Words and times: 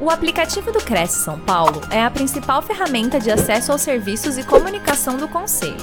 O 0.00 0.10
aplicativo 0.10 0.70
do 0.70 0.78
Cresce 0.78 1.24
São 1.24 1.44
Paulo 1.44 1.80
é 1.92 2.00
a 2.00 2.08
principal 2.08 2.62
ferramenta 2.62 3.18
de 3.18 3.32
acesso 3.32 3.72
aos 3.72 3.82
serviços 3.82 4.38
e 4.38 4.46
comunicação 4.46 5.16
do 5.16 5.28
Conselho. 5.28 5.74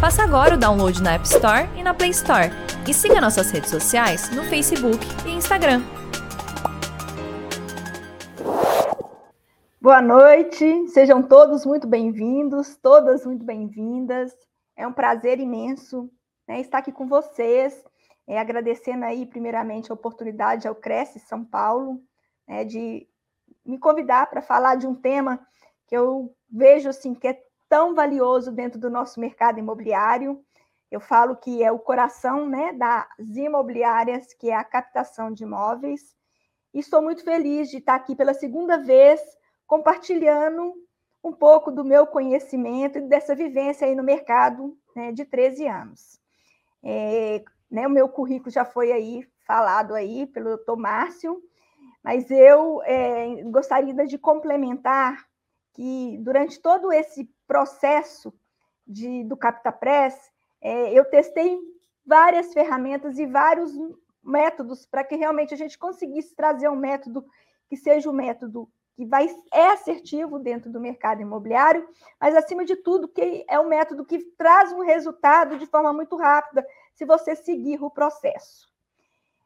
Faça 0.00 0.22
agora 0.22 0.54
o 0.54 0.58
download 0.58 1.02
na 1.02 1.16
App 1.16 1.26
Store 1.26 1.68
e 1.76 1.82
na 1.82 1.92
Play 1.92 2.08
Store. 2.08 2.48
E 2.88 2.94
siga 2.94 3.20
nossas 3.20 3.50
redes 3.50 3.68
sociais 3.68 4.34
no 4.34 4.44
Facebook 4.44 5.04
e 5.26 5.32
Instagram. 5.32 5.82
Boa 9.78 10.00
noite, 10.00 10.88
sejam 10.88 11.22
todos 11.22 11.66
muito 11.66 11.86
bem-vindos, 11.86 12.76
todas 12.76 13.26
muito 13.26 13.44
bem-vindas. 13.44 14.34
É 14.74 14.86
um 14.86 14.92
prazer 14.94 15.38
imenso 15.38 16.10
né, 16.48 16.62
estar 16.62 16.78
aqui 16.78 16.92
com 16.92 17.06
vocês, 17.06 17.84
é, 18.26 18.40
agradecendo 18.40 19.04
aí 19.04 19.26
primeiramente 19.26 19.90
a 19.90 19.94
oportunidade 19.94 20.66
ao 20.66 20.74
Cresce 20.74 21.20
São 21.20 21.44
Paulo 21.44 22.00
né, 22.48 22.64
de 22.64 23.06
me 23.64 23.78
convidar 23.78 24.28
para 24.28 24.42
falar 24.42 24.76
de 24.76 24.86
um 24.86 24.94
tema 24.94 25.40
que 25.86 25.96
eu 25.96 26.34
vejo 26.50 26.88
assim 26.88 27.14
que 27.14 27.28
é 27.28 27.42
tão 27.68 27.94
valioso 27.94 28.50
dentro 28.50 28.78
do 28.78 28.90
nosso 28.90 29.20
mercado 29.20 29.58
imobiliário. 29.58 30.44
Eu 30.90 31.00
falo 31.00 31.36
que 31.36 31.62
é 31.62 31.70
o 31.70 31.78
coração 31.78 32.48
né, 32.48 32.72
das 32.72 33.06
imobiliárias, 33.36 34.34
que 34.34 34.50
é 34.50 34.54
a 34.54 34.64
captação 34.64 35.32
de 35.32 35.44
imóveis. 35.44 36.16
E 36.74 36.80
estou 36.80 37.00
muito 37.00 37.22
feliz 37.22 37.70
de 37.70 37.78
estar 37.78 37.94
aqui 37.94 38.14
pela 38.16 38.34
segunda 38.34 38.76
vez 38.76 39.20
compartilhando 39.66 40.74
um 41.22 41.32
pouco 41.32 41.70
do 41.70 41.84
meu 41.84 42.06
conhecimento 42.06 42.98
e 42.98 43.02
dessa 43.02 43.34
vivência 43.34 43.86
aí 43.86 43.94
no 43.94 44.02
mercado 44.02 44.76
né, 44.96 45.12
de 45.12 45.24
13 45.24 45.68
anos. 45.68 46.20
É, 46.82 47.44
né, 47.70 47.86
o 47.86 47.90
meu 47.90 48.08
currículo 48.08 48.50
já 48.50 48.64
foi 48.64 48.90
aí 48.90 49.24
falado 49.46 49.94
aí 49.94 50.26
pelo 50.26 50.58
Márcio, 50.76 51.42
mas 52.02 52.30
eu 52.30 52.82
é, 52.82 53.42
gostaria 53.44 54.06
de 54.06 54.18
complementar 54.18 55.26
que 55.74 56.18
durante 56.18 56.60
todo 56.60 56.92
esse 56.92 57.24
processo 57.46 58.32
de, 58.86 59.24
do 59.24 59.36
CaptaPress, 59.36 60.30
é, 60.60 60.92
eu 60.92 61.04
testei 61.04 61.58
várias 62.04 62.52
ferramentas 62.52 63.18
e 63.18 63.26
vários 63.26 63.72
métodos 64.22 64.86
para 64.86 65.04
que 65.04 65.16
realmente 65.16 65.54
a 65.54 65.56
gente 65.56 65.78
conseguisse 65.78 66.34
trazer 66.34 66.68
um 66.68 66.76
método 66.76 67.24
que 67.68 67.76
seja 67.76 68.10
um 68.10 68.12
método 68.12 68.68
que 68.94 69.06
vai, 69.06 69.28
é 69.52 69.68
assertivo 69.68 70.38
dentro 70.38 70.70
do 70.70 70.80
mercado 70.80 71.22
imobiliário, 71.22 71.88
mas 72.20 72.36
acima 72.36 72.64
de 72.64 72.76
tudo 72.76 73.08
que 73.08 73.44
é 73.48 73.58
um 73.58 73.68
método 73.68 74.04
que 74.04 74.18
traz 74.36 74.72
um 74.72 74.80
resultado 74.80 75.56
de 75.56 75.66
forma 75.66 75.92
muito 75.92 76.16
rápida 76.16 76.66
se 76.92 77.06
você 77.06 77.34
seguir 77.34 77.82
o 77.82 77.90
processo. 77.90 78.69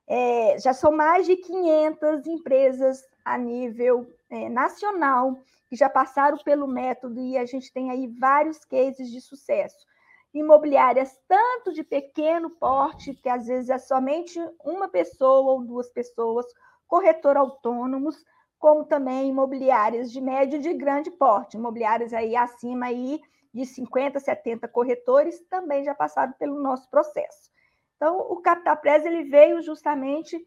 É, 0.06 0.58
já 0.58 0.74
são 0.74 0.92
mais 0.92 1.26
de 1.26 1.36
500 1.36 2.26
empresas 2.26 3.02
a 3.24 3.38
nível 3.38 4.06
é, 4.28 4.48
nacional 4.48 5.38
que 5.68 5.76
já 5.76 5.88
passaram 5.88 6.38
pelo 6.38 6.66
método 6.66 7.20
e 7.20 7.38
a 7.38 7.46
gente 7.46 7.72
tem 7.72 7.90
aí 7.90 8.06
vários 8.06 8.64
cases 8.64 9.10
de 9.10 9.20
sucesso. 9.20 9.86
Imobiliárias 10.32 11.16
tanto 11.26 11.72
de 11.72 11.82
pequeno 11.82 12.50
porte, 12.50 13.14
que 13.14 13.28
às 13.28 13.46
vezes 13.46 13.70
é 13.70 13.78
somente 13.78 14.38
uma 14.64 14.88
pessoa 14.88 15.52
ou 15.52 15.64
duas 15.64 15.88
pessoas, 15.88 16.44
corretor 16.86 17.36
autônomos, 17.36 18.24
como 18.58 18.84
também 18.84 19.28
imobiliárias 19.28 20.10
de 20.10 20.20
médio 20.20 20.56
e 20.58 20.62
de 20.62 20.74
grande 20.74 21.10
porte, 21.10 21.56
imobiliárias 21.56 22.12
aí 22.12 22.34
acima 22.34 22.86
aí 22.86 23.20
de 23.52 23.64
50, 23.64 24.18
70 24.18 24.66
corretores 24.68 25.40
também 25.48 25.84
já 25.84 25.94
passaram 25.94 26.32
pelo 26.32 26.60
nosso 26.60 26.90
processo. 26.90 27.50
Então, 27.96 28.18
o 28.18 28.40
CaptaPress 28.40 29.06
ele 29.06 29.24
veio 29.24 29.62
justamente 29.62 30.38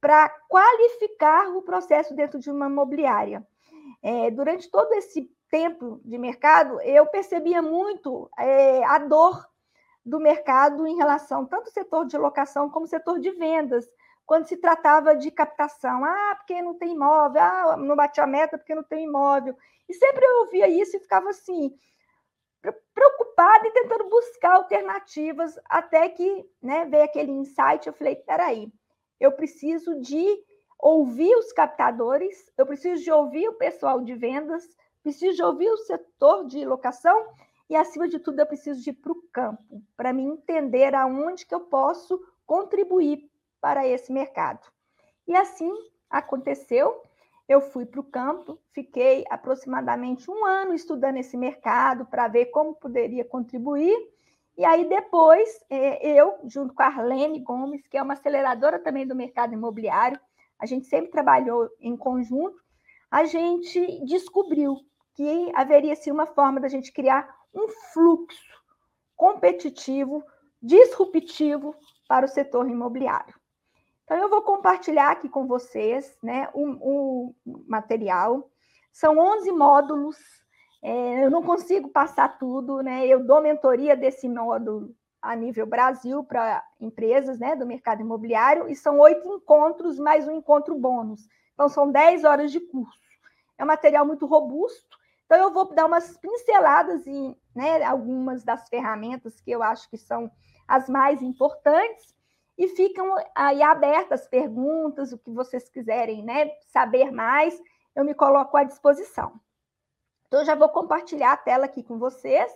para 0.00 0.28
qualificar 0.48 1.48
o 1.56 1.62
processo 1.62 2.14
dentro 2.14 2.38
de 2.38 2.50
uma 2.50 2.66
imobiliária. 2.66 3.46
É, 4.02 4.30
durante 4.30 4.70
todo 4.70 4.92
esse 4.92 5.30
tempo 5.50 6.00
de 6.04 6.18
mercado, 6.18 6.80
eu 6.82 7.06
percebia 7.06 7.62
muito 7.62 8.28
é, 8.38 8.84
a 8.84 8.98
dor 8.98 9.46
do 10.04 10.20
mercado 10.20 10.86
em 10.86 10.96
relação 10.96 11.44
tanto 11.44 11.66
ao 11.66 11.72
setor 11.72 12.06
de 12.06 12.16
locação 12.16 12.70
como 12.70 12.84
ao 12.84 12.90
setor 12.90 13.18
de 13.18 13.30
vendas, 13.32 13.84
quando 14.24 14.46
se 14.46 14.56
tratava 14.56 15.16
de 15.16 15.30
captação. 15.30 16.04
Ah, 16.04 16.34
porque 16.36 16.60
não 16.62 16.74
tem 16.74 16.92
imóvel, 16.92 17.42
ah, 17.42 17.76
não 17.76 17.96
bati 17.96 18.20
a 18.20 18.26
meta 18.26 18.58
porque 18.58 18.74
não 18.74 18.84
tem 18.84 19.04
imóvel. 19.04 19.56
E 19.88 19.94
sempre 19.94 20.24
eu 20.24 20.40
ouvia 20.40 20.68
isso 20.68 20.96
e 20.96 21.00
ficava 21.00 21.30
assim, 21.30 21.72
preocupada 22.72 23.68
e 23.68 23.70
tentando 23.72 24.08
buscar 24.08 24.54
alternativas, 24.54 25.58
até 25.66 26.08
que 26.08 26.48
né, 26.62 26.84
veio 26.86 27.04
aquele 27.04 27.32
insight, 27.32 27.86
eu 27.86 27.92
falei, 27.92 28.16
peraí, 28.16 28.72
eu 29.20 29.32
preciso 29.32 30.00
de 30.00 30.24
ouvir 30.78 31.34
os 31.36 31.52
captadores, 31.52 32.50
eu 32.56 32.66
preciso 32.66 33.02
de 33.02 33.10
ouvir 33.10 33.48
o 33.48 33.54
pessoal 33.54 34.00
de 34.00 34.14
vendas, 34.14 34.64
preciso 35.02 35.36
de 35.36 35.42
ouvir 35.42 35.70
o 35.70 35.76
setor 35.78 36.46
de 36.46 36.64
locação 36.64 37.26
e, 37.68 37.74
acima 37.74 38.08
de 38.08 38.18
tudo, 38.18 38.40
eu 38.40 38.46
preciso 38.46 38.80
de 38.82 38.90
ir 38.90 38.94
para 38.94 39.12
o 39.12 39.22
campo, 39.32 39.82
para 39.96 40.12
me 40.12 40.22
entender 40.22 40.94
aonde 40.94 41.46
que 41.46 41.54
eu 41.54 41.60
posso 41.60 42.20
contribuir 42.46 43.28
para 43.60 43.86
esse 43.86 44.12
mercado. 44.12 44.66
E 45.26 45.34
assim 45.34 45.72
aconteceu, 46.08 47.02
eu 47.48 47.60
fui 47.60 47.86
para 47.86 48.00
o 48.00 48.04
campo, 48.04 48.58
fiquei 48.72 49.24
aproximadamente 49.30 50.30
um 50.30 50.44
ano 50.44 50.74
estudando 50.74 51.18
esse 51.18 51.36
mercado 51.36 52.04
para 52.06 52.28
ver 52.28 52.46
como 52.46 52.74
poderia 52.74 53.24
contribuir. 53.24 53.96
E 54.58 54.64
aí, 54.64 54.88
depois, 54.88 55.48
é, 55.70 56.08
eu, 56.08 56.38
junto 56.44 56.74
com 56.74 56.82
a 56.82 56.86
Arlene 56.86 57.40
Gomes, 57.40 57.86
que 57.86 57.96
é 57.96 58.02
uma 58.02 58.14
aceleradora 58.14 58.78
também 58.78 59.06
do 59.06 59.14
mercado 59.14 59.52
imobiliário, 59.52 60.18
a 60.58 60.66
gente 60.66 60.86
sempre 60.86 61.10
trabalhou 61.10 61.68
em 61.80 61.96
conjunto, 61.96 62.56
a 63.10 63.24
gente 63.24 64.04
descobriu 64.04 64.76
que 65.14 65.52
haveria 65.54 65.94
sim 65.94 66.10
uma 66.10 66.26
forma 66.26 66.58
da 66.58 66.68
gente 66.68 66.92
criar 66.92 67.28
um 67.54 67.68
fluxo 67.92 68.56
competitivo, 69.14 70.22
disruptivo 70.60 71.74
para 72.08 72.26
o 72.26 72.28
setor 72.28 72.68
imobiliário. 72.68 73.34
Então, 74.06 74.18
eu 74.18 74.30
vou 74.30 74.40
compartilhar 74.40 75.10
aqui 75.10 75.28
com 75.28 75.48
vocês 75.48 76.16
né, 76.22 76.48
o, 76.54 77.34
material. 77.66 78.48
São 78.92 79.18
11 79.18 79.50
módulos, 79.50 80.16
é, 80.80 81.24
eu 81.24 81.30
não 81.30 81.42
consigo 81.42 81.88
passar 81.88 82.38
tudo, 82.38 82.82
né? 82.82 83.04
Eu 83.04 83.26
dou 83.26 83.42
mentoria 83.42 83.96
desse 83.96 84.28
módulo 84.28 84.94
a 85.20 85.34
nível 85.34 85.66
Brasil 85.66 86.22
para 86.22 86.64
empresas 86.80 87.40
né, 87.40 87.56
do 87.56 87.66
mercado 87.66 88.00
imobiliário, 88.00 88.68
e 88.68 88.76
são 88.76 89.00
oito 89.00 89.26
encontros 89.26 89.98
mais 89.98 90.28
um 90.28 90.36
encontro 90.36 90.78
bônus. 90.78 91.26
Então, 91.54 91.68
são 91.68 91.90
10 91.90 92.22
horas 92.22 92.52
de 92.52 92.60
curso. 92.60 93.00
É 93.58 93.64
um 93.64 93.66
material 93.66 94.06
muito 94.06 94.24
robusto, 94.24 94.96
então 95.24 95.38
eu 95.38 95.52
vou 95.52 95.74
dar 95.74 95.86
umas 95.86 96.16
pinceladas 96.16 97.04
em 97.08 97.36
né, 97.52 97.82
algumas 97.82 98.44
das 98.44 98.68
ferramentas 98.68 99.40
que 99.40 99.50
eu 99.50 99.64
acho 99.64 99.90
que 99.90 99.98
são 99.98 100.30
as 100.68 100.88
mais 100.88 101.20
importantes, 101.22 102.14
e 102.58 102.68
ficam 102.68 103.14
aí 103.34 103.62
abertas 103.62 104.26
perguntas, 104.26 105.12
o 105.12 105.18
que 105.18 105.30
vocês 105.30 105.68
quiserem 105.68 106.22
né, 106.22 106.50
saber 106.68 107.10
mais, 107.10 107.60
eu 107.94 108.04
me 108.04 108.14
coloco 108.14 108.56
à 108.56 108.64
disposição. 108.64 109.38
Então, 110.26 110.44
já 110.44 110.54
vou 110.54 110.68
compartilhar 110.68 111.32
a 111.32 111.36
tela 111.36 111.66
aqui 111.66 111.82
com 111.82 111.98
vocês, 111.98 112.52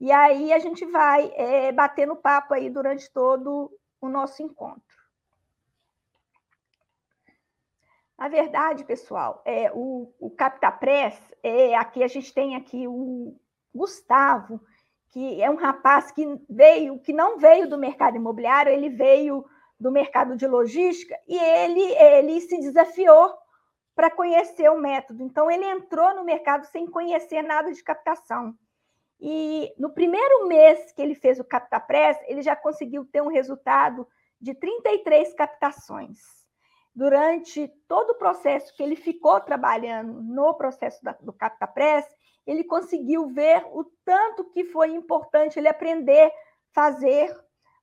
e 0.00 0.10
aí 0.10 0.52
a 0.52 0.58
gente 0.58 0.84
vai 0.86 1.32
é, 1.34 1.72
batendo 1.72 2.16
papo 2.16 2.54
aí 2.54 2.68
durante 2.68 3.10
todo 3.10 3.70
o 4.00 4.08
nosso 4.08 4.42
encontro. 4.42 4.82
Na 8.18 8.28
verdade, 8.28 8.84
pessoal, 8.84 9.42
é, 9.44 9.70
o, 9.72 10.12
o 10.18 10.30
CaptaPress, 10.30 11.20
é, 11.42 11.74
aqui 11.76 12.02
a 12.02 12.08
gente 12.08 12.32
tem 12.32 12.56
aqui 12.56 12.88
o 12.88 13.38
Gustavo, 13.74 14.60
que 15.10 15.42
é 15.42 15.50
um 15.50 15.56
rapaz 15.56 16.10
que 16.10 16.26
veio, 16.48 16.98
que 16.98 17.12
não 17.12 17.38
veio 17.38 17.68
do 17.68 17.78
mercado 17.78 18.16
imobiliário, 18.16 18.72
ele 18.72 18.88
veio 18.88 19.44
do 19.78 19.90
mercado 19.90 20.36
de 20.36 20.46
logística 20.46 21.18
e 21.26 21.38
ele, 21.38 21.80
ele 21.80 22.40
se 22.40 22.58
desafiou 22.58 23.34
para 23.94 24.10
conhecer 24.10 24.70
o 24.70 24.78
método. 24.78 25.22
Então, 25.22 25.50
ele 25.50 25.64
entrou 25.64 26.14
no 26.14 26.24
mercado 26.24 26.66
sem 26.66 26.86
conhecer 26.86 27.42
nada 27.42 27.72
de 27.72 27.82
captação. 27.82 28.54
E 29.18 29.72
no 29.78 29.90
primeiro 29.90 30.46
mês 30.46 30.92
que 30.92 31.00
ele 31.00 31.14
fez 31.14 31.40
o 31.40 31.44
CaptaPress, 31.44 32.22
ele 32.26 32.42
já 32.42 32.54
conseguiu 32.54 33.06
ter 33.06 33.22
um 33.22 33.28
resultado 33.28 34.06
de 34.38 34.54
33 34.54 35.32
captações. 35.34 36.18
Durante 36.94 37.68
todo 37.88 38.10
o 38.10 38.18
processo 38.18 38.74
que 38.74 38.82
ele 38.82 38.96
ficou 38.96 39.40
trabalhando 39.40 40.20
no 40.22 40.54
processo 40.54 41.00
do 41.20 41.32
CaptaPress, 41.32 42.06
ele 42.46 42.64
conseguiu 42.64 43.28
ver 43.28 43.64
o 43.72 43.84
tanto 44.04 44.44
que 44.44 44.64
foi 44.64 44.90
importante 44.90 45.58
ele 45.58 45.68
aprender 45.68 46.32
fazer 46.76 47.34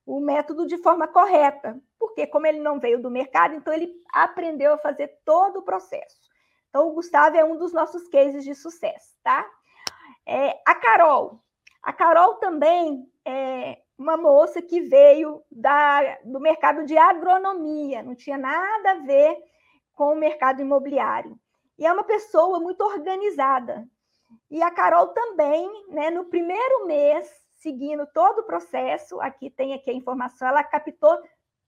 o 0.06 0.20
método 0.20 0.66
de 0.66 0.78
forma 0.78 1.08
correta, 1.08 1.80
porque 1.98 2.28
como 2.28 2.46
ele 2.46 2.60
não 2.60 2.78
veio 2.78 3.02
do 3.02 3.10
mercado, 3.10 3.54
então 3.54 3.72
ele 3.72 3.92
aprendeu 4.12 4.74
a 4.74 4.78
fazer 4.78 5.08
todo 5.24 5.58
o 5.58 5.62
processo. 5.62 6.16
Então, 6.68 6.88
o 6.88 6.92
Gustavo 6.92 7.36
é 7.36 7.44
um 7.44 7.56
dos 7.56 7.72
nossos 7.72 8.06
cases 8.08 8.44
de 8.44 8.54
sucesso, 8.54 9.16
tá? 9.22 9.44
É, 10.26 10.60
a 10.64 10.74
Carol. 10.76 11.40
A 11.82 11.92
Carol 11.92 12.34
também 12.34 13.04
é 13.24 13.78
uma 13.98 14.16
moça 14.16 14.62
que 14.62 14.80
veio 14.80 15.42
da, 15.50 16.18
do 16.24 16.38
mercado 16.38 16.84
de 16.84 16.96
agronomia, 16.96 18.02
não 18.02 18.14
tinha 18.14 18.38
nada 18.38 18.92
a 18.92 18.98
ver 19.00 19.36
com 19.94 20.12
o 20.12 20.16
mercado 20.16 20.60
imobiliário. 20.60 21.38
e 21.78 21.86
é 21.86 21.92
uma 21.92 22.04
pessoa 22.04 22.60
muito 22.60 22.82
organizada. 22.82 23.88
E 24.50 24.62
a 24.62 24.70
Carol 24.70 25.08
também, 25.08 25.68
né, 25.88 26.10
no 26.10 26.24
primeiro 26.26 26.86
mês, 26.86 27.28
seguindo 27.54 28.06
todo 28.06 28.40
o 28.40 28.44
processo, 28.44 29.20
aqui 29.20 29.50
tem 29.50 29.74
aqui 29.74 29.90
a 29.90 29.94
informação, 29.94 30.48
ela 30.48 30.62
captou 30.62 31.18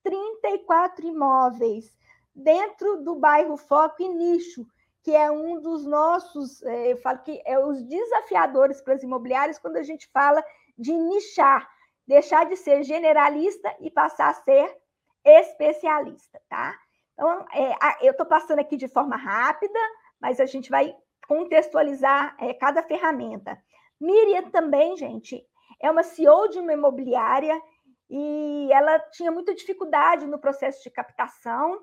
34 0.02 1.06
imóveis 1.06 1.96
dentro 2.34 3.02
do 3.02 3.14
bairro 3.16 3.56
Foco 3.56 4.02
e 4.02 4.08
Nicho, 4.08 4.66
que 5.02 5.14
é 5.14 5.30
um 5.30 5.60
dos 5.60 5.86
nossos, 5.86 6.62
é, 6.62 6.92
eu 6.92 6.96
falo 6.98 7.20
que 7.20 7.40
é 7.46 7.58
os 7.58 7.82
desafiadores 7.82 8.80
para 8.82 8.94
as 8.94 9.02
imobiliárias 9.02 9.58
quando 9.58 9.76
a 9.76 9.82
gente 9.82 10.08
fala 10.08 10.44
de 10.76 10.92
nichar, 10.92 11.68
deixar 12.06 12.44
de 12.44 12.56
ser 12.56 12.82
generalista 12.82 13.74
e 13.80 13.90
passar 13.90 14.30
a 14.30 14.34
ser 14.34 14.76
especialista, 15.24 16.40
tá? 16.48 16.76
Então, 17.14 17.46
é, 17.52 18.06
eu 18.06 18.10
estou 18.10 18.26
passando 18.26 18.58
aqui 18.58 18.76
de 18.76 18.88
forma 18.88 19.16
rápida, 19.16 19.78
mas 20.20 20.38
a 20.40 20.46
gente 20.46 20.68
vai 20.68 20.94
contextualizar 21.26 22.36
é, 22.40 22.54
cada 22.54 22.82
ferramenta. 22.82 23.58
Miriam 24.00 24.50
também, 24.50 24.96
gente, 24.96 25.44
é 25.80 25.90
uma 25.90 26.02
CEO 26.02 26.48
de 26.48 26.58
uma 26.58 26.72
imobiliária 26.72 27.60
e 28.08 28.68
ela 28.72 28.98
tinha 29.10 29.32
muita 29.32 29.54
dificuldade 29.54 30.26
no 30.26 30.38
processo 30.38 30.82
de 30.82 30.90
captação. 30.90 31.80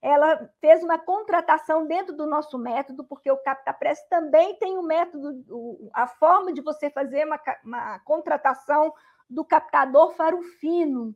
Ela 0.00 0.48
fez 0.60 0.82
uma 0.82 0.98
contratação 0.98 1.86
dentro 1.86 2.14
do 2.14 2.26
nosso 2.26 2.58
método, 2.58 3.04
porque 3.04 3.30
o 3.30 3.38
CaptaPress 3.38 4.08
também 4.08 4.56
tem 4.58 4.76
o 4.76 4.80
um 4.80 4.86
método, 4.86 5.90
a 5.92 6.06
forma 6.06 6.52
de 6.52 6.60
você 6.60 6.90
fazer 6.90 7.26
uma, 7.26 7.40
uma 7.64 7.98
contratação 8.00 8.92
do 9.28 9.44
captador 9.44 10.14
faro 10.14 10.40
fino. 10.60 11.14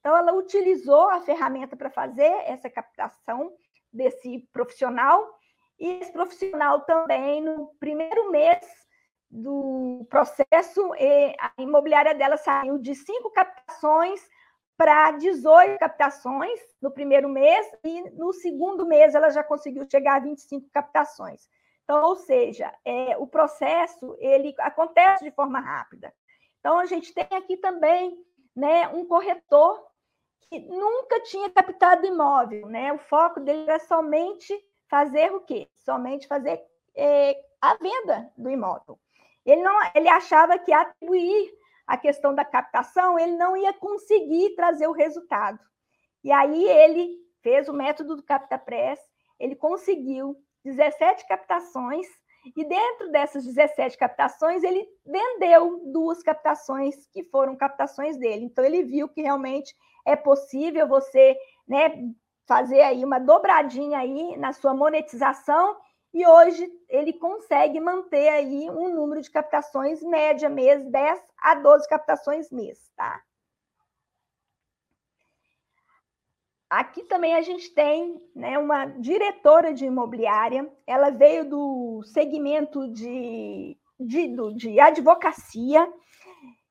Então, 0.00 0.16
ela 0.16 0.32
utilizou 0.32 1.08
a 1.10 1.20
ferramenta 1.20 1.76
para 1.76 1.90
fazer 1.90 2.32
essa 2.44 2.68
captação 2.68 3.52
desse 3.92 4.40
profissional, 4.52 5.38
e 5.82 5.98
esse 6.00 6.12
profissional 6.12 6.82
também, 6.82 7.42
no 7.42 7.74
primeiro 7.80 8.30
mês 8.30 8.64
do 9.28 10.06
processo, 10.08 10.92
a 11.40 11.60
imobiliária 11.60 12.14
dela 12.14 12.36
saiu 12.36 12.78
de 12.78 12.94
cinco 12.94 13.32
captações 13.32 14.20
para 14.76 15.10
18 15.10 15.80
captações 15.80 16.60
no 16.80 16.92
primeiro 16.92 17.28
mês, 17.28 17.66
e 17.82 18.10
no 18.10 18.32
segundo 18.32 18.86
mês 18.86 19.12
ela 19.16 19.30
já 19.30 19.42
conseguiu 19.42 19.84
chegar 19.90 20.18
a 20.18 20.20
25 20.20 20.70
captações. 20.70 21.48
Então, 21.82 22.04
ou 22.04 22.14
seja, 22.14 22.72
é, 22.84 23.16
o 23.18 23.26
processo 23.26 24.16
ele 24.20 24.54
acontece 24.60 25.24
de 25.24 25.32
forma 25.32 25.58
rápida. 25.58 26.14
Então, 26.60 26.78
a 26.78 26.86
gente 26.86 27.12
tem 27.12 27.26
aqui 27.32 27.56
também 27.56 28.16
né, 28.54 28.86
um 28.88 29.04
corretor 29.04 29.84
que 30.48 30.60
nunca 30.60 31.20
tinha 31.22 31.50
captado 31.50 32.06
imóvel, 32.06 32.68
né? 32.68 32.92
O 32.92 32.98
foco 32.98 33.40
dele 33.40 33.64
era 33.64 33.80
somente 33.80 34.54
fazer 34.92 35.32
o 35.32 35.40
quê? 35.40 35.66
Somente 35.78 36.26
fazer 36.26 36.62
é, 36.94 37.34
a 37.62 37.74
venda 37.76 38.30
do 38.36 38.50
imóvel. 38.50 39.00
Ele 39.42 39.62
não, 39.62 39.74
ele 39.94 40.06
achava 40.06 40.58
que 40.58 40.70
atribuir 40.70 41.50
a 41.86 41.96
questão 41.96 42.34
da 42.34 42.44
captação, 42.44 43.18
ele 43.18 43.32
não 43.32 43.56
ia 43.56 43.72
conseguir 43.72 44.54
trazer 44.54 44.86
o 44.86 44.92
resultado. 44.92 45.58
E 46.22 46.30
aí 46.30 46.68
ele 46.68 47.16
fez 47.42 47.70
o 47.70 47.72
método 47.72 48.16
do 48.16 48.22
CaptaPress, 48.22 49.00
ele 49.40 49.56
conseguiu 49.56 50.36
17 50.62 51.26
captações 51.26 52.06
e 52.54 52.64
dentro 52.64 53.10
dessas 53.10 53.46
17 53.46 53.96
captações, 53.96 54.62
ele 54.62 54.86
vendeu 55.06 55.80
duas 55.92 56.22
captações 56.22 57.06
que 57.12 57.24
foram 57.24 57.56
captações 57.56 58.18
dele. 58.18 58.44
Então, 58.44 58.64
ele 58.64 58.82
viu 58.82 59.08
que 59.08 59.22
realmente 59.22 59.74
é 60.04 60.16
possível 60.16 60.86
você 60.86 61.36
né, 61.66 61.88
fazer 62.46 62.80
aí 62.82 63.04
uma 63.04 63.18
dobradinha 63.18 63.98
aí 63.98 64.36
na 64.36 64.52
sua 64.52 64.74
monetização 64.74 65.76
e 66.12 66.26
hoje 66.26 66.70
ele 66.88 67.12
consegue 67.14 67.80
manter 67.80 68.28
aí 68.28 68.68
um 68.68 68.94
número 68.94 69.22
de 69.22 69.30
captações 69.30 70.02
média 70.02 70.48
mês, 70.48 70.84
10 70.90 71.22
a 71.38 71.54
12 71.54 71.88
captações 71.88 72.50
mês, 72.50 72.78
tá? 72.96 73.22
Aqui 76.68 77.04
também 77.04 77.34
a 77.34 77.42
gente 77.42 77.70
tem 77.74 78.18
né, 78.34 78.58
uma 78.58 78.86
diretora 78.86 79.74
de 79.74 79.84
imobiliária, 79.84 80.70
ela 80.86 81.10
veio 81.10 81.48
do 81.48 82.02
segmento 82.04 82.88
de, 82.88 83.76
de, 84.00 84.54
de 84.56 84.80
advocacia, 84.80 85.86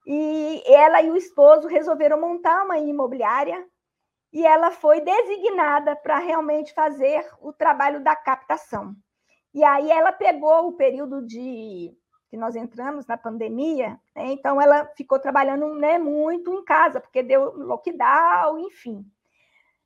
e 0.06 0.64
ela 0.66 1.04
e 1.04 1.12
o 1.12 1.16
esposo 1.16 1.68
resolveram 1.68 2.20
montar 2.20 2.64
uma 2.66 2.80
imobiliária 2.80 3.64
e 4.32 4.46
ela 4.46 4.72
foi 4.72 5.02
designada 5.02 5.96
para 5.96 6.20
realmente 6.20 6.74
fazer 6.74 7.30
o 7.40 7.52
trabalho 7.52 8.04
da 8.04 8.16
captação. 8.16 8.96
E 9.54 9.64
aí 9.64 9.92
ela 9.92 10.12
pegou 10.12 10.68
o 10.68 10.74
período 10.74 11.22
de 11.26 11.94
que 12.30 12.38
nós 12.38 12.56
entramos 12.56 13.06
na 13.06 13.18
pandemia, 13.18 14.00
né? 14.16 14.32
então 14.32 14.62
ela 14.62 14.86
ficou 14.96 15.20
trabalhando 15.20 15.74
né, 15.76 15.98
muito 15.98 16.54
em 16.54 16.64
casa, 16.64 17.02
porque 17.02 17.22
deu 17.22 17.54
lockdown, 17.58 18.58
enfim. 18.60 19.06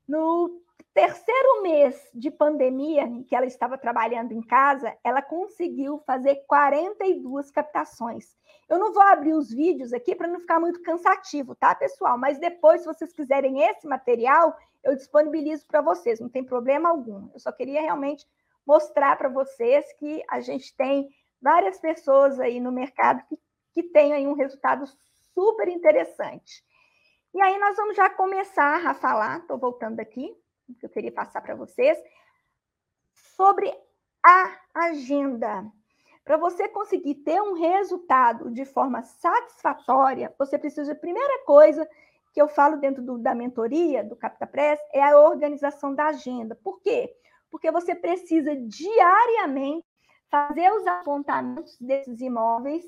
No 0.08 0.62
terceiro 0.94 1.62
mês 1.62 2.10
de 2.14 2.32
pandemia, 2.32 3.04
em 3.04 3.22
que 3.22 3.36
ela 3.36 3.46
estava 3.46 3.78
trabalhando 3.78 4.32
em 4.32 4.42
casa, 4.42 4.98
ela 5.04 5.22
conseguiu 5.22 6.00
fazer 6.08 6.36
42 6.48 7.52
captações. 7.52 8.36
Eu 8.70 8.80
não 8.80 8.94
vou 8.94 9.04
abrir 9.04 9.34
os 9.34 9.52
vídeos 9.52 9.92
aqui 9.92 10.16
para 10.16 10.28
não 10.28 10.40
ficar 10.40 10.60
muito 10.60 10.82
cansativo, 10.82 11.54
tá, 11.54 11.76
pessoal? 11.76 12.18
Mas 12.18 12.40
depois, 12.40 12.82
se 12.82 12.88
vocês 12.88 13.12
quiserem 13.12 13.62
esse 13.62 13.86
material, 13.86 14.58
eu 14.84 14.96
disponibilizo 14.96 15.68
para 15.68 15.82
vocês, 15.82 16.20
não 16.20 16.30
tem 16.30 16.44
problema 16.44 16.90
algum. 16.90 17.30
Eu 17.34 17.40
só 17.40 17.52
queria 17.52 17.82
realmente 17.82 18.26
mostrar 18.66 19.18
para 19.18 19.30
vocês 19.30 19.86
que 20.00 20.24
a 20.30 20.40
gente 20.40 20.76
tem 20.76 21.10
várias 21.42 21.78
pessoas 21.78 22.40
aí 22.40 22.60
no 22.60 22.72
mercado 22.72 23.22
que, 23.28 23.38
que 23.74 23.84
têm 23.84 24.14
aí 24.14 24.26
um 24.26 24.34
resultado 24.34 24.86
super 25.34 25.68
interessante. 25.68 26.64
E 27.34 27.42
aí 27.42 27.60
nós 27.60 27.76
vamos 27.76 27.98
já 27.98 28.10
começar 28.10 28.88
a 28.88 28.94
falar, 28.94 29.40
estou 29.40 29.58
voltando 29.58 30.00
aqui, 30.00 30.34
que 30.80 30.86
eu 30.86 30.90
queria 30.90 31.12
passar 31.12 31.42
para 31.42 31.56
vocês, 31.56 31.98
sobre 33.36 33.74
a 34.24 34.60
agenda. 34.74 35.66
Para 36.24 36.38
você 36.38 36.68
conseguir 36.68 37.16
ter 37.16 37.40
um 37.42 37.54
resultado 37.54 38.50
de 38.50 38.66
forma 38.66 39.04
satisfatória, 39.04 40.34
você 40.40 40.58
precisa, 40.58 40.96
primeira 40.96 41.46
coisa 41.46 41.88
que 42.34 42.42
eu 42.42 42.48
falo 42.48 42.78
dentro 42.78 43.04
do, 43.04 43.18
da 43.18 43.36
mentoria 43.36 44.04
do 44.04 44.16
CaptaPress 44.16 44.82
é 44.92 45.02
a 45.02 45.20
organização 45.20 45.94
da 45.94 46.08
agenda. 46.08 46.56
Por 46.56 46.82
quê? 46.82 47.16
Porque 47.52 47.72
você 47.72 47.94
precisa 47.94 48.56
diariamente 48.56 49.86
fazer 50.30 50.72
os 50.72 50.86
apontamentos 50.88 51.78
desses 51.80 52.20
imóveis, 52.20 52.84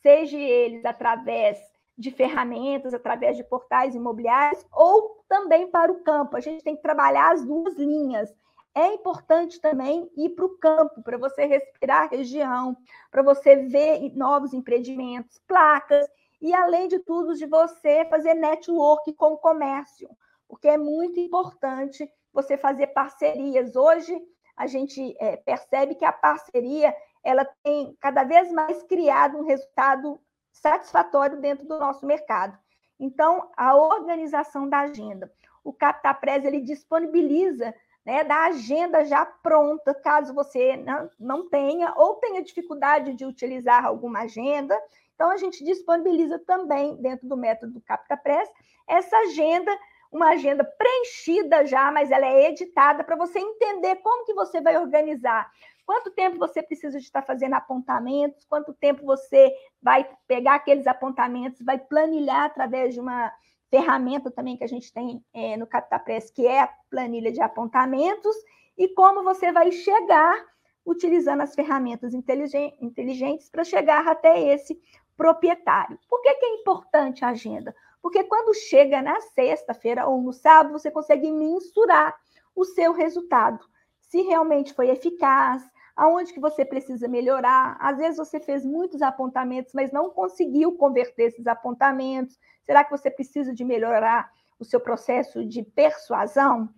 seja 0.00 0.38
eles 0.38 0.84
através 0.84 1.58
de 1.98 2.10
ferramentas 2.10 2.94
através 2.94 3.36
de 3.36 3.44
portais 3.44 3.94
imobiliários 3.94 4.64
ou 4.72 5.15
também 5.28 5.70
para 5.70 5.90
o 5.92 6.02
campo. 6.02 6.36
A 6.36 6.40
gente 6.40 6.62
tem 6.62 6.76
que 6.76 6.82
trabalhar 6.82 7.32
as 7.32 7.44
duas 7.44 7.76
linhas. 7.76 8.32
É 8.74 8.92
importante 8.92 9.60
também 9.60 10.10
ir 10.16 10.30
para 10.30 10.44
o 10.44 10.58
campo, 10.58 11.02
para 11.02 11.16
você 11.16 11.46
respirar 11.46 12.02
a 12.02 12.08
região, 12.08 12.76
para 13.10 13.22
você 13.22 13.56
ver 13.56 14.14
novos 14.14 14.52
empreendimentos, 14.52 15.40
placas, 15.46 16.06
e 16.40 16.54
além 16.54 16.86
de 16.86 16.98
tudo, 16.98 17.34
de 17.34 17.46
você 17.46 18.04
fazer 18.04 18.34
network 18.34 19.12
com 19.14 19.32
o 19.32 19.38
comércio, 19.38 20.08
porque 20.46 20.68
é 20.68 20.76
muito 20.76 21.18
importante 21.18 22.06
você 22.32 22.58
fazer 22.58 22.88
parcerias. 22.88 23.74
Hoje, 23.74 24.20
a 24.54 24.66
gente 24.66 25.16
é, 25.18 25.36
percebe 25.36 25.94
que 25.94 26.04
a 26.04 26.12
parceria 26.12 26.94
ela 27.24 27.44
tem 27.62 27.96
cada 28.00 28.24
vez 28.24 28.52
mais 28.52 28.82
criado 28.84 29.38
um 29.38 29.44
resultado 29.44 30.20
satisfatório 30.52 31.40
dentro 31.40 31.66
do 31.66 31.78
nosso 31.78 32.06
mercado. 32.06 32.56
Então, 32.98 33.50
a 33.56 33.74
organização 33.76 34.68
da 34.68 34.80
agenda. 34.80 35.30
O 35.62 35.72
CaptaPress, 35.72 36.46
ele 36.46 36.60
disponibiliza 36.60 37.74
né, 38.04 38.22
da 38.22 38.44
agenda 38.44 39.04
já 39.04 39.26
pronta, 39.26 39.92
caso 39.92 40.32
você 40.32 40.76
não, 40.76 41.10
não 41.18 41.48
tenha 41.48 41.92
ou 41.96 42.14
tenha 42.14 42.42
dificuldade 42.42 43.14
de 43.14 43.24
utilizar 43.24 43.84
alguma 43.84 44.20
agenda. 44.20 44.78
Então, 45.14 45.30
a 45.30 45.36
gente 45.36 45.64
disponibiliza 45.64 46.38
também, 46.38 46.96
dentro 46.96 47.26
do 47.26 47.36
método 47.36 47.72
do 47.72 47.80
CaptaPress, 47.80 48.50
essa 48.86 49.16
agenda, 49.18 49.76
uma 50.12 50.30
agenda 50.30 50.62
preenchida 50.62 51.66
já, 51.66 51.90
mas 51.90 52.10
ela 52.10 52.26
é 52.26 52.50
editada 52.50 53.02
para 53.02 53.16
você 53.16 53.40
entender 53.40 53.96
como 53.96 54.24
que 54.24 54.34
você 54.34 54.60
vai 54.60 54.76
organizar 54.78 55.50
Quanto 55.86 56.10
tempo 56.10 56.36
você 56.36 56.62
precisa 56.62 56.98
de 56.98 57.04
estar 57.04 57.22
fazendo 57.22 57.54
apontamentos? 57.54 58.44
Quanto 58.44 58.74
tempo 58.74 59.06
você 59.06 59.54
vai 59.80 60.06
pegar 60.26 60.56
aqueles 60.56 60.86
apontamentos, 60.86 61.64
vai 61.64 61.78
planilhar 61.78 62.44
através 62.44 62.92
de 62.92 63.00
uma 63.00 63.32
ferramenta 63.70 64.30
também 64.30 64.56
que 64.56 64.64
a 64.64 64.68
gente 64.68 64.92
tem 64.92 65.24
é, 65.32 65.56
no 65.56 65.66
CaptaPress, 65.66 66.32
que 66.32 66.46
é 66.46 66.62
a 66.62 66.72
planilha 66.90 67.30
de 67.30 67.40
apontamentos, 67.40 68.34
e 68.76 68.88
como 68.88 69.22
você 69.22 69.52
vai 69.52 69.70
chegar 69.70 70.44
utilizando 70.84 71.40
as 71.40 71.54
ferramentas 71.54 72.14
inteligentes 72.14 73.48
para 73.48 73.64
chegar 73.64 74.06
até 74.06 74.40
esse 74.40 74.80
proprietário. 75.16 75.98
Por 76.08 76.20
que, 76.22 76.34
que 76.34 76.46
é 76.46 76.54
importante 76.54 77.24
a 77.24 77.28
agenda? 77.28 77.74
Porque 78.00 78.22
quando 78.24 78.54
chega 78.54 79.02
na 79.02 79.20
sexta-feira 79.20 80.06
ou 80.06 80.20
no 80.20 80.32
sábado, 80.32 80.72
você 80.72 80.90
consegue 80.90 81.30
mensurar 81.30 82.14
o 82.54 82.64
seu 82.64 82.92
resultado. 82.92 83.64
Se 84.00 84.22
realmente 84.22 84.72
foi 84.72 84.90
eficaz, 84.90 85.62
aonde 85.96 86.32
que 86.32 86.40
você 86.40 86.64
precisa 86.64 87.08
melhorar. 87.08 87.76
Às 87.80 87.96
vezes 87.96 88.18
você 88.18 88.38
fez 88.38 88.64
muitos 88.64 89.00
apontamentos, 89.00 89.72
mas 89.72 89.90
não 89.90 90.10
conseguiu 90.10 90.76
converter 90.76 91.28
esses 91.28 91.46
apontamentos. 91.46 92.38
Será 92.62 92.84
que 92.84 92.90
você 92.90 93.10
precisa 93.10 93.54
de 93.54 93.64
melhorar 93.64 94.30
o 94.58 94.64
seu 94.64 94.78
processo 94.78 95.44
de 95.44 95.62
persuasão? 95.62 96.68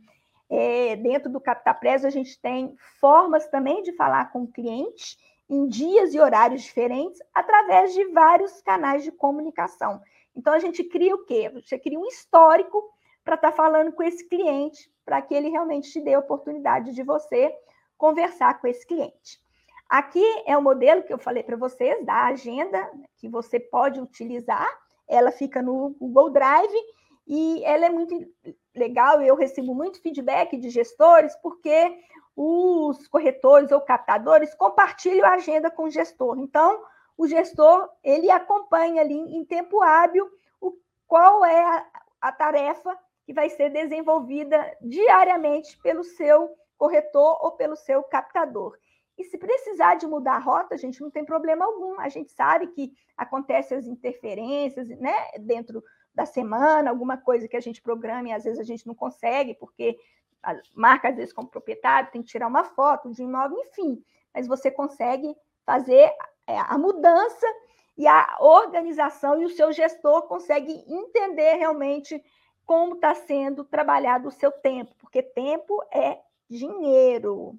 É, 0.49 0.97
dentro 0.97 1.31
do 1.31 1.41
CaptaPress, 1.41 2.07
a 2.07 2.11
gente 2.11 2.41
tem 2.41 2.75
formas 3.01 3.47
também 3.49 3.83
de 3.83 3.93
falar 3.93 4.33
com 4.33 4.45
o 4.45 4.53
cliente 4.53 5.19
em 5.51 5.67
dias 5.67 6.15
e 6.15 6.21
horários 6.21 6.63
diferentes 6.63 7.21
através 7.35 7.93
de 7.93 8.05
vários 8.13 8.63
canais 8.63 9.03
de 9.03 9.11
comunicação. 9.11 10.01
Então, 10.37 10.53
a 10.53 10.59
gente 10.59 10.85
cria 10.85 11.15
o 11.15 11.25
quê? 11.25 11.51
Você 11.53 11.79
cria 11.79 11.99
um 11.99 12.07
histórico 12.07 12.83
para 13.25 13.35
estar 13.35 13.51
tá 13.51 13.57
falando 13.57 13.93
com 13.93 14.03
esse 14.03 14.27
cliente, 14.29 14.91
para 15.05 15.21
que 15.21 15.35
ele 15.35 15.49
realmente 15.49 15.91
te 15.91 16.01
dê 16.01 16.15
a 16.15 16.19
oportunidade 16.19 16.95
de 16.95 17.03
você 17.03 17.53
conversar 17.99 18.61
com 18.61 18.69
esse 18.69 18.87
cliente. 18.87 19.39
Aqui 19.89 20.25
é 20.47 20.57
o 20.57 20.63
modelo 20.63 21.03
que 21.03 21.13
eu 21.13 21.19
falei 21.19 21.43
para 21.43 21.57
vocês 21.57 22.05
da 22.07 22.27
agenda 22.27 22.91
que 23.17 23.29
você 23.29 23.59
pode 23.59 24.01
utilizar. 24.01 24.69
Ela 25.09 25.33
fica 25.33 25.61
no 25.61 25.97
Google 25.99 26.31
Drive 26.31 26.77
e 27.27 27.65
ela 27.65 27.87
é 27.87 27.91
muito 27.91 28.15
legal. 28.75 29.21
Eu 29.21 29.35
recebo 29.35 29.75
muito 29.75 30.01
feedback 30.01 30.57
de 30.57 30.71
gestores 30.71 31.35
porque 31.37 31.99
os 32.37 33.09
corretores 33.09 33.73
ou 33.73 33.81
captadores 33.81 34.55
compartilham 34.55 35.27
a 35.27 35.35
agenda 35.35 35.71
com 35.71 35.85
o 35.85 35.91
gestor. 35.91 36.39
Então, 36.39 36.83
o 37.17 37.27
gestor 37.27 37.89
ele 38.05 38.31
acompanha 38.31 39.01
ali 39.01 39.17
em 39.17 39.45
tempo 39.45 39.83
hábil 39.83 40.31
o, 40.61 40.73
qual 41.07 41.45
é 41.45 41.65
a, 41.65 41.87
a 42.21 42.33
tarefa 42.33 42.97
que 43.25 43.33
vai 43.33 43.51
ser 43.51 43.71
desenvolvida 43.71 44.77
diariamente 44.81 45.77
pelo 45.83 46.05
seu 46.05 46.51
corretor 46.79 47.39
ou 47.45 47.53
pelo 47.53 47.77
seu 47.77 48.03
captador. 48.05 48.79
E 49.19 49.25
se 49.25 49.37
precisar 49.37 49.97
de 49.97 50.07
mudar 50.07 50.37
a 50.37 50.39
rota, 50.39 50.77
a 50.77 50.79
gente 50.79 51.01
não 51.01 51.11
tem 51.11 51.25
problema 51.25 51.65
algum. 51.65 51.99
A 51.99 52.09
gente 52.09 52.31
sabe 52.31 52.69
que 52.69 52.93
acontecem 53.17 53.77
as 53.77 53.87
interferências, 53.87 54.89
né, 54.89 55.13
dentro 55.41 55.83
da 56.15 56.25
semana, 56.25 56.89
alguma 56.89 57.17
coisa 57.17 57.49
que 57.49 57.57
a 57.57 57.61
gente 57.61 57.83
programa 57.83 58.29
e 58.29 58.33
às 58.33 58.45
vezes 58.45 58.61
a 58.61 58.65
gente 58.65 58.87
não 58.87 58.95
consegue, 58.95 59.55
porque 59.55 59.99
marca, 60.75 61.09
às 61.09 61.17
vezes, 61.17 61.33
como 61.33 61.49
proprietário, 61.49 62.11
tem 62.13 62.23
que 62.23 62.29
tirar 62.29 62.47
uma 62.47 62.65
foto 62.65 63.11
de 63.11 63.23
um 63.23 63.29
imóvel, 63.29 63.59
enfim. 63.59 64.03
Mas 64.33 64.47
você 64.47 64.71
consegue 64.71 65.35
fazer 65.67 66.11
é, 66.47 66.59
a 66.59 66.79
mudança 66.79 67.47
e 67.97 68.07
a 68.07 68.37
organização, 68.41 69.41
e 69.41 69.45
o 69.45 69.51
seu 69.51 69.73
gestor 69.73 70.23
consegue 70.29 70.73
entender 70.87 71.55
realmente 71.55 72.23
como 72.65 72.95
está 72.95 73.15
sendo 73.15 73.65
trabalhado 73.65 74.29
o 74.29 74.33
seu 74.33 74.53
tempo, 74.53 74.95
porque 74.99 75.23
tempo 75.23 75.83
é 75.93 76.21
dinheiro. 76.49 77.59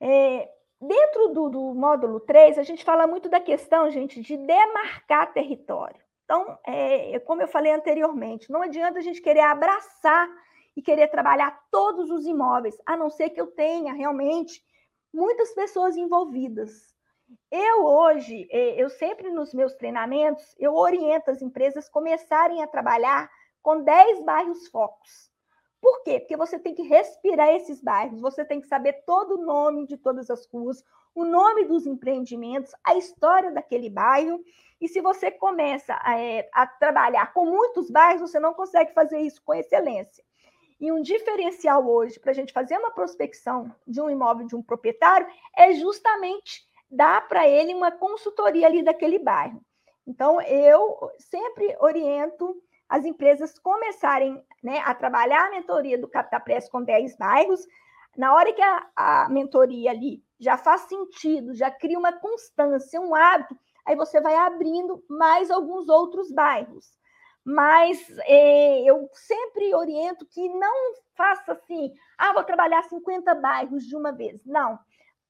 É, 0.00 0.50
dentro 0.80 1.28
do, 1.28 1.48
do, 1.50 1.74
módulo 1.74 2.20
3, 2.20 2.58
a 2.58 2.62
gente 2.62 2.84
fala 2.84 3.06
muito 3.06 3.28
da 3.28 3.40
questão, 3.40 3.90
gente, 3.90 4.20
de 4.20 4.36
demarcar 4.36 5.32
território. 5.32 6.00
Então, 6.24 6.58
é, 6.66 7.18
como 7.20 7.42
eu 7.42 7.48
falei 7.48 7.72
anteriormente, 7.72 8.50
não 8.50 8.62
adianta 8.62 8.98
a 8.98 9.02
gente 9.02 9.20
querer 9.20 9.40
abraçar 9.40 10.28
e 10.76 10.82
querer 10.82 11.08
trabalhar 11.08 11.60
todos 11.70 12.10
os 12.10 12.24
imóveis, 12.24 12.78
a 12.86 12.96
não 12.96 13.10
ser 13.10 13.30
que 13.30 13.40
eu 13.40 13.48
tenha 13.48 13.92
realmente 13.92 14.64
muitas 15.12 15.52
pessoas 15.52 15.96
envolvidas. 15.96 16.94
Eu 17.50 17.84
hoje, 17.84 18.48
é, 18.50 18.80
eu 18.80 18.88
sempre 18.88 19.30
nos 19.30 19.52
meus 19.52 19.74
treinamentos, 19.74 20.54
eu 20.58 20.74
oriento 20.74 21.30
as 21.30 21.42
empresas 21.42 21.88
começarem 21.88 22.62
a 22.62 22.66
trabalhar 22.66 23.30
com 23.62 23.82
10 23.82 24.22
bairros 24.24 24.68
focos. 24.68 25.29
Por 25.80 26.02
quê? 26.02 26.20
Porque 26.20 26.36
você 26.36 26.58
tem 26.58 26.74
que 26.74 26.82
respirar 26.82 27.48
esses 27.48 27.80
bairros, 27.80 28.20
você 28.20 28.44
tem 28.44 28.60
que 28.60 28.66
saber 28.66 29.04
todo 29.06 29.34
o 29.36 29.44
nome 29.44 29.86
de 29.86 29.96
todas 29.96 30.30
as 30.30 30.46
ruas, 30.46 30.84
o 31.14 31.24
nome 31.24 31.64
dos 31.64 31.86
empreendimentos, 31.86 32.72
a 32.84 32.94
história 32.94 33.50
daquele 33.50 33.88
bairro. 33.88 34.42
E 34.80 34.88
se 34.88 35.00
você 35.00 35.30
começa 35.30 35.98
a, 36.02 36.18
é, 36.18 36.48
a 36.52 36.66
trabalhar 36.66 37.32
com 37.32 37.46
muitos 37.46 37.90
bairros, 37.90 38.30
você 38.30 38.38
não 38.38 38.54
consegue 38.54 38.92
fazer 38.92 39.20
isso 39.20 39.42
com 39.42 39.54
excelência. 39.54 40.24
E 40.78 40.90
um 40.90 41.02
diferencial 41.02 41.86
hoje 41.86 42.18
para 42.18 42.30
a 42.30 42.34
gente 42.34 42.52
fazer 42.52 42.78
uma 42.78 42.90
prospecção 42.90 43.70
de 43.86 44.00
um 44.00 44.08
imóvel 44.08 44.46
de 44.46 44.56
um 44.56 44.62
proprietário 44.62 45.26
é 45.54 45.74
justamente 45.74 46.66
dar 46.90 47.28
para 47.28 47.46
ele 47.46 47.74
uma 47.74 47.90
consultoria 47.90 48.66
ali 48.66 48.82
daquele 48.82 49.18
bairro. 49.18 49.60
Então, 50.06 50.40
eu 50.40 51.10
sempre 51.18 51.76
oriento 51.78 52.60
as 52.90 53.04
empresas 53.04 53.56
começarem 53.60 54.42
né, 54.60 54.80
a 54.84 54.92
trabalhar 54.92 55.46
a 55.46 55.50
mentoria 55.50 55.96
do 55.96 56.08
Captapress 56.08 56.68
com 56.68 56.82
10 56.82 57.16
bairros, 57.16 57.64
na 58.16 58.34
hora 58.34 58.52
que 58.52 58.60
a, 58.60 58.86
a 58.96 59.28
mentoria 59.28 59.92
ali 59.92 60.20
já 60.40 60.58
faz 60.58 60.82
sentido, 60.82 61.54
já 61.54 61.70
cria 61.70 61.96
uma 61.96 62.12
constância, 62.12 63.00
um 63.00 63.14
hábito, 63.14 63.56
aí 63.86 63.94
você 63.94 64.20
vai 64.20 64.34
abrindo 64.34 65.02
mais 65.08 65.52
alguns 65.52 65.88
outros 65.88 66.32
bairros. 66.32 66.98
Mas 67.44 68.04
eh, 68.26 68.82
eu 68.84 69.08
sempre 69.14 69.72
oriento 69.74 70.26
que 70.26 70.48
não 70.48 70.94
faça 71.16 71.52
assim, 71.52 71.92
ah, 72.18 72.32
vou 72.32 72.42
trabalhar 72.42 72.82
50 72.82 73.34
bairros 73.36 73.84
de 73.86 73.96
uma 73.96 74.10
vez. 74.10 74.44
Não. 74.44 74.78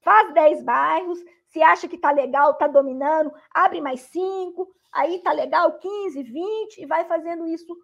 Faz 0.00 0.33
10 0.33 0.62
bairros, 0.62 1.19
se 1.49 1.62
acha 1.62 1.88
que 1.88 1.97
está 1.97 2.11
legal, 2.11 2.52
está 2.52 2.66
dominando, 2.66 3.33
abre 3.52 3.80
mais 3.80 4.00
cinco, 4.00 4.69
aí 4.92 5.16
está 5.16 5.33
legal, 5.33 5.78
15, 5.78 6.23
20, 6.23 6.78
e 6.78 6.87
vai 6.87 7.04
fazendo 7.04 7.47
isso 7.47 7.76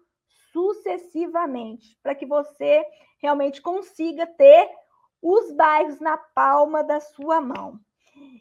sucessivamente, 0.51 1.97
para 2.01 2.15
que 2.15 2.25
você 2.25 2.83
realmente 3.21 3.61
consiga 3.61 4.25
ter 4.25 4.69
os 5.21 5.51
bairros 5.53 5.99
na 5.99 6.17
palma 6.17 6.83
da 6.83 6.99
sua 6.99 7.41
mão. 7.41 7.79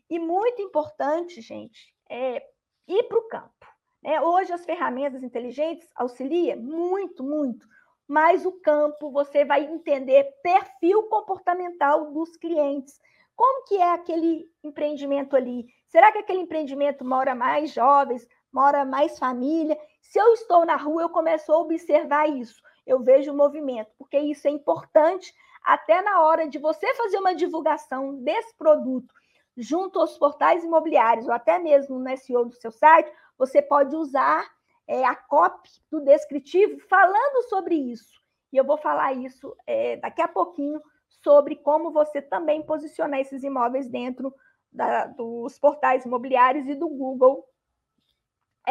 E 0.09 0.19
muito 0.19 0.63
importante, 0.63 1.41
gente, 1.41 1.93
é 2.09 2.43
ir 2.87 3.03
para 3.05 3.19
o 3.19 3.29
campo. 3.29 3.67
Né? 4.03 4.21
Hoje 4.21 4.53
as 4.53 4.65
ferramentas 4.65 5.23
inteligentes 5.23 5.89
auxiliam 5.95 6.57
muito, 6.57 7.25
muito, 7.25 7.67
mas 8.07 8.47
o 8.47 8.53
campo 8.61 9.11
você 9.11 9.45
vai 9.45 9.65
entender 9.65 10.25
perfil 10.43 11.03
comportamental 11.05 12.13
dos 12.13 12.37
clientes. 12.37 13.01
Como 13.37 13.65
que 13.65 13.77
é 13.77 13.93
aquele 13.93 14.51
empreendimento 14.65 15.37
ali? 15.37 15.67
Será 15.89 16.11
que 16.11 16.19
aquele 16.19 16.41
empreendimento 16.41 17.05
mora 17.05 17.35
mais 17.35 17.71
jovens, 17.71 18.27
mora 18.53 18.85
mais 18.85 19.19
família? 19.19 19.79
Se 20.01 20.19
eu 20.19 20.33
estou 20.33 20.65
na 20.65 20.77
rua, 20.77 21.03
eu 21.03 21.11
começo 21.11 21.53
a 21.53 21.59
observar 21.59 22.29
isso. 22.29 22.63
Eu 22.87 23.01
vejo 23.01 23.33
o 23.33 23.37
movimento, 23.37 23.91
porque 23.99 24.19
isso 24.19 24.49
é 24.49 24.51
importante 24.51 25.33
até 25.63 26.01
na 26.01 26.23
hora 26.23 26.49
de 26.49 26.59
você 26.59 26.95
fazer 26.95 27.19
uma 27.19 27.35
divulgação 27.35 28.15
desse 28.23 28.57
produto 28.57 29.13
junto 29.57 29.99
aos 29.99 30.19
portais 30.19 30.63
imobiliários 30.63 31.27
ou 31.27 31.33
até 31.33 31.59
mesmo 31.59 31.99
no 31.99 32.17
SEO 32.17 32.45
do 32.45 32.55
seu 32.55 32.71
site, 32.71 33.11
você 33.39 33.63
pode 33.63 33.97
usar 33.97 34.47
é, 34.87 35.05
a 35.05 35.17
copy 35.17 35.69
do 35.91 36.01
descritivo 36.01 36.79
falando 36.89 37.49
sobre 37.49 37.75
isso. 37.75 38.21
E 38.53 38.57
eu 38.57 38.65
vou 38.65 38.77
falar 38.77 39.13
isso 39.15 39.57
é, 39.67 39.97
daqui 39.97 40.21
a 40.21 40.29
pouquinho 40.29 40.81
sobre 41.27 41.57
como 41.57 41.91
você 41.91 42.23
também 42.23 42.63
posicionar 42.63 43.19
esses 43.19 43.43
imóveis 43.43 43.89
dentro 43.89 44.33
da, 44.71 45.07
dos 45.09 45.59
portais 45.59 46.05
imobiliários 46.05 46.69
e 46.69 46.75
do 46.77 46.89
Google 46.89 47.45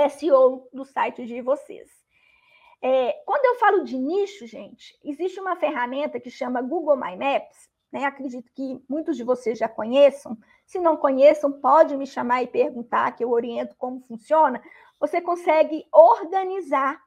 SEO 0.10 0.70
do 0.72 0.86
site 0.86 1.26
de 1.26 1.42
vocês. 1.42 1.90
É, 2.82 3.12
quando 3.26 3.44
eu 3.44 3.56
falo 3.56 3.84
de 3.84 3.98
nicho, 3.98 4.48
gente, 4.48 4.98
existe 5.04 5.38
uma 5.38 5.58
ferramenta 5.58 6.18
que 6.18 6.30
chama 6.30 6.62
Google 6.62 6.96
My 6.96 7.18
Maps, 7.18 7.70
né? 7.92 8.06
Acredito 8.06 8.50
que 8.54 8.82
muitos 8.88 9.18
de 9.18 9.26
vocês 9.26 9.60
já 9.60 9.68
conheçam. 9.68 10.38
Se 10.66 10.80
não 10.80 10.96
conheçam, 10.96 11.52
pode 11.52 11.98
me 11.98 12.08
chamar 12.08 12.42
e 12.42 12.48
perguntar, 12.48 13.12
que 13.18 13.24
eu 13.24 13.32
oriento 13.32 13.76
como 13.76 14.00
funciona. 14.00 14.64
Você 14.98 15.20
consegue 15.20 15.86
organizar, 15.92 17.02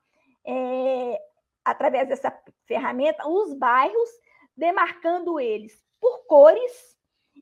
é, 0.46 1.18
através 1.64 2.06
dessa 2.06 2.38
ferramenta, 2.66 3.26
os 3.26 3.54
bairros 3.54 4.10
demarcando 4.58 5.38
eles 5.38 5.80
por 6.00 6.26
cores 6.26 6.98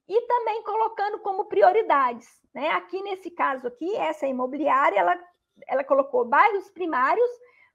e 0.06 0.20
também 0.26 0.62
colocando 0.62 1.18
como 1.20 1.46
prioridades. 1.46 2.28
Né? 2.54 2.68
Aqui 2.68 3.02
nesse 3.02 3.30
caso 3.30 3.66
aqui, 3.66 3.96
essa 3.96 4.26
imobiliária, 4.26 5.00
ela, 5.00 5.18
ela 5.66 5.82
colocou 5.82 6.26
bairros 6.26 6.70
primários, 6.70 7.30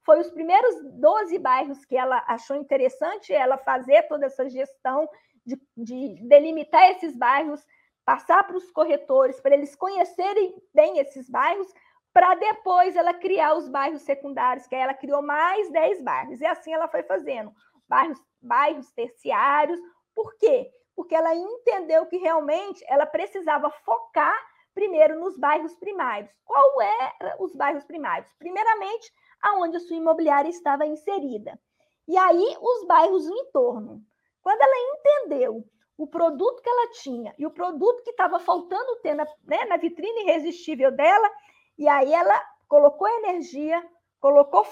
foi 0.05 0.19
os 0.19 0.29
primeiros 0.29 0.75
12 0.93 1.39
bairros 1.39 1.83
que 1.85 1.97
ela 1.97 2.23
achou 2.27 2.55
interessante 2.55 3.33
ela 3.33 3.57
fazer 3.57 4.03
toda 4.03 4.27
essa 4.27 4.47
gestão 4.47 5.09
de, 5.43 5.59
de 5.75 6.19
delimitar 6.27 6.91
esses 6.91 7.15
bairros, 7.15 7.65
passar 8.05 8.43
para 8.45 8.57
os 8.57 8.71
corretores, 8.71 9.41
para 9.41 9.55
eles 9.55 9.75
conhecerem 9.75 10.55
bem 10.73 10.99
esses 10.99 11.27
bairros, 11.29 11.67
para 12.13 12.35
depois 12.35 12.95
ela 12.95 13.13
criar 13.13 13.55
os 13.55 13.67
bairros 13.67 14.01
secundários, 14.03 14.67
que 14.67 14.75
aí 14.75 14.81
ela 14.81 14.93
criou 14.93 15.21
mais 15.21 15.71
10 15.71 16.01
bairros. 16.03 16.41
E 16.41 16.45
assim 16.45 16.73
ela 16.73 16.87
foi 16.87 17.03
fazendo 17.03 17.51
bairros, 17.91 18.23
bairros 18.41 18.91
terciários. 18.93 19.79
Por 20.15 20.37
quê? 20.37 20.71
Porque 20.95 21.13
ela 21.13 21.35
entendeu 21.35 22.05
que 22.05 22.15
realmente 22.17 22.83
ela 22.87 23.05
precisava 23.05 23.69
focar 23.69 24.37
primeiro 24.73 25.19
nos 25.19 25.37
bairros 25.37 25.75
primários. 25.75 26.31
Qual 26.45 26.81
é 26.81 27.35
os 27.37 27.53
bairros 27.53 27.83
primários? 27.83 28.31
Primeiramente, 28.39 29.11
aonde 29.41 29.75
a 29.75 29.79
sua 29.81 29.97
imobiliária 29.97 30.49
estava 30.49 30.85
inserida. 30.85 31.59
E 32.07 32.17
aí, 32.17 32.57
os 32.61 32.87
bairros 32.87 33.27
no 33.27 33.35
entorno. 33.35 34.01
Quando 34.41 34.61
ela 34.61 34.95
entendeu 34.95 35.63
o 35.97 36.07
produto 36.07 36.63
que 36.63 36.69
ela 36.69 36.91
tinha 36.91 37.35
e 37.37 37.45
o 37.45 37.51
produto 37.51 38.03
que 38.03 38.11
estava 38.11 38.39
faltando 38.39 38.95
ter 39.01 39.13
na, 39.13 39.25
né, 39.43 39.65
na 39.65 39.77
vitrine 39.77 40.21
irresistível 40.21 40.91
dela, 40.91 41.29
e 41.77 41.87
aí 41.87 42.13
ela 42.13 42.41
colocou 42.67 43.07
energia, 43.07 43.85
colocou 44.19 44.65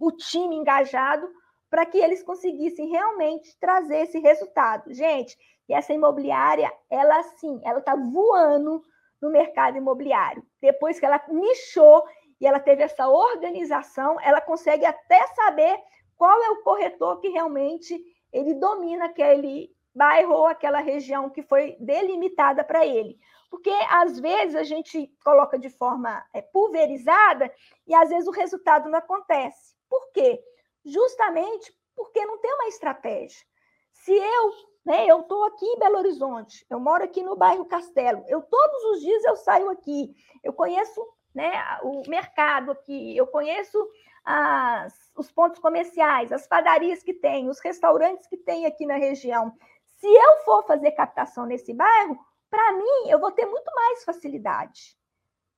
o 0.00 0.12
time 0.12 0.54
engajado 0.54 1.28
para 1.70 1.84
que 1.86 1.98
eles 1.98 2.22
conseguissem 2.22 2.88
realmente 2.88 3.58
trazer 3.58 4.02
esse 4.02 4.18
resultado. 4.18 4.92
Gente, 4.92 5.36
e 5.68 5.74
essa 5.74 5.92
imobiliária, 5.92 6.72
ela 6.88 7.22
sim, 7.22 7.60
ela 7.64 7.80
está 7.80 7.96
voando 7.96 8.82
no 9.20 9.30
mercado 9.30 9.76
imobiliário. 9.76 10.44
Depois 10.60 10.98
que 11.00 11.06
ela 11.06 11.20
nichou 11.28 12.04
e 12.40 12.46
ela 12.46 12.60
teve 12.60 12.82
essa 12.82 13.08
organização, 13.08 14.20
ela 14.20 14.40
consegue 14.40 14.84
até 14.84 15.26
saber 15.28 15.78
qual 16.16 16.42
é 16.42 16.50
o 16.50 16.62
corretor 16.62 17.20
que 17.20 17.28
realmente 17.28 18.00
ele 18.32 18.54
domina 18.54 19.06
aquele 19.06 19.74
bairro 19.94 20.34
ou 20.34 20.46
aquela 20.46 20.80
região 20.80 21.30
que 21.30 21.42
foi 21.42 21.76
delimitada 21.80 22.62
para 22.62 22.86
ele. 22.86 23.18
Porque 23.50 23.72
às 23.90 24.20
vezes 24.20 24.54
a 24.54 24.62
gente 24.62 25.10
coloca 25.24 25.58
de 25.58 25.70
forma 25.70 26.22
é, 26.34 26.42
pulverizada 26.42 27.50
e 27.86 27.94
às 27.94 28.10
vezes 28.10 28.28
o 28.28 28.32
resultado 28.32 28.88
não 28.90 28.98
acontece. 28.98 29.74
Por 29.88 30.12
quê? 30.12 30.42
Justamente 30.86 31.76
porque 31.96 32.24
não 32.24 32.38
tem 32.38 32.54
uma 32.54 32.68
estratégia. 32.68 33.44
Se 33.92 34.12
eu, 34.12 34.52
né, 34.84 35.06
eu 35.06 35.20
estou 35.20 35.42
aqui 35.44 35.66
em 35.66 35.78
Belo 35.78 35.98
Horizonte, 35.98 36.64
eu 36.70 36.78
moro 36.78 37.02
aqui 37.02 37.22
no 37.22 37.34
bairro 37.34 37.64
Castelo, 37.64 38.24
eu 38.28 38.40
todos 38.40 38.84
os 38.84 39.00
dias 39.00 39.24
eu 39.24 39.34
saio 39.34 39.68
aqui, 39.68 40.14
eu 40.44 40.52
conheço 40.52 41.04
né, 41.34 41.52
o 41.82 42.02
mercado 42.08 42.70
aqui, 42.70 43.16
eu 43.16 43.26
conheço 43.26 43.84
as, 44.24 44.94
os 45.16 45.30
pontos 45.32 45.58
comerciais, 45.58 46.30
as 46.30 46.46
padarias 46.46 47.02
que 47.02 47.14
tem, 47.14 47.48
os 47.48 47.58
restaurantes 47.58 48.28
que 48.28 48.36
tem 48.36 48.64
aqui 48.64 48.86
na 48.86 48.96
região. 48.96 49.52
Se 49.84 50.06
eu 50.06 50.38
for 50.44 50.64
fazer 50.66 50.92
captação 50.92 51.46
nesse 51.46 51.74
bairro, 51.74 52.16
para 52.48 52.72
mim, 52.72 53.08
eu 53.08 53.18
vou 53.18 53.32
ter 53.32 53.46
muito 53.46 53.70
mais 53.74 54.04
facilidade 54.04 54.96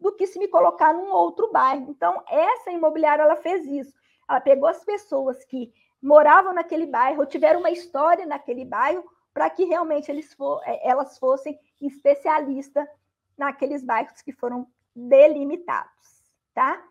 do 0.01 0.15
que 0.15 0.27
se 0.27 0.39
me 0.39 0.49
colocar 0.49 0.95
num 0.95 1.11
outro 1.11 1.51
bairro. 1.51 1.91
Então, 1.91 2.23
essa 2.27 2.71
imobiliária 2.71 3.23
ela 3.23 3.37
fez 3.37 3.67
isso. 3.67 3.98
Ela 4.29 4.41
pegou 4.41 4.69
as 4.69 4.85
pessoas 4.85 5.45
que 5.45 5.73
moravam 6.01 6.53
naquele 6.53 6.87
bairro, 6.87 7.27
tiveram 7.27 7.61
uma 7.61 7.71
história 7.71 8.27
naquele 8.27 8.65
bairro, 8.65 9.05
para 9.33 9.51
que 9.51 9.65
realmente 9.65 10.11
eles 10.11 10.35
for, 10.35 10.61
é, 10.65 10.89
elas 10.89 11.19
fossem 11.19 11.59
especialistas 11.81 12.89
naqueles 13.37 13.85
bairros 13.85 14.21
que 14.21 14.33
foram 14.33 14.67
delimitados, 14.95 16.33
tá? 16.53 16.83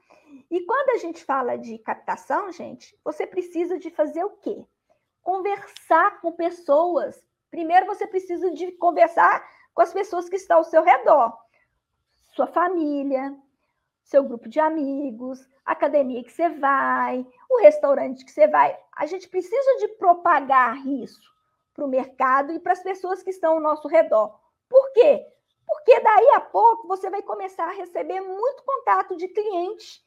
E 0.49 0.61
quando 0.61 0.91
a 0.91 0.97
gente 0.97 1.23
fala 1.23 1.57
de 1.57 1.77
captação, 1.79 2.51
gente, 2.51 2.97
você 3.03 3.27
precisa 3.27 3.77
de 3.77 3.89
fazer 3.89 4.23
o 4.23 4.29
quê? 4.29 4.65
Conversar 5.21 6.21
com 6.21 6.31
pessoas. 6.31 7.21
Primeiro 7.49 7.85
você 7.85 8.07
precisa 8.07 8.51
de 8.51 8.71
conversar 8.73 9.45
com 9.73 9.81
as 9.81 9.93
pessoas 9.93 10.29
que 10.29 10.37
estão 10.37 10.59
ao 10.59 10.63
seu 10.63 10.83
redor. 10.83 11.37
Sua 12.33 12.47
família, 12.47 13.37
seu 14.03 14.23
grupo 14.23 14.47
de 14.47 14.59
amigos, 14.59 15.45
a 15.67 15.73
academia 15.73 16.23
que 16.23 16.31
você 16.31 16.47
vai, 16.47 17.27
o 17.49 17.59
restaurante 17.59 18.23
que 18.23 18.31
você 18.31 18.47
vai. 18.47 18.79
A 18.95 19.05
gente 19.05 19.27
precisa 19.27 19.77
de 19.79 19.89
propagar 19.89 20.77
isso 20.87 21.29
para 21.73 21.83
o 21.83 21.89
mercado 21.89 22.53
e 22.53 22.59
para 22.59 22.71
as 22.71 22.81
pessoas 22.81 23.21
que 23.21 23.31
estão 23.31 23.55
ao 23.55 23.59
nosso 23.59 23.85
redor. 23.89 24.39
Por 24.69 24.93
quê? 24.93 25.27
Porque 25.67 25.99
daí 25.99 26.29
a 26.35 26.39
pouco 26.39 26.87
você 26.87 27.09
vai 27.09 27.21
começar 27.21 27.65
a 27.65 27.73
receber 27.73 28.21
muito 28.21 28.63
contato 28.63 29.17
de 29.17 29.27
clientes 29.27 30.01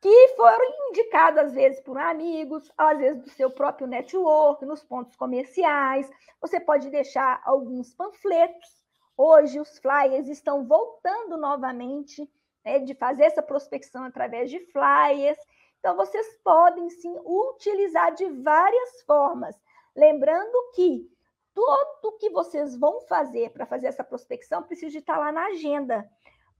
que 0.00 0.28
foram 0.36 0.88
indicados, 0.88 1.40
às 1.40 1.52
vezes, 1.52 1.80
por 1.80 1.98
amigos, 1.98 2.72
às 2.78 2.98
vezes 2.98 3.22
do 3.22 3.30
seu 3.30 3.50
próprio 3.50 3.86
network, 3.86 4.64
nos 4.64 4.82
pontos 4.82 5.16
comerciais. 5.16 6.10
Você 6.40 6.58
pode 6.58 6.88
deixar 6.88 7.42
alguns 7.44 7.94
panfletos. 7.94 8.82
Hoje, 9.16 9.60
os 9.60 9.78
flyers 9.78 10.28
estão 10.28 10.64
voltando 10.64 11.36
novamente, 11.36 12.26
né, 12.66 12.80
de 12.80 12.94
fazer 12.94 13.24
essa 13.24 13.40
prospecção 13.40 14.02
através 14.02 14.50
de 14.50 14.58
flyers. 14.72 15.38
Então, 15.78 15.94
vocês 15.94 16.26
podem 16.42 16.90
sim 16.90 17.16
utilizar 17.24 18.12
de 18.12 18.28
várias 18.42 19.02
formas. 19.02 19.56
Lembrando 19.94 20.72
que 20.74 21.08
tudo 21.54 22.18
que 22.18 22.28
vocês 22.30 22.76
vão 22.76 23.00
fazer 23.02 23.50
para 23.50 23.64
fazer 23.64 23.86
essa 23.86 24.02
prospecção 24.02 24.64
precisa 24.64 24.98
estar 24.98 25.16
lá 25.16 25.30
na 25.30 25.46
agenda, 25.46 26.06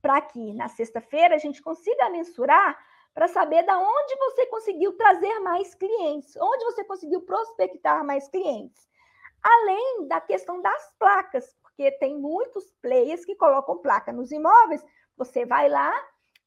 para 0.01 0.21
que 0.21 0.55
na 0.55 0.69
sexta-feira 0.69 1.35
a 1.35 1.39
gente 1.39 1.61
consiga 1.61 2.09
mensurar 2.09 2.79
para 3.13 3.27
saber 3.27 3.65
da 3.65 3.79
onde 3.79 4.15
você 4.17 4.47
conseguiu 4.47 4.93
trazer 4.97 5.41
mais 5.41 5.75
clientes, 5.75 6.37
onde 6.37 6.65
você 6.67 6.85
conseguiu 6.85 7.23
prospectar 7.23 8.05
mais 8.05 8.29
clientes. 8.29 8.87
Além 9.43 10.07
da 10.07 10.21
questão 10.21 10.63
das 10.63 10.93
placas, 10.99 11.57
porque 11.63 11.91
tem 11.93 12.19
muitos 12.19 12.73
players 12.81 13.25
que 13.25 13.35
colocam 13.35 13.79
placa 13.79 14.13
nos 14.13 14.31
imóveis, 14.31 14.85
você 15.17 15.45
vai 15.45 15.69
lá, 15.69 15.93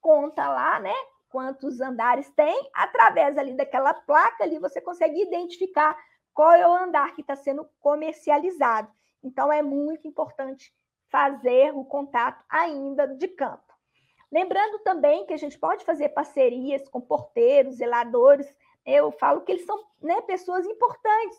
conta 0.02 0.48
lá, 0.48 0.80
né, 0.80 0.94
quantos 1.30 1.80
andares 1.80 2.30
tem, 2.32 2.70
através 2.74 3.38
ali 3.38 3.54
daquela 3.54 3.94
placa 3.94 4.44
ali 4.44 4.60
você 4.60 4.82
consegue 4.82 5.22
identificar 5.22 5.98
qual 6.34 6.52
é 6.52 6.68
o 6.68 6.74
andar 6.74 7.14
que 7.14 7.22
está 7.22 7.36
sendo 7.36 7.68
comercializado. 7.80 8.90
Então 9.24 9.52
é 9.52 9.62
muito 9.62 10.08
importante 10.08 10.74
fazer 11.10 11.74
o 11.74 11.84
contato 11.84 12.44
ainda 12.50 13.08
de 13.08 13.28
campo. 13.28 13.70
Lembrando 14.32 14.80
também 14.80 15.26
que 15.26 15.34
a 15.34 15.38
gente 15.38 15.58
pode 15.58 15.84
fazer 15.84 16.10
parcerias 16.10 16.88
com 16.88 17.02
porteiros, 17.02 17.76
zeladores. 17.76 18.48
Eu 18.86 19.12
falo 19.12 19.42
que 19.42 19.52
eles 19.52 19.66
são 19.66 19.84
né, 20.02 20.22
pessoas 20.22 20.66
importantes 20.66 21.38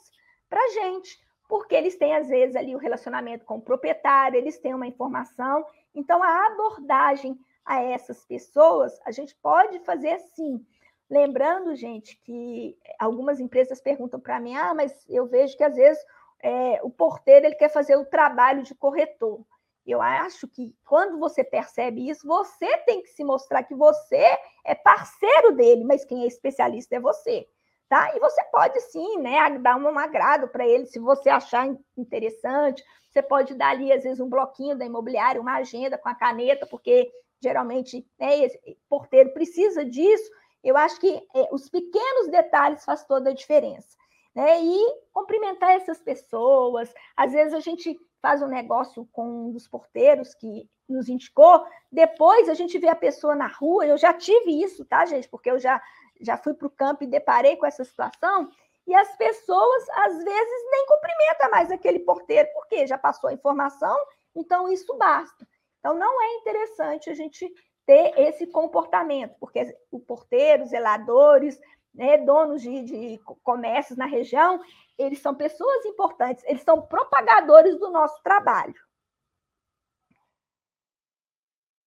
para 0.49 0.61
a 0.61 0.69
gente, 0.69 1.19
porque 1.49 1.75
eles 1.75 1.97
têm, 1.97 2.15
às 2.15 2.29
vezes, 2.29 2.57
ali 2.57 2.75
o 2.75 2.79
relacionamento 2.79 3.45
com 3.45 3.57
o 3.57 3.63
proprietário, 3.63 4.37
eles 4.37 4.59
têm 4.59 4.75
uma 4.75 4.89
informação. 4.89 5.65
Então, 5.95 6.23
a 6.23 6.47
abordagem 6.47 7.39
a 7.65 7.83
essas 7.83 8.25
pessoas, 8.25 8.99
a 9.05 9.11
gente 9.11 9.35
pode 9.37 9.79
fazer 9.81 10.13
assim. 10.13 10.65
Lembrando, 11.09 11.75
gente, 11.75 12.17
que 12.25 12.77
algumas 12.99 13.41
empresas 13.41 13.81
perguntam 13.81 14.21
para 14.21 14.41
mim: 14.41 14.55
ah, 14.57 14.75
mas 14.75 15.05
eu 15.09 15.27
vejo 15.27 15.57
que 15.57 15.65
às 15.65 15.75
vezes 15.75 16.03
é, 16.43 16.81
o 16.83 16.91
porteiro 16.91 17.47
ele 17.47 17.55
quer 17.55 17.69
fazer 17.69 17.97
o 17.97 18.05
trabalho 18.05 18.63
de 18.63 18.75
corretor. 18.75 19.45
Eu 19.87 20.01
acho 20.01 20.47
que 20.47 20.75
quando 20.85 21.19
você 21.19 21.43
percebe 21.43 22.09
isso, 22.09 22.27
você 22.27 22.77
tem 22.79 23.03
que 23.03 23.09
se 23.09 23.25
mostrar 23.25 23.65
que 23.65 23.75
você 23.75 24.39
é 24.65 24.75
parceiro 24.75 25.53
dele, 25.57 25.85
mas 25.85 26.05
quem 26.05 26.23
é 26.23 26.27
especialista 26.27 26.97
é 26.97 27.01
você. 27.01 27.49
Tá? 27.91 28.17
E 28.17 28.21
você 28.21 28.41
pode 28.53 28.81
sim, 28.83 29.19
né, 29.19 29.59
dar 29.59 29.77
um 29.77 29.99
agrado 29.99 30.47
para 30.47 30.65
ele, 30.65 30.87
se 30.87 31.01
você 31.01 31.29
achar 31.29 31.67
interessante. 31.99 32.85
Você 33.11 33.21
pode 33.21 33.53
dar 33.55 33.71
ali, 33.71 33.93
às 33.93 34.05
vezes, 34.05 34.21
um 34.21 34.29
bloquinho 34.29 34.79
da 34.79 34.87
imobiliária, 34.87 35.41
uma 35.41 35.57
agenda 35.57 35.99
com 35.99 36.09
a 36.09 36.15
caneta, 36.15 36.65
porque 36.69 37.11
geralmente 37.43 38.07
né, 38.17 38.47
porteiro 38.89 39.33
precisa 39.33 39.85
disso. 39.85 40.31
Eu 40.63 40.77
acho 40.77 41.01
que 41.01 41.17
é, 41.35 41.49
os 41.51 41.69
pequenos 41.69 42.29
detalhes 42.29 42.85
faz 42.85 43.03
toda 43.03 43.31
a 43.31 43.35
diferença. 43.35 43.97
Né? 44.37 44.63
E 44.63 44.79
cumprimentar 45.13 45.73
essas 45.73 46.01
pessoas. 46.01 46.95
Às 47.17 47.33
vezes 47.33 47.55
a 47.55 47.61
gente 47.61 47.99
faz 48.23 48.41
um 48.41 48.47
negócio 48.47 49.09
com 49.11 49.49
um 49.49 49.51
dos 49.51 49.67
porteiros 49.67 50.33
que 50.35 50.69
nos 50.89 51.09
indicou, 51.09 51.65
depois 51.91 52.49
a 52.49 52.55
gente 52.55 52.79
vê 52.79 52.89
a 52.89 52.97
pessoa 52.97 53.35
na 53.35 53.47
rua, 53.47 53.87
eu 53.87 53.97
já 53.97 54.13
tive 54.13 54.63
isso, 54.63 54.85
tá, 54.85 55.07
gente? 55.07 55.29
Porque 55.29 55.51
eu 55.51 55.59
já, 55.59 55.81
já 56.21 56.37
fui 56.37 56.55
para 56.55 56.67
o 56.67 56.71
campo 56.71 57.05
e 57.05 57.07
deparei 57.07 57.57
com 57.57 57.67
essa 57.67 57.85
situação, 57.85 58.51
e 58.87 58.95
as 58.95 59.15
pessoas, 59.17 59.89
às 59.91 60.25
vezes, 60.25 60.71
nem 60.71 60.87
cumprimentam 60.87 61.51
mais 61.51 61.71
aquele 61.71 62.01
porteiro, 62.01 62.49
porque 62.53 62.87
já 62.87 62.99
passou 62.99 63.31
a 63.31 63.33
informação, 63.33 63.97
então 64.35 64.69
isso 64.69 64.97
basta. 64.97 65.47
Então, 65.79 65.95
não 65.95 66.23
é 66.23 66.35
interessante 66.37 67.09
a 67.09 67.15
gente 67.15 67.53
ter 67.87 68.13
esse 68.19 68.47
comportamento, 68.47 69.35
porque 69.39 69.77
o 69.91 69.99
porteiro, 70.01 70.67
zeladores, 70.67 71.61
né, 71.95 72.19
donos 72.19 72.63
de, 72.63 72.83
de 72.83 73.21
comércios 73.43 73.99
na 73.99 74.07
região, 74.07 74.61
eles 74.99 75.21
são 75.21 75.35
pessoas 75.35 75.85
importantes, 75.87 76.45
eles 76.47 76.63
são 76.63 76.83
propagadores 76.83 77.79
do 77.79 77.91
nosso 77.91 78.23
trabalho. 78.23 78.75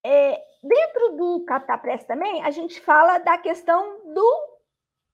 É, 0.05 0.43
dentro 0.61 1.15
do 1.15 1.45
CaptaPress 1.45 2.05
também, 2.05 2.43
a 2.43 2.51
gente 2.51 2.81
fala 2.81 3.19
da 3.19 3.37
questão 3.37 4.13
do 4.13 4.53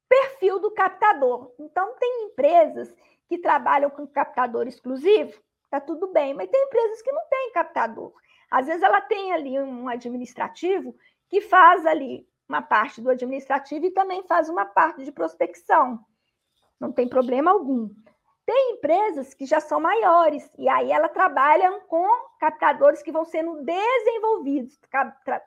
perfil 0.08 0.60
do 0.60 0.72
captador. 0.72 1.54
Então, 1.60 1.96
tem 2.00 2.26
empresas 2.26 2.94
que 3.28 3.38
trabalham 3.38 3.90
com 3.92 4.08
captador 4.08 4.68
exclusivo, 4.68 5.40
tá 5.70 5.80
tudo 5.80 6.08
bem, 6.08 6.34
mas 6.34 6.50
tem 6.50 6.64
empresas 6.64 7.02
que 7.02 7.12
não 7.12 7.22
têm 7.30 7.52
captador. 7.52 8.12
Às 8.50 8.66
vezes 8.66 8.82
ela 8.82 9.00
tem 9.02 9.32
ali 9.32 9.60
um 9.60 9.88
administrativo 9.88 10.96
que 11.30 11.40
faz 11.42 11.86
ali 11.86 12.28
uma 12.48 12.64
parte 12.64 13.00
do 13.00 13.12
administrativo 13.12 13.86
e 13.86 13.92
também 13.92 14.24
faz 14.24 14.50
uma 14.50 14.66
parte 14.66 15.06
de 15.06 15.12
prospecção. 15.12 16.04
Não 16.80 16.92
tem 16.92 17.08
problema 17.08 17.52
algum. 17.52 17.90
Tem 18.50 18.72
empresas 18.72 19.36
que 19.36 19.46
já 19.46 19.60
são 19.60 19.80
maiores, 19.80 20.52
e 20.58 20.68
aí 20.68 20.92
ela 20.92 21.08
trabalham 21.08 21.82
com 21.82 22.04
captadores 22.40 23.04
que 23.04 23.12
vão 23.12 23.24
sendo 23.24 23.64
desenvolvidos. 23.64 24.76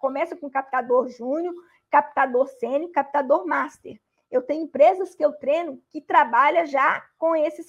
Começa 0.00 0.36
com 0.36 0.48
captador 0.48 1.08
júnior, 1.08 1.52
captador 1.90 2.46
sênior, 2.46 2.92
captador 2.92 3.44
master. 3.44 4.00
Eu 4.30 4.40
tenho 4.40 4.62
empresas 4.62 5.16
que 5.16 5.24
eu 5.24 5.32
treino 5.32 5.82
que 5.90 6.00
trabalham 6.00 6.64
já 6.64 7.04
com 7.18 7.34
esse 7.34 7.66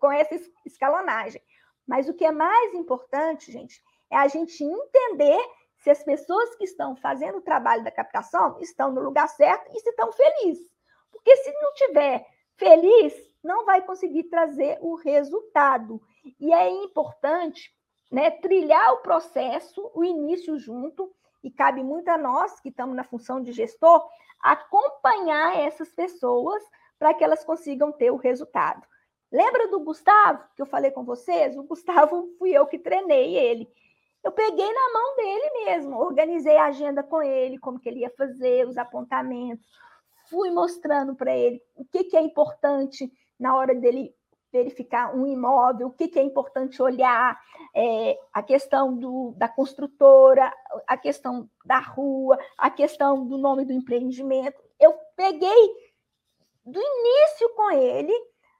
com 0.00 0.10
essa 0.10 0.34
escalonagem. 0.66 1.40
Mas 1.86 2.08
o 2.08 2.14
que 2.14 2.24
é 2.24 2.32
mais 2.32 2.74
importante, 2.74 3.52
gente, 3.52 3.80
é 4.10 4.16
a 4.16 4.26
gente 4.26 4.64
entender 4.64 5.40
se 5.76 5.88
as 5.88 6.02
pessoas 6.02 6.56
que 6.56 6.64
estão 6.64 6.96
fazendo 6.96 7.38
o 7.38 7.42
trabalho 7.42 7.84
da 7.84 7.92
captação 7.92 8.58
estão 8.60 8.90
no 8.90 9.02
lugar 9.02 9.28
certo 9.28 9.70
e 9.72 9.78
se 9.78 9.90
estão 9.90 10.10
felizes. 10.10 10.68
Porque 11.12 11.36
se 11.36 11.52
não 11.62 11.72
tiver 11.74 12.26
feliz, 12.56 13.31
não 13.42 13.64
vai 13.64 13.82
conseguir 13.82 14.24
trazer 14.24 14.78
o 14.80 14.94
resultado. 14.94 16.00
E 16.38 16.52
é 16.52 16.70
importante 16.70 17.74
né, 18.10 18.30
trilhar 18.30 18.92
o 18.94 18.98
processo, 18.98 19.90
o 19.94 20.04
início 20.04 20.58
junto, 20.58 21.12
e 21.42 21.50
cabe 21.50 21.82
muito 21.82 22.08
a 22.08 22.18
nós, 22.18 22.60
que 22.60 22.68
estamos 22.68 22.94
na 22.94 23.04
função 23.04 23.42
de 23.42 23.52
gestor, 23.52 24.06
acompanhar 24.40 25.58
essas 25.58 25.92
pessoas 25.92 26.62
para 26.98 27.12
que 27.14 27.24
elas 27.24 27.44
consigam 27.44 27.90
ter 27.90 28.10
o 28.10 28.16
resultado. 28.16 28.86
Lembra 29.30 29.66
do 29.68 29.80
Gustavo, 29.80 30.44
que 30.54 30.62
eu 30.62 30.66
falei 30.66 30.90
com 30.90 31.04
vocês? 31.04 31.56
O 31.56 31.64
Gustavo 31.64 32.28
fui 32.38 32.50
eu 32.50 32.66
que 32.66 32.78
treinei 32.78 33.34
ele. 33.34 33.68
Eu 34.22 34.30
peguei 34.30 34.72
na 34.72 34.92
mão 34.92 35.16
dele 35.16 35.50
mesmo, 35.64 35.98
organizei 35.98 36.56
a 36.56 36.66
agenda 36.66 37.02
com 37.02 37.20
ele, 37.20 37.58
como 37.58 37.80
que 37.80 37.88
ele 37.88 38.00
ia 38.00 38.10
fazer, 38.10 38.68
os 38.68 38.78
apontamentos, 38.78 39.66
fui 40.30 40.50
mostrando 40.50 41.14
para 41.14 41.36
ele 41.36 41.60
o 41.74 41.84
que, 41.84 42.04
que 42.04 42.16
é 42.16 42.20
importante 42.20 43.12
na 43.38 43.56
hora 43.56 43.74
dele 43.74 44.14
verificar 44.52 45.16
um 45.16 45.26
imóvel, 45.26 45.86
o 45.86 45.92
que, 45.92 46.08
que 46.08 46.18
é 46.18 46.22
importante 46.22 46.82
olhar, 46.82 47.40
é, 47.74 48.18
a 48.32 48.42
questão 48.42 48.94
do, 48.94 49.32
da 49.36 49.48
construtora, 49.48 50.52
a 50.86 50.96
questão 50.96 51.48
da 51.64 51.78
rua, 51.78 52.38
a 52.58 52.68
questão 52.68 53.26
do 53.26 53.38
nome 53.38 53.64
do 53.64 53.72
empreendimento. 53.72 54.62
Eu 54.78 54.94
peguei 55.16 55.72
do 56.64 56.78
início 56.78 57.48
com 57.56 57.70
ele 57.70 58.12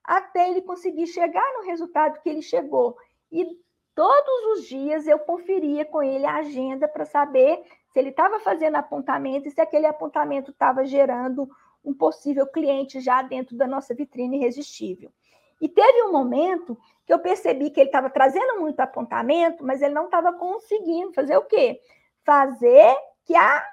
até 0.02 0.48
ele 0.48 0.62
conseguir 0.62 1.06
chegar 1.06 1.46
no 1.58 1.66
resultado 1.66 2.20
que 2.22 2.28
ele 2.28 2.42
chegou. 2.42 2.96
E 3.30 3.46
todos 3.94 4.58
os 4.58 4.66
dias 4.66 5.06
eu 5.06 5.18
conferia 5.18 5.85
com 5.85 6.02
ele 6.02 6.24
a 6.24 6.37
agenda 6.37 6.88
para 6.88 7.04
saber 7.04 7.62
se 7.92 7.98
ele 7.98 8.08
estava 8.08 8.40
fazendo 8.40 8.76
apontamento 8.76 9.46
e 9.46 9.50
se 9.50 9.61
aquele 9.61 9.87
apontamento 9.87 10.50
estava 10.50 10.85
gerando 10.85 11.48
um 11.85 11.92
possível 11.92 12.47
cliente 12.47 13.01
já 13.01 13.23
dentro 13.23 13.57
da 13.57 13.66
nossa 13.66 13.95
vitrine 13.95 14.37
irresistível. 14.38 15.12
E 15.61 15.68
teve 15.68 16.03
um 16.03 16.12
momento 16.12 16.77
que 17.07 17.12
eu 17.12 17.18
percebi 17.18 17.71
que 17.71 17.81
ele 17.81 17.88
estava 17.88 18.11
trazendo 18.11 18.61
muito 18.61 18.81
apontamento, 18.81 19.64
mas 19.64 19.81
ele 19.81 19.95
não 19.95 20.07
estava 20.07 20.33
conseguindo 20.33 21.12
fazer 21.12 21.37
o 21.37 21.45
quê? 21.45 21.81
Fazer 22.25 22.97
que 23.25 23.35
a 23.37 23.64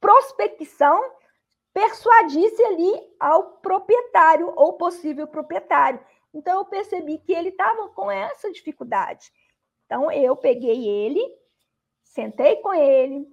prospecção 0.00 1.00
persuadisse 1.72 2.62
ali 2.62 2.92
ao 3.18 3.42
proprietário 3.58 4.52
ou 4.56 4.74
possível 4.74 5.26
proprietário. 5.26 6.00
Então 6.32 6.58
eu 6.58 6.64
percebi 6.64 7.18
que 7.18 7.32
ele 7.32 7.48
estava 7.48 7.88
com 7.88 8.10
essa 8.10 8.50
dificuldade. 8.52 9.32
Então 9.84 10.10
eu 10.10 10.36
peguei 10.36 10.88
ele, 10.88 11.20
sentei 12.02 12.56
com 12.56 12.72
ele, 12.72 13.26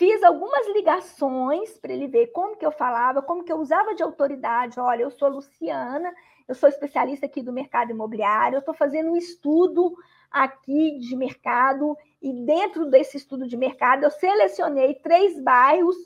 fiz 0.00 0.22
algumas 0.22 0.66
ligações 0.68 1.76
para 1.76 1.92
ele 1.92 2.06
ver 2.06 2.28
como 2.28 2.56
que 2.56 2.64
eu 2.64 2.72
falava, 2.72 3.20
como 3.20 3.44
que 3.44 3.52
eu 3.52 3.58
usava 3.58 3.94
de 3.94 4.02
autoridade. 4.02 4.80
Olha, 4.80 5.02
eu 5.02 5.10
sou 5.10 5.28
Luciana, 5.28 6.10
eu 6.48 6.54
sou 6.54 6.70
especialista 6.70 7.26
aqui 7.26 7.42
do 7.42 7.52
mercado 7.52 7.90
imobiliário, 7.90 8.56
eu 8.56 8.60
estou 8.60 8.72
fazendo 8.72 9.10
um 9.10 9.16
estudo 9.16 9.94
aqui 10.30 10.98
de 11.00 11.14
mercado, 11.14 11.94
e 12.22 12.32
dentro 12.32 12.86
desse 12.86 13.18
estudo 13.18 13.46
de 13.46 13.58
mercado, 13.58 14.04
eu 14.04 14.10
selecionei 14.10 14.94
três 14.94 15.38
bairros 15.38 15.96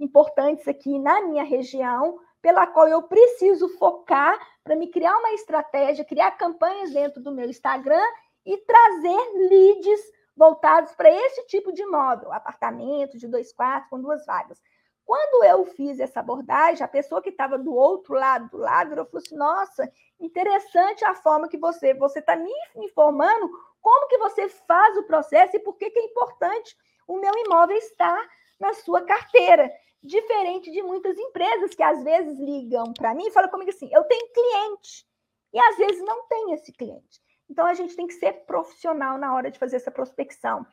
importantes 0.00 0.66
aqui 0.66 0.98
na 0.98 1.20
minha 1.20 1.44
região, 1.44 2.18
pela 2.40 2.66
qual 2.66 2.88
eu 2.88 3.02
preciso 3.02 3.68
focar 3.76 4.34
para 4.64 4.76
me 4.76 4.86
criar 4.86 5.14
uma 5.18 5.34
estratégia, 5.34 6.06
criar 6.06 6.30
campanhas 6.32 6.90
dentro 6.90 7.22
do 7.22 7.30
meu 7.30 7.50
Instagram 7.50 8.02
e 8.46 8.56
trazer 8.56 9.48
leads 9.50 10.00
voltados 10.36 10.94
para 10.94 11.10
esse 11.10 11.46
tipo 11.46 11.72
de 11.72 11.82
imóvel, 11.82 12.32
apartamento 12.32 13.18
de 13.18 13.28
dois 13.28 13.52
quartos 13.52 13.90
com 13.90 14.00
duas 14.00 14.24
vagas. 14.24 14.60
Quando 15.04 15.44
eu 15.44 15.64
fiz 15.66 15.98
essa 15.98 16.20
abordagem, 16.20 16.84
a 16.84 16.88
pessoa 16.88 17.20
que 17.20 17.30
estava 17.30 17.58
do 17.58 17.74
outro 17.74 18.14
lado 18.14 18.48
do 18.48 18.58
lado 18.58 18.90
falou 18.90 19.08
assim: 19.14 19.36
Nossa, 19.36 19.92
interessante 20.18 21.04
a 21.04 21.14
forma 21.14 21.48
que 21.48 21.58
você 21.58 21.92
você 21.92 22.20
está 22.20 22.36
me 22.36 22.52
informando 22.76 23.50
como 23.80 24.08
que 24.08 24.18
você 24.18 24.48
faz 24.48 24.96
o 24.96 25.02
processo 25.02 25.56
e 25.56 25.60
por 25.60 25.76
que, 25.76 25.90
que 25.90 25.98
é 25.98 26.04
importante 26.04 26.76
o 27.06 27.18
meu 27.18 27.32
imóvel 27.36 27.76
estar 27.76 28.28
na 28.60 28.72
sua 28.74 29.02
carteira. 29.02 29.70
Diferente 30.02 30.70
de 30.70 30.82
muitas 30.82 31.16
empresas 31.18 31.74
que 31.74 31.82
às 31.82 32.02
vezes 32.02 32.38
ligam 32.38 32.92
para 32.92 33.14
mim 33.14 33.26
e 33.26 33.30
falam 33.30 33.50
comigo 33.50 33.70
assim: 33.70 33.88
eu 33.92 34.04
tenho 34.04 34.32
cliente, 34.32 35.06
e 35.52 35.60
às 35.60 35.76
vezes 35.76 36.02
não 36.02 36.26
tem 36.26 36.52
esse 36.54 36.72
cliente. 36.72 37.20
Então 37.52 37.66
a 37.66 37.74
gente 37.74 37.94
tem 37.94 38.06
que 38.06 38.14
ser 38.14 38.32
profissional 38.46 39.18
na 39.18 39.34
hora 39.34 39.50
de 39.50 39.58
fazer 39.58 39.76
essa 39.76 39.90
prospecção. 39.90 40.66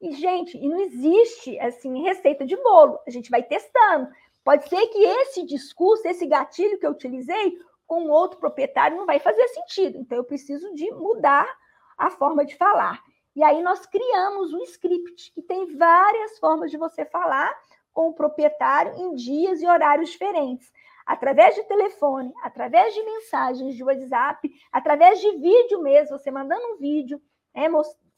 E, 0.00 0.12
gente, 0.12 0.56
e 0.56 0.68
não 0.68 0.80
existe 0.80 1.58
assim 1.58 2.04
receita 2.04 2.46
de 2.46 2.56
bolo. 2.56 3.00
A 3.04 3.10
gente 3.10 3.28
vai 3.28 3.42
testando. 3.42 4.08
Pode 4.44 4.68
ser 4.68 4.86
que 4.86 4.98
esse 4.98 5.44
discurso, 5.44 6.06
esse 6.06 6.24
gatilho 6.26 6.78
que 6.78 6.86
eu 6.86 6.92
utilizei 6.92 7.58
com 7.84 8.08
outro 8.08 8.38
proprietário 8.38 8.96
não 8.96 9.06
vai 9.06 9.18
fazer 9.18 9.46
sentido. 9.48 9.98
Então, 9.98 10.16
eu 10.16 10.24
preciso 10.24 10.72
de 10.72 10.88
mudar 10.92 11.52
a 11.98 12.10
forma 12.10 12.44
de 12.46 12.54
falar. 12.54 13.02
E 13.34 13.42
aí 13.42 13.60
nós 13.60 13.84
criamos 13.84 14.54
um 14.54 14.62
script 14.62 15.32
que 15.32 15.42
tem 15.42 15.76
várias 15.76 16.38
formas 16.38 16.70
de 16.70 16.76
você 16.76 17.04
falar 17.04 17.52
com 17.92 18.08
o 18.08 18.14
proprietário 18.14 18.94
em 18.94 19.16
dias 19.16 19.60
e 19.60 19.66
horários 19.66 20.10
diferentes. 20.10 20.72
Através 21.10 21.56
de 21.56 21.64
telefone, 21.64 22.32
através 22.40 22.94
de 22.94 23.02
mensagens 23.02 23.74
de 23.74 23.82
WhatsApp, 23.82 24.48
através 24.70 25.20
de 25.20 25.38
vídeo 25.38 25.82
mesmo, 25.82 26.16
você 26.16 26.30
mandando 26.30 26.64
um 26.68 26.76
vídeo, 26.76 27.20
né, 27.52 27.66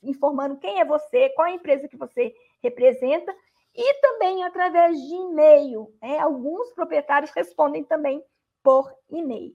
informando 0.03 0.59
quem 0.59 0.79
é 0.79 0.85
você, 0.85 1.31
qual 1.31 1.47
a 1.47 1.53
empresa 1.53 1.89
que 1.89 1.97
você 1.97 2.35
representa, 2.63 3.35
e 3.75 3.95
também 4.03 4.45
através 4.45 5.01
de 5.01 5.15
e-mail. 5.15 5.91
Né? 6.03 6.19
Alguns 6.19 6.71
proprietários 6.75 7.31
respondem 7.31 7.83
também 7.83 8.23
por 8.63 8.95
e-mail. 9.09 9.55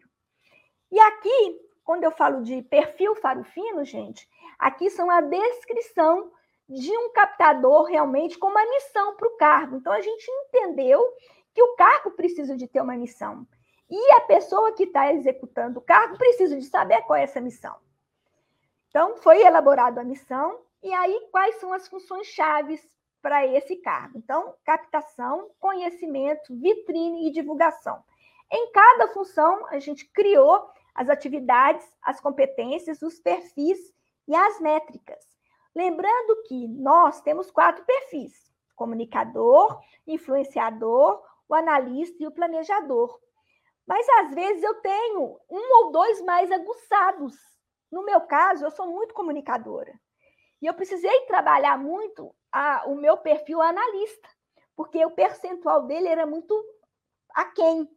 E 0.91 0.99
aqui, 0.99 1.61
quando 1.83 2.05
eu 2.05 2.11
falo 2.11 2.41
de 2.41 2.63
perfil 2.63 3.13
farufino, 3.17 3.85
gente, 3.85 4.27
aqui 4.57 4.89
são 4.89 5.11
a 5.11 5.21
descrição 5.21 6.31
de 6.67 6.91
um 6.97 7.11
captador 7.11 7.83
realmente 7.83 8.35
com 8.39 8.47
uma 8.47 8.65
missão 8.65 9.15
para 9.15 9.27
o 9.27 9.37
cargo. 9.37 9.77
Então, 9.77 9.93
a 9.93 10.01
gente 10.01 10.25
entendeu 10.27 10.99
que 11.57 11.63
o 11.63 11.75
cargo 11.75 12.11
precisa 12.11 12.55
de 12.55 12.67
ter 12.67 12.79
uma 12.79 12.95
missão. 12.95 13.47
E 13.89 14.11
a 14.11 14.21
pessoa 14.21 14.73
que 14.73 14.83
está 14.83 15.11
executando 15.11 15.79
o 15.79 15.81
cargo 15.81 16.15
precisa 16.15 16.55
de 16.55 16.65
saber 16.65 17.01
qual 17.01 17.17
é 17.17 17.23
essa 17.23 17.41
missão. 17.41 17.75
Então, 18.89 19.17
foi 19.17 19.41
elaborada 19.41 20.01
a 20.01 20.03
missão, 20.03 20.59
e 20.83 20.93
aí 20.93 21.19
quais 21.31 21.55
são 21.55 21.73
as 21.73 21.87
funções 21.87 22.27
chaves 22.27 22.87
para 23.23 23.47
esse 23.47 23.77
cargo? 23.77 24.19
Então, 24.19 24.53
captação, 24.63 25.49
conhecimento, 25.59 26.55
vitrine 26.55 27.27
e 27.27 27.31
divulgação. 27.31 28.03
Em 28.51 28.71
cada 28.71 29.07
função, 29.07 29.65
a 29.71 29.79
gente 29.79 30.05
criou 30.11 30.69
as 30.93 31.09
atividades, 31.09 31.91
as 32.03 32.21
competências, 32.21 33.01
os 33.01 33.19
perfis 33.19 33.79
e 34.27 34.35
as 34.35 34.59
métricas. 34.59 35.25
Lembrando 35.75 36.43
que 36.43 36.67
nós 36.67 37.19
temos 37.21 37.49
quatro 37.49 37.83
perfis: 37.83 38.31
comunicador, 38.75 39.81
influenciador, 40.05 41.26
o 41.47 41.55
analista 41.55 42.23
e 42.23 42.27
o 42.27 42.31
planejador. 42.31 43.19
Mas 43.85 44.07
às 44.19 44.33
vezes 44.33 44.63
eu 44.63 44.75
tenho 44.81 45.39
um 45.49 45.83
ou 45.83 45.91
dois 45.91 46.21
mais 46.21 46.51
aguçados 46.51 47.35
no 47.91 48.03
meu 48.03 48.21
caso, 48.21 48.65
eu 48.65 48.71
sou 48.71 48.87
muito 48.87 49.13
comunicadora. 49.13 49.97
E 50.61 50.65
eu 50.65 50.73
precisei 50.73 51.21
trabalhar 51.21 51.77
muito 51.77 52.35
a, 52.51 52.85
o 52.87 52.95
meu 52.95 53.17
perfil 53.17 53.61
analista, 53.61 54.27
porque 54.75 55.03
o 55.05 55.11
percentual 55.11 55.83
dele 55.83 56.07
era 56.07 56.25
muito 56.25 56.53
aquém. 57.33 57.89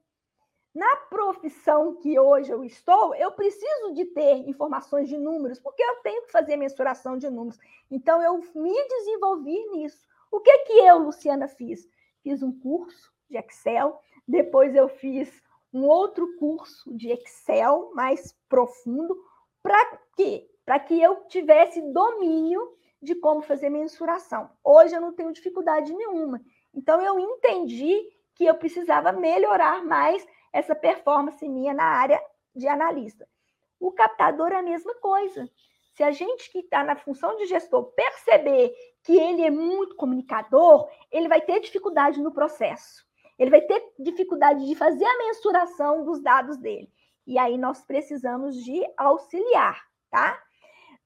Na 0.72 0.96
profissão 1.08 1.96
que 1.96 2.18
hoje 2.18 2.52
eu 2.52 2.62
estou, 2.62 3.12
eu 3.16 3.32
preciso 3.32 3.92
de 3.92 4.04
ter 4.04 4.48
informações 4.48 5.08
de 5.08 5.18
números, 5.18 5.58
porque 5.58 5.82
eu 5.82 5.96
tenho 6.02 6.22
que 6.22 6.30
fazer 6.30 6.56
mensuração 6.56 7.16
de 7.16 7.28
números. 7.28 7.58
Então, 7.90 8.22
eu 8.22 8.38
me 8.54 8.88
desenvolvi 8.88 9.66
nisso. 9.70 10.06
O 10.30 10.38
que 10.38 10.58
que 10.58 10.74
eu, 10.74 10.98
Luciana, 10.98 11.48
fiz? 11.48 11.88
Fiz 12.22 12.40
um 12.40 12.56
curso 12.56 13.12
de 13.30 13.38
Excel, 13.38 13.98
depois 14.26 14.74
eu 14.74 14.88
fiz 14.88 15.42
um 15.72 15.86
outro 15.86 16.36
curso 16.36 16.92
de 16.94 17.10
Excel 17.10 17.92
mais 17.94 18.36
profundo, 18.48 19.16
para 19.62 19.98
quê? 20.16 20.50
Para 20.64 20.80
que 20.80 21.00
eu 21.00 21.24
tivesse 21.26 21.80
domínio 21.92 22.76
de 23.00 23.14
como 23.14 23.40
fazer 23.40 23.70
mensuração. 23.70 24.50
Hoje 24.62 24.94
eu 24.94 25.00
não 25.00 25.12
tenho 25.12 25.32
dificuldade 25.32 25.92
nenhuma. 25.94 26.40
Então 26.74 27.00
eu 27.00 27.18
entendi 27.18 28.02
que 28.34 28.44
eu 28.44 28.54
precisava 28.54 29.12
melhorar 29.12 29.84
mais 29.84 30.26
essa 30.52 30.74
performance 30.74 31.46
minha 31.48 31.72
na 31.72 31.84
área 31.84 32.20
de 32.54 32.66
analista. 32.66 33.28
O 33.78 33.92
captador 33.92 34.52
é 34.52 34.56
a 34.56 34.62
mesma 34.62 34.94
coisa. 34.96 35.48
Se 35.94 36.02
a 36.02 36.10
gente 36.10 36.50
que 36.50 36.58
está 36.58 36.84
na 36.84 36.96
função 36.96 37.36
de 37.36 37.46
gestor 37.46 37.84
perceber 37.92 38.72
que 39.02 39.16
ele 39.16 39.42
é 39.42 39.50
muito 39.50 39.96
comunicador, 39.96 40.88
ele 41.10 41.28
vai 41.28 41.40
ter 41.40 41.60
dificuldade 41.60 42.20
no 42.20 42.32
processo. 42.32 43.06
Ele 43.40 43.50
vai 43.50 43.62
ter 43.62 43.82
dificuldade 43.98 44.66
de 44.66 44.74
fazer 44.74 45.04
a 45.04 45.18
mensuração 45.18 46.04
dos 46.04 46.20
dados 46.20 46.58
dele. 46.58 46.88
e 47.26 47.38
aí 47.38 47.56
nós 47.56 47.82
precisamos 47.82 48.56
de 48.62 48.84
auxiliar, 48.96 49.82
tá? 50.10 50.38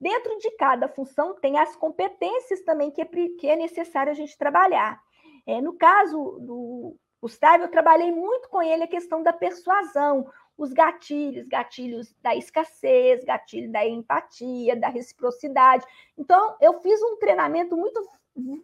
Dentro 0.01 0.37
de 0.39 0.51
cada 0.53 0.89
função 0.89 1.35
tem 1.35 1.59
as 1.59 1.77
competências 1.77 2.61
também 2.63 2.91
que 2.91 3.03
é, 3.03 3.05
que 3.05 3.49
é 3.49 3.57
necessário 3.57 4.11
a 4.11 4.15
gente 4.15 4.37
trabalhar. 4.37 5.01
É, 5.47 5.61
no 5.61 5.75
caso 5.75 6.39
do 6.41 6.97
Gustavo, 7.21 7.65
eu 7.65 7.71
trabalhei 7.71 8.11
muito 8.11 8.49
com 8.49 8.63
ele 8.63 8.83
a 8.83 8.89
questão 8.89 9.23
da 9.23 9.33
persuasão, 9.33 10.31
os 10.59 10.73
gatilhos, 10.73 11.47
gatilhos 11.47 12.15
da 12.21 12.35
escassez, 12.35 13.23
gatilho 13.25 13.71
da 13.71 13.87
empatia, 13.87 14.77
da 14.77 14.89
reciprocidade. 14.89 15.85
Então, 16.19 16.57
eu 16.61 16.81
fiz 16.81 17.01
um 17.03 17.17
treinamento 17.17 17.77
muito 17.77 18.01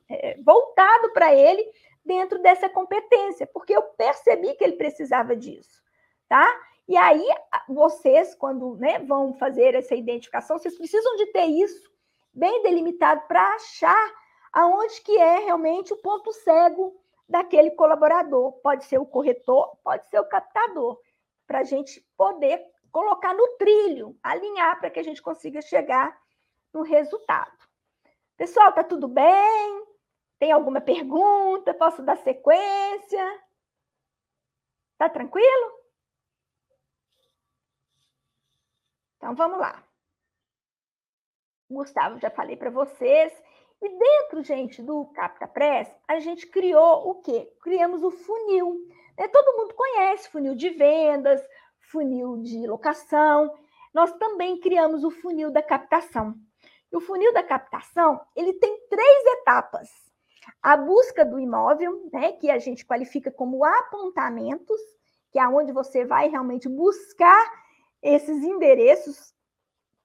é, 0.09 0.37
voltado 0.43 1.13
para 1.13 1.35
ele 1.35 1.71
dentro 2.05 2.41
dessa 2.41 2.69
competência, 2.69 3.47
porque 3.47 3.75
eu 3.75 3.83
percebi 3.83 4.55
que 4.55 4.65
ele 4.65 4.77
precisava 4.77 5.37
disso, 5.37 5.83
tá? 6.29 6.47
E 6.89 6.97
aí, 6.97 7.25
vocês, 7.69 8.35
quando 8.35 8.77
né, 8.77 8.99
vão 8.99 9.33
fazer 9.35 9.75
essa 9.75 9.95
identificação, 9.95 10.59
vocês 10.59 10.77
precisam 10.77 11.15
de 11.17 11.27
ter 11.27 11.47
isso 11.47 11.89
bem 12.33 12.63
delimitado 12.63 13.23
para 13.29 13.55
achar 13.55 14.13
aonde 14.53 15.01
que 15.03 15.17
é 15.17 15.39
realmente 15.39 15.93
o 15.93 15.99
ponto 15.99 16.33
cego 16.33 17.01
daquele 17.29 17.71
colaborador. 17.73 18.53
Pode 18.61 18.85
ser 18.87 18.99
o 18.99 19.07
corretor, 19.07 19.77
pode 19.85 20.09
ser 20.09 20.19
o 20.19 20.29
captador 20.29 20.99
para 21.47 21.61
a 21.61 21.65
gente 21.65 22.05
poder 22.17 22.61
colocar 22.91 23.35
no 23.35 23.47
trilho, 23.57 24.17
alinhar 24.23 24.81
para 24.81 24.91
que 24.91 24.99
a 24.99 25.05
gente 25.05 25.23
consiga 25.23 25.63
chegar 25.63 26.19
no 26.73 26.83
resultado. 26.83 27.57
Pessoal, 28.37 28.73
tá 28.73 28.83
tudo 28.83 29.07
bem? 29.07 29.90
Tem 30.41 30.51
alguma 30.51 30.81
pergunta? 30.81 31.75
Posso 31.75 32.03
dar 32.03 32.17
sequência? 32.17 33.43
Tá 34.97 35.07
tranquilo? 35.07 35.81
Então 39.17 39.35
vamos 39.35 39.59
lá. 39.59 39.85
Gustavo, 41.71 42.19
já 42.19 42.31
falei 42.31 42.57
para 42.57 42.71
vocês. 42.71 43.31
E 43.83 43.89
dentro, 43.99 44.43
gente, 44.43 44.83
do 44.83 45.05
Capta 45.13 45.47
Press, 45.47 45.95
a 46.09 46.19
gente 46.19 46.47
criou 46.47 47.11
o 47.11 47.21
quê? 47.21 47.53
Criamos 47.63 48.03
o 48.03 48.11
funil. 48.11 48.89
É, 49.19 49.29
todo 49.29 49.59
mundo 49.59 49.75
conhece 49.75 50.31
funil 50.31 50.55
de 50.55 50.71
vendas, 50.71 51.47
funil 51.91 52.39
de 52.43 52.67
locação. 52.67 53.55
Nós 53.93 54.11
também 54.15 54.59
criamos 54.59 55.05
o 55.05 55.11
funil 55.11 55.51
da 55.51 55.63
captação. 55.63 56.35
E 56.91 56.97
o 56.97 57.01
funil 57.01 57.31
da 57.35 57.43
captação, 57.43 58.27
ele 58.35 58.55
tem 58.55 58.89
três 58.89 59.27
etapas. 59.39 60.10
A 60.63 60.77
busca 60.77 61.25
do 61.25 61.39
imóvel, 61.39 62.09
né, 62.13 62.33
que 62.33 62.51
a 62.51 62.59
gente 62.59 62.85
qualifica 62.85 63.31
como 63.31 63.65
apontamentos, 63.65 64.81
que 65.31 65.39
é 65.39 65.47
onde 65.47 65.73
você 65.73 66.05
vai 66.05 66.29
realmente 66.29 66.69
buscar 66.69 67.53
esses 68.03 68.43
endereços 68.43 69.35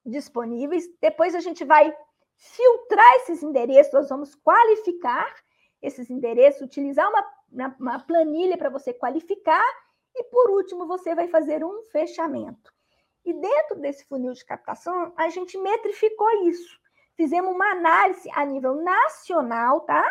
disponíveis. 0.05 0.85
Depois 1.01 1.33
a 1.35 1.39
gente 1.39 1.63
vai 1.63 1.95
filtrar 2.35 3.15
esses 3.15 3.41
endereços, 3.41 3.93
nós 3.93 4.09
vamos 4.09 4.35
qualificar 4.35 5.33
esses 5.81 6.09
endereços, 6.09 6.61
utilizar 6.61 7.09
uma 7.09 7.23
uma 7.79 7.99
planilha 7.99 8.57
para 8.57 8.69
você 8.69 8.93
qualificar 8.93 9.63
e, 10.13 10.23
por 10.25 10.49
último, 10.51 10.87
você 10.87 11.15
vai 11.15 11.27
fazer 11.27 11.63
um 11.63 11.83
fechamento. 11.83 12.73
E 13.23 13.33
dentro 13.33 13.79
desse 13.79 14.05
funil 14.05 14.33
de 14.33 14.45
captação, 14.45 15.13
a 15.17 15.29
gente 15.29 15.57
metrificou 15.57 16.29
isso. 16.47 16.79
Fizemos 17.15 17.53
uma 17.53 17.71
análise 17.71 18.29
a 18.33 18.45
nível 18.45 18.75
nacional, 18.75 19.81
tá? 19.81 20.03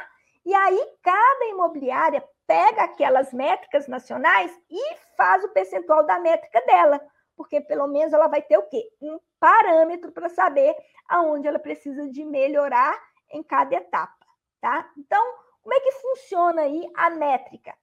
E 0.44 0.54
aí, 0.54 0.96
cada 1.02 1.46
imobiliária 1.46 2.22
pega 2.46 2.82
aquelas 2.82 3.32
métricas 3.32 3.88
nacionais 3.88 4.52
e 4.70 4.96
faz 5.16 5.42
o 5.44 5.48
percentual 5.48 6.04
da 6.04 6.18
métrica 6.18 6.60
dela, 6.66 7.00
porque 7.36 7.60
pelo 7.60 7.86
menos 7.86 8.12
ela 8.12 8.28
vai 8.28 8.42
ter 8.42 8.58
o 8.58 8.68
quê? 8.68 8.82
Um 9.00 9.18
parâmetro 9.40 10.12
para 10.12 10.28
saber 10.28 10.76
aonde 11.08 11.48
ela 11.48 11.58
precisa 11.58 12.08
de 12.10 12.24
melhorar 12.24 12.94
em 13.30 13.42
cada 13.42 13.74
etapa, 13.74 14.26
tá? 14.60 14.90
Então, 14.98 15.24
como 15.62 15.74
é 15.74 15.80
que 15.80 15.92
funciona 15.92 16.62
aí 16.62 16.90
a 16.94 17.10
métrica? 17.10 17.74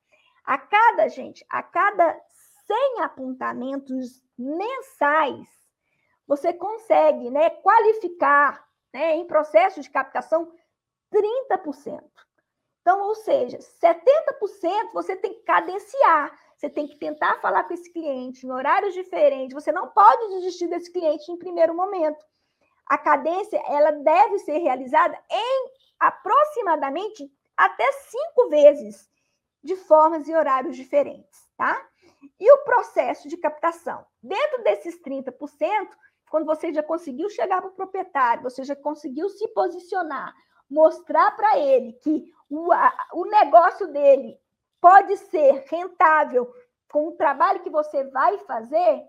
A 0.45 0.57
cada, 0.57 1.07
gente, 1.07 1.45
a 1.49 1.63
cada 1.63 2.19
100 2.67 3.01
apontamentos 3.01 4.23
mensais, 4.37 5.47
você 6.27 6.53
consegue 6.53 7.29
né, 7.29 7.49
qualificar 7.49 8.65
né, 8.93 9.15
em 9.15 9.25
processo 9.25 9.81
de 9.81 9.89
captação 9.89 10.51
30%. 11.11 12.01
Então, 12.81 12.99
ou 13.01 13.15
seja, 13.15 13.57
70% 13.59 14.91
você 14.93 15.15
tem 15.15 15.33
que 15.33 15.43
cadenciar, 15.43 16.35
você 16.57 16.69
tem 16.69 16.87
que 16.87 16.97
tentar 16.97 17.39
falar 17.39 17.63
com 17.63 17.73
esse 17.73 17.91
cliente 17.91 18.45
em 18.45 18.51
horários 18.51 18.93
diferentes, 18.93 19.53
você 19.53 19.71
não 19.71 19.89
pode 19.89 20.35
desistir 20.35 20.67
desse 20.67 20.91
cliente 20.91 21.31
em 21.31 21.37
primeiro 21.37 21.75
momento. 21.75 22.25
A 22.87 22.97
cadência, 22.97 23.61
ela 23.67 23.91
deve 23.91 24.39
ser 24.39 24.57
realizada 24.57 25.17
em 25.29 25.71
aproximadamente 25.99 27.31
até 27.55 27.89
cinco 27.91 28.49
vezes, 28.49 29.09
de 29.63 29.75
formas 29.75 30.27
e 30.27 30.35
horários 30.35 30.75
diferentes, 30.75 31.47
tá? 31.55 31.87
E 32.39 32.51
o 32.51 32.63
processo 32.63 33.27
de 33.29 33.37
captação? 33.37 34.03
Dentro 34.21 34.63
desses 34.63 34.99
30%, 35.01 35.31
quando 36.29 36.45
você 36.45 36.73
já 36.73 36.81
conseguiu 36.81 37.29
chegar 37.29 37.61
para 37.61 37.69
o 37.69 37.75
proprietário, 37.75 38.43
você 38.43 38.63
já 38.63 38.75
conseguiu 38.75 39.29
se 39.29 39.47
posicionar, 39.49 40.33
mostrar 40.69 41.31
para 41.35 41.59
ele 41.59 41.93
que 41.93 42.31
o, 42.51 42.71
a, 42.73 42.93
o 43.13 43.25
negócio 43.25 43.87
dele 43.87 44.37
pode 44.81 45.15
ser 45.15 45.63
rentável 45.69 46.53
com 46.91 47.07
o 47.07 47.13
trabalho 47.13 47.61
que 47.61 47.69
você 47.69 48.03
vai 48.03 48.37
fazer, 48.39 49.03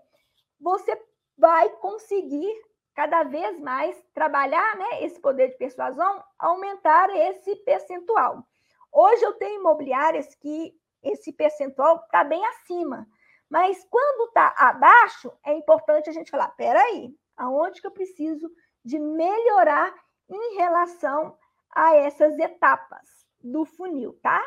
você 0.59 0.97
vai 1.37 1.69
conseguir 1.77 2.53
cada 2.95 3.23
vez 3.23 3.59
mais 3.59 4.01
trabalhar 4.13 4.77
né, 4.77 5.03
esse 5.03 5.19
poder 5.19 5.49
de 5.49 5.57
persuasão, 5.57 6.23
aumentar 6.39 7.09
esse 7.09 7.55
percentual. 7.57 8.47
Hoje 8.91 9.23
eu 9.25 9.33
tenho 9.33 9.59
imobiliárias 9.59 10.33
que 10.35 10.73
esse 11.01 11.33
percentual 11.33 11.97
está 11.97 12.23
bem 12.23 12.45
acima, 12.45 13.05
mas 13.49 13.83
quando 13.89 14.29
está 14.29 14.55
abaixo, 14.57 15.33
é 15.45 15.53
importante 15.53 16.09
a 16.09 16.13
gente 16.13 16.31
falar: 16.31 16.49
peraí, 16.49 17.13
aonde 17.35 17.81
que 17.81 17.87
eu 17.87 17.91
preciso 17.91 18.49
de 18.85 18.97
melhorar 18.99 19.93
em 20.29 20.55
relação 20.55 21.37
a 21.71 21.95
essas 21.95 22.37
etapas 22.39 23.22
do 23.43 23.65
funil, 23.65 24.13
tá? 24.21 24.41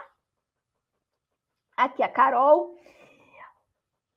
Aqui 1.76 2.02
a 2.02 2.09
Carol 2.09 2.76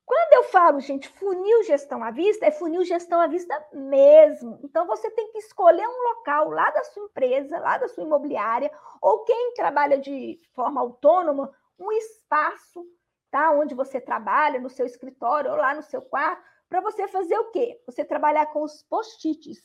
quando 0.10 0.34
eu 0.34 0.44
falo, 0.46 0.80
gente, 0.80 1.08
funil 1.08 1.62
gestão 1.66 2.04
à 2.04 2.10
vista, 2.10 2.44
é 2.44 2.50
funil 2.50 2.84
gestão 2.84 3.22
à 3.22 3.28
vista 3.28 3.54
mesmo. 3.72 4.60
Então, 4.64 4.88
você 4.88 5.08
tem 5.12 5.32
que 5.32 5.38
escolher 5.38 5.88
um 5.88 6.04
local 6.10 6.50
lá 6.50 6.68
da 6.72 6.84
sua 6.84 7.04
empresa, 7.04 7.60
lá 7.60 7.78
da 7.78 7.88
sua 7.88 8.04
imobiliária, 8.04 8.72
ou 9.00 9.24
quem 9.24 9.54
trabalha 9.54 10.00
de 10.00 10.40
forma 10.56 10.82
autônoma, 10.82 11.56
um 11.78 11.92
espaço, 11.92 12.84
tá? 13.30 13.52
Onde 13.52 13.76
você 13.76 14.02
trabalha, 14.02 14.60
no 14.60 14.68
seu 14.68 14.88
escritório 14.88 15.52
ou 15.52 15.58
lá 15.58 15.76
no 15.76 15.84
seu 15.84 16.02
quarto, 16.02 16.44
para 16.68 16.82
você 16.82 17.08
fazer 17.08 17.38
o 17.38 17.52
quê? 17.52 17.80
Você 17.86 18.04
trabalhar 18.04 18.48
com 18.48 18.64
os 18.64 18.82
post-its. 18.82 19.62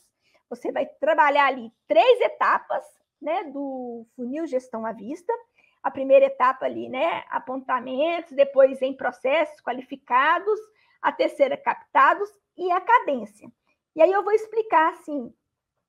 Você 0.50 0.70
vai 0.70 0.85
trabalhar 0.85 1.46
ali 1.46 1.72
três 1.88 2.20
etapas, 2.20 2.85
né, 3.24 3.44
do 3.44 4.06
funil 4.14 4.46
gestão 4.46 4.87
à 4.87 4.92
vista 4.92 5.32
a 5.84 5.90
primeira 5.90 6.24
etapa 6.24 6.64
ali, 6.64 6.88
né? 6.88 7.22
Apontamentos, 7.28 8.32
depois 8.32 8.80
em 8.80 8.96
processos 8.96 9.60
qualificados, 9.60 10.58
a 11.02 11.12
terceira 11.12 11.58
captados 11.58 12.30
e 12.56 12.72
a 12.72 12.80
cadência. 12.80 13.52
E 13.94 14.00
aí 14.00 14.10
eu 14.10 14.24
vou 14.24 14.32
explicar 14.32 14.94
assim, 14.94 15.32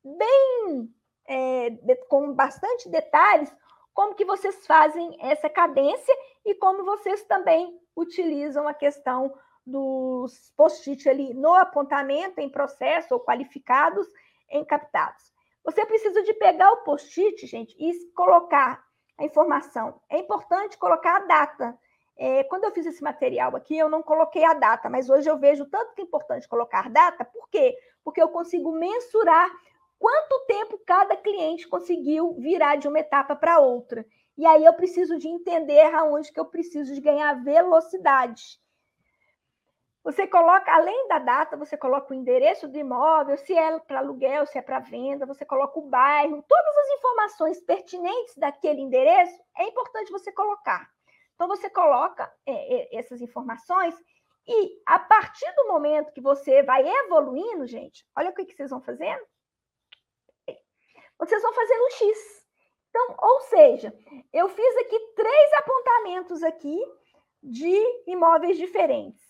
bem 0.04 0.94
é, 1.26 1.70
com 2.10 2.34
bastante 2.34 2.90
detalhes, 2.90 3.50
como 3.94 4.14
que 4.14 4.26
vocês 4.26 4.66
fazem 4.66 5.16
essa 5.18 5.48
cadência 5.48 6.14
e 6.44 6.54
como 6.54 6.84
vocês 6.84 7.24
também 7.24 7.80
utilizam 7.96 8.68
a 8.68 8.74
questão 8.74 9.34
dos 9.66 10.52
post-it 10.54 11.08
ali 11.08 11.32
no 11.32 11.54
apontamento, 11.54 12.38
em 12.38 12.50
processo 12.50 13.14
ou 13.14 13.20
qualificados, 13.20 14.06
em 14.50 14.62
captados. 14.62 15.32
Você 15.66 15.84
precisa 15.84 16.22
de 16.22 16.32
pegar 16.34 16.70
o 16.70 16.84
post-it, 16.84 17.44
gente, 17.44 17.74
e 17.76 17.92
colocar 18.12 18.86
a 19.18 19.24
informação. 19.24 20.00
É 20.08 20.16
importante 20.18 20.78
colocar 20.78 21.16
a 21.16 21.26
data. 21.26 21.78
É, 22.16 22.44
quando 22.44 22.64
eu 22.64 22.70
fiz 22.70 22.86
esse 22.86 23.02
material 23.02 23.54
aqui, 23.56 23.76
eu 23.76 23.88
não 23.88 24.00
coloquei 24.00 24.44
a 24.44 24.54
data, 24.54 24.88
mas 24.88 25.10
hoje 25.10 25.28
eu 25.28 25.36
vejo 25.36 25.66
tanto 25.66 25.92
que 25.94 26.02
é 26.02 26.04
importante 26.04 26.48
colocar 26.48 26.88
data, 26.88 27.24
por 27.24 27.48
quê? 27.50 27.76
Porque 28.04 28.22
eu 28.22 28.28
consigo 28.28 28.70
mensurar 28.70 29.50
quanto 29.98 30.46
tempo 30.46 30.80
cada 30.86 31.16
cliente 31.16 31.68
conseguiu 31.68 32.34
virar 32.38 32.76
de 32.76 32.86
uma 32.86 33.00
etapa 33.00 33.34
para 33.34 33.58
outra. 33.58 34.06
E 34.38 34.46
aí 34.46 34.64
eu 34.64 34.72
preciso 34.72 35.18
de 35.18 35.26
entender 35.26 35.92
aonde 35.94 36.32
que 36.32 36.38
eu 36.38 36.44
preciso 36.44 36.94
de 36.94 37.00
ganhar 37.00 37.42
velocidade. 37.42 38.60
Você 40.06 40.24
coloca, 40.24 40.72
além 40.72 41.08
da 41.08 41.18
data, 41.18 41.56
você 41.56 41.76
coloca 41.76 42.12
o 42.12 42.14
endereço 42.14 42.68
do 42.68 42.78
imóvel, 42.78 43.36
se 43.36 43.52
é 43.52 43.76
para 43.80 43.98
aluguel, 43.98 44.46
se 44.46 44.56
é 44.56 44.62
para 44.62 44.78
venda, 44.78 45.26
você 45.26 45.44
coloca 45.44 45.80
o 45.80 45.88
bairro, 45.88 46.44
todas 46.46 46.76
as 46.76 46.90
informações 46.90 47.60
pertinentes 47.60 48.36
daquele 48.36 48.80
endereço, 48.80 49.36
é 49.58 49.64
importante 49.64 50.12
você 50.12 50.30
colocar. 50.30 50.88
Então, 51.34 51.48
você 51.48 51.68
coloca 51.68 52.32
é, 52.46 52.52
é, 52.52 52.98
essas 53.00 53.20
informações 53.20 53.96
E 54.46 54.80
a 54.86 55.00
partir 55.00 55.52
do 55.56 55.66
momento 55.66 56.12
que 56.12 56.20
você 56.20 56.62
vai 56.62 56.86
evoluindo, 56.86 57.66
gente, 57.66 58.06
olha 58.16 58.30
o 58.30 58.32
que, 58.32 58.54
vocês 58.54 58.70
vão 58.70 58.80
fazendo. 58.80 59.26
Vocês 61.18 61.42
vão 61.42 61.52
fazendo 61.52 61.84
um 61.84 61.90
X. 61.90 62.46
Então, 62.90 63.16
ou 63.18 63.40
seja, 63.40 63.92
eu 64.32 64.48
fiz 64.48 64.76
aqui 64.76 64.98
três 65.16 65.52
apontamentos 65.54 66.44
aqui 66.44 66.78
de 67.42 68.04
imóveis 68.06 68.56
diferentes. 68.56 69.25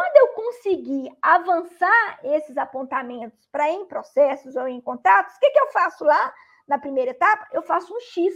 Quando 0.00 0.16
eu 0.16 0.28
conseguir 0.28 1.14
avançar 1.20 2.20
esses 2.24 2.56
apontamentos 2.56 3.46
para 3.52 3.68
em 3.68 3.84
processos 3.84 4.56
ou 4.56 4.66
em 4.66 4.80
contatos, 4.80 5.36
o 5.36 5.38
que, 5.38 5.50
que 5.50 5.60
eu 5.60 5.68
faço 5.72 6.04
lá 6.04 6.34
na 6.66 6.78
primeira 6.78 7.10
etapa? 7.10 7.46
Eu 7.52 7.60
faço 7.60 7.94
um 7.94 8.00
X. 8.00 8.34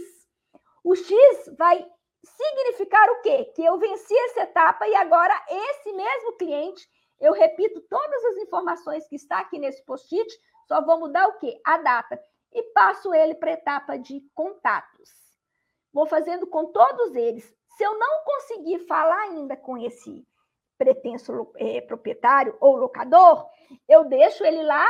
O 0.83 0.95
X 0.95 1.55
vai 1.57 1.83
significar 2.23 3.09
o 3.09 3.21
quê? 3.23 3.45
Que 3.55 3.65
eu 3.65 3.79
venci 3.79 4.15
essa 4.15 4.41
etapa 4.41 4.87
e 4.87 4.95
agora 4.95 5.33
esse 5.49 5.91
mesmo 5.91 6.33
cliente, 6.33 6.87
eu 7.19 7.33
repito 7.33 7.81
todas 7.89 8.25
as 8.25 8.37
informações 8.37 9.07
que 9.07 9.15
está 9.15 9.39
aqui 9.39 9.57
nesse 9.57 9.83
post-it, 9.85 10.31
só 10.67 10.85
vou 10.85 10.99
mudar 10.99 11.27
o 11.29 11.39
quê? 11.39 11.59
A 11.65 11.79
data. 11.79 12.21
E 12.53 12.61
passo 12.73 13.11
ele 13.11 13.33
para 13.33 13.49
a 13.49 13.55
etapa 13.55 13.97
de 13.97 14.21
contatos. 14.35 15.09
Vou 15.91 16.05
fazendo 16.05 16.45
com 16.45 16.67
todos 16.67 17.15
eles. 17.15 17.43
Se 17.75 17.83
eu 17.83 17.97
não 17.97 18.23
conseguir 18.23 18.85
falar 18.85 19.19
ainda 19.21 19.57
com 19.57 19.75
esse 19.79 20.27
pretenso 20.77 21.51
é, 21.55 21.81
proprietário 21.81 22.55
ou 22.59 22.75
locador, 22.75 23.47
eu 23.87 24.03
deixo 24.05 24.43
ele 24.43 24.63
lá 24.63 24.87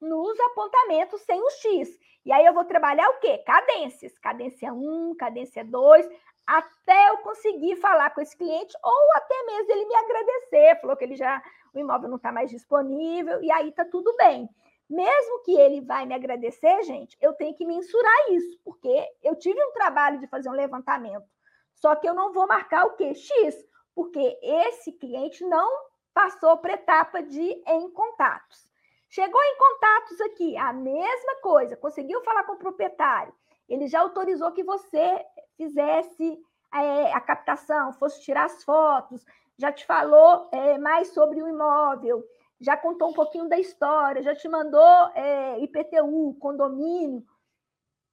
nos 0.00 0.38
apontamentos 0.40 1.20
sem 1.22 1.40
o 1.40 1.50
X. 1.50 1.88
E 2.24 2.32
aí 2.32 2.44
eu 2.44 2.54
vou 2.54 2.64
trabalhar 2.64 3.08
o 3.10 3.18
quê? 3.20 3.38
Cadências. 3.38 4.18
Cadência 4.18 4.72
1, 4.72 5.14
cadência 5.16 5.64
2, 5.64 6.08
até 6.46 7.10
eu 7.10 7.18
conseguir 7.18 7.76
falar 7.76 8.10
com 8.10 8.20
esse 8.20 8.36
cliente, 8.36 8.74
ou 8.82 9.16
até 9.16 9.42
mesmo 9.44 9.70
ele 9.70 9.84
me 9.84 9.94
agradecer, 9.94 10.80
falou 10.80 10.96
que 10.96 11.04
ele 11.04 11.16
já 11.16 11.42
o 11.74 11.78
imóvel 11.78 12.08
não 12.08 12.16
está 12.16 12.32
mais 12.32 12.50
disponível, 12.50 13.42
e 13.42 13.52
aí 13.52 13.68
está 13.68 13.84
tudo 13.84 14.14
bem. 14.16 14.48
Mesmo 14.88 15.42
que 15.42 15.52
ele 15.52 15.82
vai 15.82 16.06
me 16.06 16.14
agradecer, 16.14 16.82
gente, 16.82 17.16
eu 17.20 17.34
tenho 17.34 17.54
que 17.54 17.66
mensurar 17.66 18.30
isso, 18.30 18.58
porque 18.64 19.06
eu 19.22 19.36
tive 19.36 19.62
um 19.62 19.72
trabalho 19.72 20.18
de 20.18 20.26
fazer 20.26 20.48
um 20.48 20.54
levantamento. 20.54 21.26
Só 21.74 21.94
que 21.94 22.08
eu 22.08 22.14
não 22.14 22.32
vou 22.32 22.46
marcar 22.46 22.86
o 22.86 22.96
quê? 22.96 23.14
X, 23.14 23.54
porque 23.98 24.38
esse 24.40 24.92
cliente 24.92 25.44
não 25.44 25.68
passou 26.14 26.56
para 26.58 26.74
etapa 26.74 27.20
de 27.20 27.60
em 27.66 27.90
contatos. 27.90 28.70
Chegou 29.08 29.42
em 29.42 29.58
contatos 29.58 30.20
aqui, 30.20 30.56
a 30.56 30.72
mesma 30.72 31.40
coisa, 31.42 31.76
conseguiu 31.76 32.22
falar 32.22 32.44
com 32.44 32.52
o 32.52 32.58
proprietário, 32.58 33.34
ele 33.68 33.88
já 33.88 33.98
autorizou 33.98 34.52
que 34.52 34.62
você 34.62 35.26
fizesse 35.56 36.40
é, 36.72 37.12
a 37.12 37.20
captação, 37.20 37.92
fosse 37.92 38.22
tirar 38.22 38.44
as 38.44 38.62
fotos, 38.62 39.26
já 39.58 39.72
te 39.72 39.84
falou 39.84 40.48
é, 40.52 40.78
mais 40.78 41.08
sobre 41.08 41.42
o 41.42 41.48
imóvel, 41.48 42.22
já 42.60 42.76
contou 42.76 43.08
um 43.08 43.14
pouquinho 43.14 43.48
da 43.48 43.58
história, 43.58 44.22
já 44.22 44.32
te 44.32 44.48
mandou 44.48 45.10
é, 45.12 45.58
IPTU, 45.58 46.36
condomínio. 46.38 47.18
O 47.18 47.24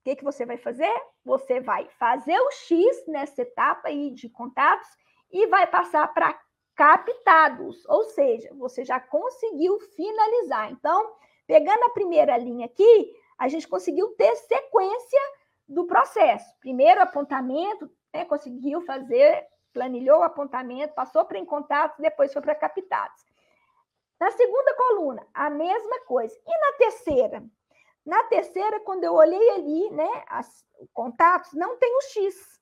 que, 0.04 0.16
que 0.16 0.24
você 0.24 0.48
vai 0.48 0.58
fazer? 0.58 0.92
Você 1.24 1.62
vai 1.62 1.88
fazer 2.00 2.40
o 2.40 2.50
X 2.50 3.06
nessa 3.08 3.44
etapa 3.44 3.90
aí 3.90 4.10
de 4.10 4.28
contatos 4.30 4.90
e 5.36 5.48
vai 5.48 5.68
passar 5.68 6.14
para 6.14 6.40
captados, 6.74 7.86
ou 7.90 8.06
seja, 8.06 8.50
você 8.54 8.86
já 8.86 9.02
conseguiu 9.02 9.78
finalizar. 9.82 10.72
Então, 10.72 11.14
pegando 11.46 11.84
a 11.84 11.90
primeira 11.90 12.38
linha 12.38 12.66
aqui, 12.68 13.14
a 13.38 13.50
gente 13.50 13.68
conseguiu 13.68 14.16
ter 14.16 14.34
sequência 14.38 15.20
do 15.68 15.86
processo. 15.86 16.58
Primeiro 16.62 17.02
apontamento, 17.02 17.92
né, 18.14 18.24
conseguiu 18.24 18.80
fazer, 18.84 19.46
planilhou 19.74 20.20
o 20.20 20.24
apontamento, 20.24 20.94
passou 20.94 21.26
para 21.26 21.38
em 21.38 21.46
contatos, 21.46 22.00
depois 22.00 22.32
foi 22.32 22.42
para 22.42 22.56
captados. 22.56 23.26
Na 24.18 24.32
segunda 24.32 24.74
coluna, 24.76 25.28
a 25.34 25.50
mesma 25.50 26.00
coisa. 26.06 26.34
E 26.48 26.60
na 26.60 26.78
terceira? 26.78 27.44
Na 28.06 28.24
terceira, 28.24 28.80
quando 28.80 29.04
eu 29.04 29.14
olhei 29.14 29.50
ali, 29.50 29.90
né, 29.90 30.24
as 30.30 30.66
contatos, 30.94 31.52
não 31.52 31.76
tem 31.76 31.94
o 31.98 32.02
X. 32.04 32.55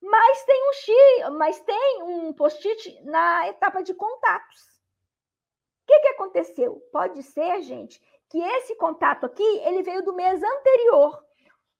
Mas 0.00 0.44
tem 0.44 0.68
um 0.68 0.72
X, 0.72 1.30
mas 1.36 1.60
tem 1.60 2.02
um 2.02 2.32
post-it 2.32 3.02
na 3.04 3.48
etapa 3.48 3.82
de 3.82 3.94
contatos. 3.94 4.80
O 5.82 5.86
que, 5.86 6.00
que 6.00 6.08
aconteceu? 6.08 6.80
Pode 6.90 7.22
ser, 7.22 7.60
gente, 7.62 8.00
que 8.28 8.38
esse 8.38 8.76
contato 8.76 9.26
aqui, 9.26 9.42
ele 9.42 9.82
veio 9.82 10.02
do 10.02 10.14
mês 10.14 10.42
anterior. 10.42 11.22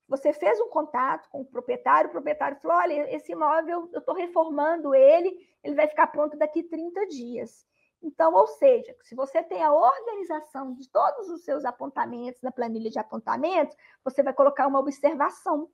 Você 0.08 0.32
fez 0.32 0.60
um 0.60 0.68
contato 0.68 1.28
com 1.30 1.42
o 1.42 1.44
proprietário, 1.44 2.08
o 2.08 2.12
proprietário 2.12 2.58
falou: 2.60 2.76
olha, 2.78 3.14
esse 3.14 3.32
imóvel, 3.32 3.88
eu 3.92 4.00
estou 4.00 4.14
reformando 4.14 4.92
ele, 4.92 5.48
ele 5.62 5.76
vai 5.76 5.86
ficar 5.86 6.08
pronto 6.08 6.36
daqui 6.36 6.64
30 6.64 7.06
dias. 7.06 7.64
Então, 8.02 8.34
ou 8.34 8.46
seja, 8.46 8.96
se 9.02 9.14
você 9.14 9.42
tem 9.42 9.62
a 9.62 9.72
organização 9.72 10.74
de 10.74 10.88
todos 10.88 11.28
os 11.28 11.44
seus 11.44 11.64
apontamentos 11.64 12.40
na 12.42 12.50
planilha 12.50 12.90
de 12.90 12.98
apontamentos, 12.98 13.76
você 14.02 14.22
vai 14.22 14.32
colocar 14.32 14.66
uma 14.66 14.80
observação 14.80 15.70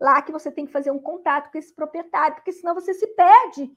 lá 0.00 0.20
que 0.22 0.32
você 0.32 0.50
tem 0.50 0.66
que 0.66 0.72
fazer 0.72 0.90
um 0.90 0.98
contato 0.98 1.50
com 1.50 1.58
esse 1.58 1.74
proprietário, 1.74 2.36
porque 2.36 2.52
senão 2.52 2.74
você 2.74 2.92
se 2.94 3.06
perde 3.08 3.70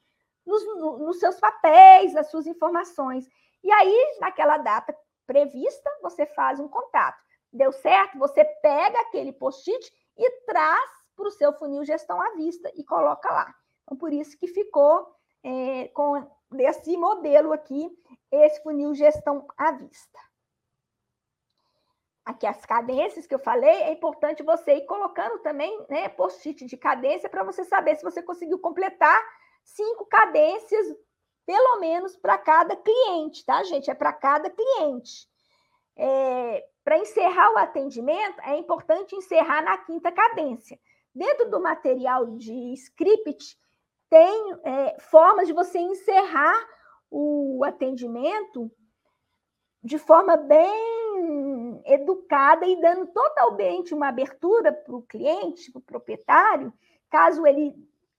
nos, 0.45 0.65
nos 0.99 1.19
seus 1.19 1.39
papéis, 1.39 2.13
nas 2.13 2.29
suas 2.29 2.47
informações. 2.47 3.27
E 3.63 3.71
aí, 3.71 4.17
naquela 4.19 4.57
data 4.57 4.95
prevista, 5.25 5.89
você 6.01 6.25
faz 6.25 6.59
um 6.59 6.67
contato. 6.67 7.19
Deu 7.51 7.71
certo? 7.71 8.17
Você 8.19 8.43
pega 8.61 8.99
aquele 9.01 9.33
post-it 9.33 9.91
e 10.17 10.31
traz 10.45 10.89
para 11.15 11.27
o 11.27 11.31
seu 11.31 11.53
funil 11.53 11.83
gestão 11.85 12.21
à 12.21 12.35
vista 12.35 12.71
e 12.75 12.83
coloca 12.83 13.31
lá. 13.31 13.53
Então, 13.83 13.97
por 13.97 14.11
isso 14.11 14.37
que 14.37 14.47
ficou 14.47 15.07
é, 15.43 15.87
com 15.89 16.27
esse 16.59 16.97
modelo 16.97 17.53
aqui, 17.53 17.89
esse 18.31 18.61
funil 18.61 18.93
gestão 18.93 19.47
à 19.57 19.71
vista. 19.71 20.19
Aqui 22.25 22.47
as 22.47 22.65
cadências 22.65 23.27
que 23.27 23.35
eu 23.35 23.39
falei, 23.39 23.83
é 23.83 23.93
importante 23.93 24.41
você 24.41 24.77
ir 24.77 24.85
colocando 24.87 25.39
também 25.43 25.85
né, 25.87 26.09
post-it 26.09 26.65
de 26.65 26.75
cadência 26.75 27.29
para 27.29 27.43
você 27.43 27.63
saber 27.63 27.95
se 27.95 28.03
você 28.03 28.23
conseguiu 28.23 28.57
completar 28.57 29.21
cinco 29.63 30.05
cadências, 30.07 30.87
pelo 31.45 31.79
menos 31.79 32.17
para 32.17 32.37
cada 32.37 32.75
cliente, 32.75 33.45
tá, 33.45 33.63
gente? 33.63 33.91
É 33.91 33.93
para 33.93 34.11
cada 34.11 34.49
cliente. 34.49 35.27
É, 35.95 36.65
para 36.83 36.97
encerrar 36.97 37.53
o 37.53 37.57
atendimento, 37.57 38.41
é 38.41 38.57
importante 38.57 39.15
encerrar 39.15 39.61
na 39.61 39.77
quinta 39.77 40.11
cadência. 40.11 40.79
Dentro 41.13 41.49
do 41.49 41.61
material 41.61 42.25
de 42.37 42.73
script, 42.73 43.55
tem 44.09 44.55
é, 44.63 44.99
formas 44.99 45.47
de 45.47 45.53
você 45.53 45.77
encerrar 45.77 46.67
o 47.09 47.63
atendimento 47.63 48.71
de 49.83 49.99
forma 49.99 50.35
bem 50.35 51.54
educada 51.85 52.65
e 52.65 52.79
dando 52.81 53.07
totalmente 53.07 53.93
uma 53.93 54.07
abertura 54.07 54.73
para 54.73 54.95
o 54.95 55.03
cliente, 55.03 55.71
para 55.71 55.79
o 55.79 55.83
proprietário, 55.83 56.73
caso 57.09 57.45
ele 57.45 57.73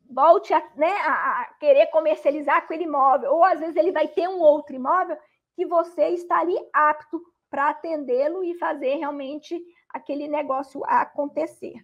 volte 0.09 0.55
a, 0.55 0.61
né, 0.77 0.93
a, 1.03 1.55
querer 1.59 1.87
comercializar 1.87 2.59
aquele 2.59 2.85
imóvel, 2.85 3.33
ou 3.33 3.45
às 3.45 3.59
vezes 3.61 3.77
ele 3.77 3.93
vai 3.93 4.07
ter 4.07 4.29
um 4.29 4.41
outro 4.41 4.75
imóvel 4.75 5.19
que 5.55 5.67
você 5.67 6.09
está 6.11 6.39
ali 6.41 6.57
apto 6.73 7.21
para 7.51 7.71
atendê-lo 7.71 8.45
e 8.45 8.55
fazer 8.55 8.97
realmente 8.97 9.61
aquele 9.89 10.29
negócio 10.29 10.83
acontecer. 10.85 11.75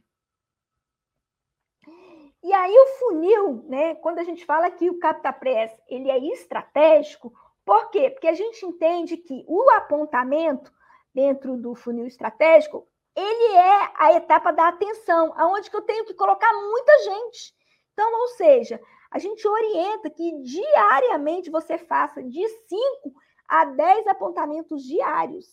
E 2.42 2.52
aí 2.52 2.74
o 2.76 2.86
funil, 2.98 3.64
né, 3.68 3.94
quando 3.96 4.18
a 4.18 4.24
gente 4.24 4.44
fala 4.44 4.70
que 4.70 4.90
o 4.90 4.98
CaptaPress 4.98 5.80
ele 5.88 6.10
é 6.10 6.18
estratégico, 6.32 7.32
por 7.64 7.90
quê? 7.90 8.10
Porque 8.10 8.26
a 8.26 8.34
gente 8.34 8.66
entende 8.66 9.16
que 9.16 9.44
o 9.46 9.70
apontamento 9.70 10.72
dentro 11.14 11.56
do 11.56 11.74
funil 11.74 12.06
estratégico, 12.06 12.86
ele 13.14 13.56
é 13.56 13.92
a 13.96 14.12
etapa 14.14 14.52
da 14.52 14.68
atenção, 14.68 15.32
aonde 15.36 15.70
que 15.70 15.76
eu 15.76 15.82
tenho 15.82 16.04
que 16.04 16.14
colocar 16.14 16.52
muita 16.52 16.98
gente. 17.04 17.54
Então, 17.92 18.20
ou 18.20 18.28
seja, 18.28 18.80
a 19.10 19.18
gente 19.18 19.46
orienta 19.46 20.08
que 20.08 20.42
diariamente 20.42 21.50
você 21.50 21.76
faça 21.76 22.22
de 22.22 22.48
5 22.48 23.12
a 23.46 23.66
10 23.66 24.06
apontamentos 24.06 24.82
diários. 24.82 25.46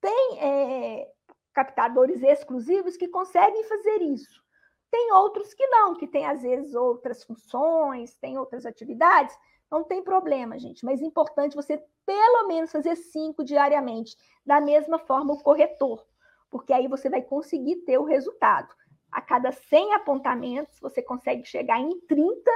Tem 0.00 0.38
é, 0.40 1.08
captadores 1.54 2.20
exclusivos 2.22 2.96
que 2.96 3.06
conseguem 3.06 3.62
fazer 3.64 4.02
isso. 4.02 4.42
Tem 4.90 5.12
outros 5.12 5.54
que 5.54 5.66
não, 5.68 5.94
que 5.94 6.08
tem 6.08 6.26
às 6.26 6.42
vezes 6.42 6.74
outras 6.74 7.22
funções, 7.22 8.16
tem 8.16 8.36
outras 8.36 8.66
atividades. 8.66 9.34
Não 9.72 9.82
tem 9.82 10.02
problema, 10.02 10.58
gente, 10.58 10.84
mas 10.84 11.00
é 11.00 11.06
importante 11.06 11.56
você 11.56 11.82
pelo 12.04 12.46
menos 12.46 12.70
fazer 12.70 12.94
cinco 12.94 13.42
diariamente. 13.42 14.14
Da 14.44 14.60
mesma 14.60 14.98
forma, 14.98 15.32
o 15.32 15.42
corretor, 15.42 16.04
porque 16.50 16.74
aí 16.74 16.86
você 16.86 17.08
vai 17.08 17.22
conseguir 17.22 17.76
ter 17.76 17.96
o 17.96 18.04
resultado. 18.04 18.68
A 19.10 19.22
cada 19.22 19.50
100 19.50 19.94
apontamentos, 19.94 20.78
você 20.78 21.00
consegue 21.00 21.46
chegar 21.46 21.80
em 21.80 21.98
30 22.00 22.50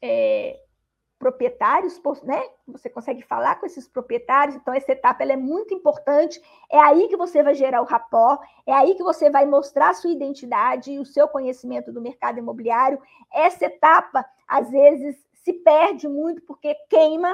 é, 0.00 0.60
proprietários, 1.18 2.00
né? 2.22 2.40
Você 2.68 2.88
consegue 2.88 3.22
falar 3.22 3.56
com 3.56 3.66
esses 3.66 3.88
proprietários, 3.88 4.54
então 4.54 4.72
essa 4.72 4.92
etapa 4.92 5.24
ela 5.24 5.32
é 5.32 5.36
muito 5.36 5.74
importante. 5.74 6.40
É 6.70 6.78
aí 6.78 7.08
que 7.08 7.16
você 7.16 7.42
vai 7.42 7.56
gerar 7.56 7.82
o 7.82 7.86
rapó, 7.86 8.38
é 8.64 8.72
aí 8.72 8.94
que 8.94 9.02
você 9.02 9.28
vai 9.30 9.46
mostrar 9.46 9.90
a 9.90 9.94
sua 9.94 10.12
identidade 10.12 10.92
e 10.92 11.00
o 11.00 11.04
seu 11.04 11.26
conhecimento 11.26 11.92
do 11.92 12.00
mercado 12.00 12.38
imobiliário. 12.38 13.02
Essa 13.32 13.64
etapa, 13.64 14.24
às 14.46 14.70
vezes, 14.70 15.25
se 15.46 15.52
perde 15.52 16.08
muito 16.08 16.42
porque 16.42 16.74
queima, 16.90 17.32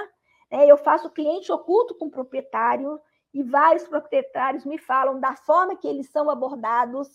Né? 0.51 0.67
Eu 0.67 0.77
faço 0.77 1.09
cliente 1.09 1.51
oculto 1.51 1.95
com 1.95 2.11
proprietário 2.11 3.01
e 3.33 3.43
vários 3.43 3.89
proprietários 3.89 4.67
me 4.67 4.77
falam 4.77 5.19
da 5.19 5.35
forma 5.35 5.75
que 5.75 5.89
eles 5.89 6.11
são 6.11 6.29
abordados. 6.29 7.09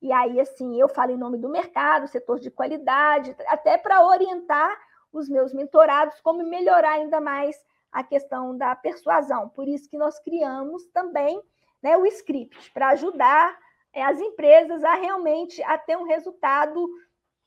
E 0.00 0.12
aí, 0.12 0.38
assim, 0.38 0.80
eu 0.80 0.88
falo 0.88 1.10
em 1.10 1.16
nome 1.16 1.36
do 1.36 1.48
mercado, 1.48 2.06
setor 2.06 2.38
de 2.38 2.48
qualidade, 2.48 3.34
até 3.48 3.76
para 3.76 4.06
orientar 4.06 4.78
os 5.12 5.28
meus 5.28 5.52
mentorados 5.52 6.20
como 6.20 6.44
melhorar 6.44 6.92
ainda 6.92 7.20
mais 7.20 7.56
a 7.90 8.04
questão 8.04 8.56
da 8.56 8.76
persuasão. 8.76 9.48
Por 9.48 9.66
isso 9.66 9.90
que 9.90 9.98
nós 9.98 10.20
criamos 10.20 10.86
também 10.92 11.42
né, 11.82 11.96
o 11.96 12.06
script, 12.06 12.70
para 12.72 12.90
ajudar 12.90 13.58
é, 13.92 14.04
as 14.04 14.20
empresas 14.20 14.84
a 14.84 14.94
realmente 14.94 15.60
a 15.64 15.76
ter 15.76 15.96
um 15.96 16.04
resultado 16.04 16.88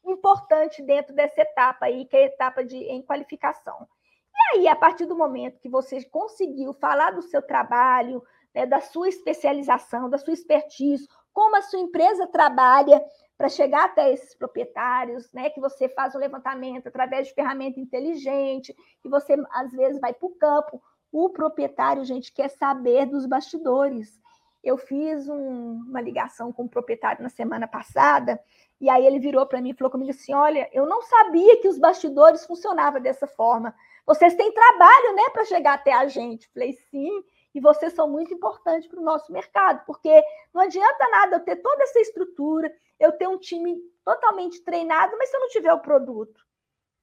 importante 0.05 0.81
dentro 0.81 1.13
dessa 1.13 1.41
etapa 1.41 1.85
aí, 1.85 2.05
que 2.05 2.15
é 2.15 2.23
a 2.23 2.25
etapa 2.27 2.63
de 2.63 2.77
em 2.77 3.01
qualificação. 3.01 3.87
E 4.33 4.57
aí, 4.57 4.67
a 4.67 4.75
partir 4.75 5.05
do 5.05 5.17
momento 5.17 5.59
que 5.59 5.69
você 5.69 6.03
conseguiu 6.05 6.73
falar 6.73 7.11
do 7.11 7.21
seu 7.21 7.41
trabalho, 7.41 8.23
né, 8.53 8.65
da 8.65 8.79
sua 8.79 9.09
especialização, 9.09 10.09
da 10.09 10.17
sua 10.17 10.33
expertise, 10.33 11.07
como 11.33 11.55
a 11.55 11.61
sua 11.61 11.79
empresa 11.79 12.27
trabalha 12.27 13.03
para 13.37 13.47
chegar 13.47 13.85
até 13.85 14.11
esses 14.11 14.35
proprietários, 14.35 15.31
né, 15.31 15.49
que 15.49 15.61
você 15.61 15.87
faz 15.87 16.13
o 16.13 16.17
levantamento 16.17 16.87
através 16.87 17.27
de 17.27 17.33
ferramenta 17.33 17.79
inteligente, 17.79 18.75
que 19.01 19.07
você 19.07 19.35
às 19.51 19.71
vezes 19.71 19.99
vai 20.01 20.13
para 20.13 20.27
o 20.27 20.35
campo. 20.35 20.81
O 21.11 21.29
proprietário, 21.29 22.03
gente, 22.03 22.33
quer 22.33 22.49
saber 22.49 23.05
dos 23.05 23.25
bastidores. 23.25 24.19
Eu 24.61 24.77
fiz 24.77 25.27
um, 25.29 25.83
uma 25.87 26.01
ligação 26.01 26.51
com 26.51 26.63
o 26.65 26.69
proprietário 26.69 27.23
na 27.23 27.29
semana 27.29 27.67
passada, 27.67 28.39
e 28.79 28.89
aí 28.89 29.05
ele 29.05 29.19
virou 29.19 29.45
para 29.45 29.61
mim 29.61 29.71
e 29.71 29.73
falou 29.73 29.91
comigo 29.91 30.11
assim: 30.11 30.33
Olha, 30.33 30.69
eu 30.71 30.85
não 30.85 31.01
sabia 31.01 31.59
que 31.61 31.67
os 31.67 31.77
bastidores 31.77 32.45
funcionavam 32.45 33.01
dessa 33.01 33.27
forma. 33.27 33.75
Vocês 34.05 34.33
têm 34.35 34.51
trabalho, 34.51 35.13
né, 35.15 35.29
para 35.31 35.45
chegar 35.45 35.73
até 35.73 35.93
a 35.93 36.07
gente. 36.07 36.49
Falei, 36.51 36.73
sim, 36.89 37.23
e 37.53 37.59
vocês 37.59 37.93
são 37.93 38.09
muito 38.09 38.33
importantes 38.33 38.87
para 38.87 38.99
o 38.99 39.03
nosso 39.03 39.31
mercado, 39.31 39.85
porque 39.85 40.23
não 40.53 40.61
adianta 40.61 41.09
nada 41.09 41.35
eu 41.35 41.39
ter 41.41 41.57
toda 41.57 41.83
essa 41.83 41.99
estrutura, 41.99 42.73
eu 42.99 43.11
ter 43.11 43.27
um 43.27 43.37
time 43.37 43.77
totalmente 44.03 44.63
treinado, 44.63 45.15
mas 45.17 45.29
se 45.29 45.35
eu 45.35 45.41
não 45.41 45.47
tiver 45.49 45.73
o 45.73 45.81
produto. 45.81 46.43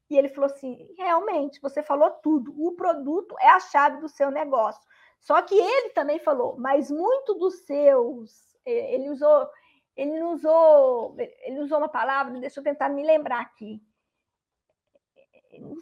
E 0.09 0.17
ele 0.17 0.29
falou 0.29 0.47
assim: 0.47 0.89
realmente, 0.97 1.61
você 1.61 1.83
falou 1.83 2.11
tudo. 2.11 2.55
O 2.57 2.73
produto 2.73 3.37
é 3.41 3.49
a 3.49 3.61
chave 3.61 4.01
do 4.01 4.09
seu 4.09 4.31
negócio. 4.31 4.81
Só 5.21 5.43
que 5.43 5.55
ele 5.55 5.91
também 5.91 6.19
falou, 6.19 6.57
mas 6.59 6.91
muito 6.91 7.35
dos 7.35 7.61
seus. 7.61 8.57
Ele 8.65 9.11
usou, 9.11 9.49
ele 9.97 10.23
usou, 10.23 11.17
ele 11.19 11.61
usou 11.61 11.79
uma 11.79 11.89
palavra, 11.89 12.39
deixa 12.39 12.61
eu 12.61 12.65
tentar 12.65 12.89
me 12.89 13.05
lembrar 13.05 13.41
aqui 13.41 13.81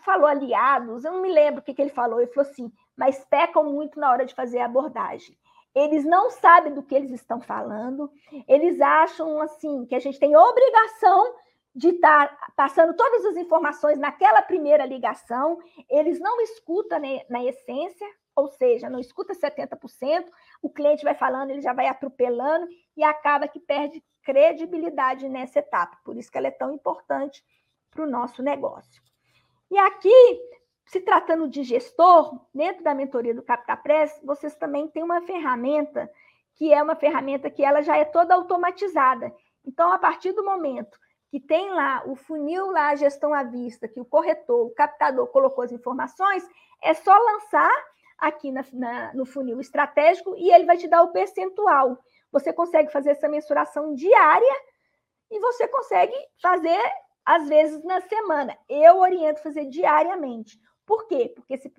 falou 0.04 0.26
aliados, 0.26 1.04
eu 1.04 1.12
não 1.12 1.22
me 1.22 1.32
lembro 1.32 1.60
o 1.60 1.64
que, 1.64 1.74
que 1.74 1.82
ele 1.82 1.90
falou. 1.90 2.20
Ele 2.20 2.30
falou 2.30 2.50
assim, 2.50 2.72
mas 2.96 3.24
pecam 3.24 3.64
muito 3.64 3.98
na 3.98 4.10
hora 4.10 4.24
de 4.24 4.34
fazer 4.34 4.60
a 4.60 4.66
abordagem. 4.66 5.36
Eles 5.74 6.04
não 6.04 6.30
sabem 6.30 6.72
do 6.72 6.82
que 6.82 6.94
eles 6.94 7.10
estão 7.10 7.40
falando, 7.40 8.10
eles 8.46 8.80
acham 8.80 9.40
assim 9.40 9.84
que 9.86 9.94
a 9.96 9.98
gente 9.98 10.20
tem 10.20 10.36
obrigação 10.36 11.34
de 11.74 11.88
estar 11.88 12.52
passando 12.54 12.94
todas 12.94 13.24
as 13.24 13.36
informações 13.36 13.98
naquela 13.98 14.40
primeira 14.40 14.86
ligação, 14.86 15.58
eles 15.90 16.20
não 16.20 16.40
escutam 16.42 17.00
na 17.28 17.42
essência, 17.42 18.06
ou 18.36 18.48
seja, 18.48 18.90
não 18.90 18.98
escuta 18.98 19.32
70%, 19.32 20.26
o 20.60 20.70
cliente 20.70 21.04
vai 21.04 21.14
falando, 21.14 21.50
ele 21.50 21.60
já 21.60 21.72
vai 21.72 21.86
atropelando 21.86 22.66
e 22.96 23.02
acaba 23.02 23.46
que 23.48 23.60
perde 23.60 24.02
credibilidade 24.22 25.28
nessa 25.28 25.60
etapa. 25.60 25.98
Por 26.04 26.16
isso 26.16 26.30
que 26.30 26.38
ela 26.38 26.48
é 26.48 26.50
tão 26.50 26.72
importante 26.72 27.44
para 27.90 28.02
o 28.02 28.10
nosso 28.10 28.42
negócio. 28.42 29.02
E 29.70 29.78
aqui, 29.78 30.40
se 30.86 31.00
tratando 31.00 31.48
de 31.48 31.62
gestor, 31.62 32.40
dentro 32.52 32.82
da 32.82 32.94
mentoria 32.94 33.34
do 33.34 33.42
CaptaPress, 33.42 34.20
vocês 34.24 34.56
também 34.56 34.88
têm 34.88 35.02
uma 35.02 35.22
ferramenta 35.22 36.10
que 36.54 36.72
é 36.72 36.82
uma 36.82 36.94
ferramenta 36.94 37.50
que 37.50 37.64
ela 37.64 37.82
já 37.82 37.96
é 37.96 38.04
toda 38.04 38.34
automatizada. 38.34 39.34
Então, 39.64 39.92
a 39.92 39.98
partir 39.98 40.32
do 40.32 40.44
momento 40.44 40.98
que 41.28 41.40
tem 41.40 41.68
lá 41.70 42.04
o 42.06 42.14
funil, 42.14 42.70
lá 42.70 42.90
a 42.90 42.94
gestão 42.94 43.34
à 43.34 43.42
vista, 43.42 43.88
que 43.88 44.00
o 44.00 44.04
corretor, 44.04 44.66
o 44.66 44.70
captador 44.70 45.26
colocou 45.28 45.64
as 45.64 45.72
informações, 45.72 46.48
é 46.80 46.94
só 46.94 47.12
lançar 47.12 47.72
aqui 48.18 48.50
na, 48.50 48.64
na, 48.72 49.14
no 49.14 49.24
funil 49.24 49.60
estratégico 49.60 50.34
e 50.36 50.52
ele 50.52 50.64
vai 50.64 50.76
te 50.76 50.88
dar 50.88 51.02
o 51.02 51.12
percentual. 51.12 51.98
Você 52.32 52.52
consegue 52.52 52.90
fazer 52.90 53.10
essa 53.10 53.28
mensuração 53.28 53.94
diária 53.94 54.56
e 55.30 55.38
você 55.40 55.68
consegue 55.68 56.14
fazer 56.40 56.80
às 57.24 57.48
vezes 57.48 57.82
na 57.84 58.00
semana. 58.00 58.56
Eu 58.68 58.98
oriento 58.98 59.42
fazer 59.42 59.66
diariamente. 59.66 60.60
Por 60.86 61.06
quê? 61.06 61.32
Porque 61.34 61.56
se, 61.56 61.72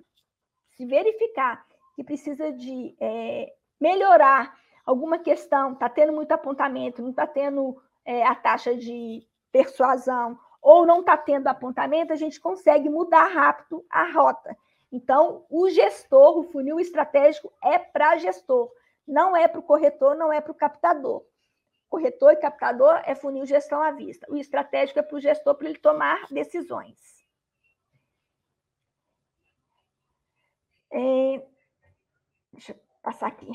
se 0.76 0.84
verificar 0.84 1.64
que 1.94 2.02
precisa 2.04 2.52
de 2.52 2.96
é, 3.00 3.52
melhorar 3.80 4.54
alguma 4.84 5.18
questão, 5.18 5.72
está 5.72 5.88
tendo 5.88 6.12
muito 6.12 6.32
apontamento, 6.32 7.02
não 7.02 7.10
está 7.10 7.26
tendo 7.26 7.80
é, 8.04 8.24
a 8.24 8.34
taxa 8.34 8.74
de 8.74 9.26
persuasão, 9.50 10.38
ou 10.60 10.84
não 10.84 11.00
está 11.00 11.16
tendo 11.16 11.46
apontamento, 11.46 12.12
a 12.12 12.16
gente 12.16 12.40
consegue 12.40 12.88
mudar 12.88 13.26
rápido 13.26 13.84
a 13.88 14.10
rota. 14.12 14.56
Então, 14.96 15.44
o 15.50 15.68
gestor, 15.68 16.38
o 16.38 16.42
funil 16.44 16.80
estratégico 16.80 17.52
é 17.62 17.78
para 17.78 18.16
gestor, 18.16 18.72
não 19.06 19.36
é 19.36 19.46
para 19.46 19.60
o 19.60 19.62
corretor, 19.62 20.16
não 20.16 20.32
é 20.32 20.40
para 20.40 20.52
o 20.52 20.54
captador. 20.54 21.22
Corretor 21.86 22.32
e 22.32 22.36
captador 22.36 23.02
é 23.04 23.14
funil 23.14 23.44
gestão 23.44 23.82
à 23.82 23.90
vista. 23.90 24.26
O 24.30 24.38
estratégico 24.38 24.98
é 24.98 25.02
para 25.02 25.16
o 25.18 25.20
gestor 25.20 25.54
para 25.54 25.68
ele 25.68 25.78
tomar 25.78 26.26
decisões. 26.30 26.96
É... 30.90 31.46
Deixa 32.50 32.72
eu 32.72 32.80
passar 33.02 33.26
aqui. 33.26 33.50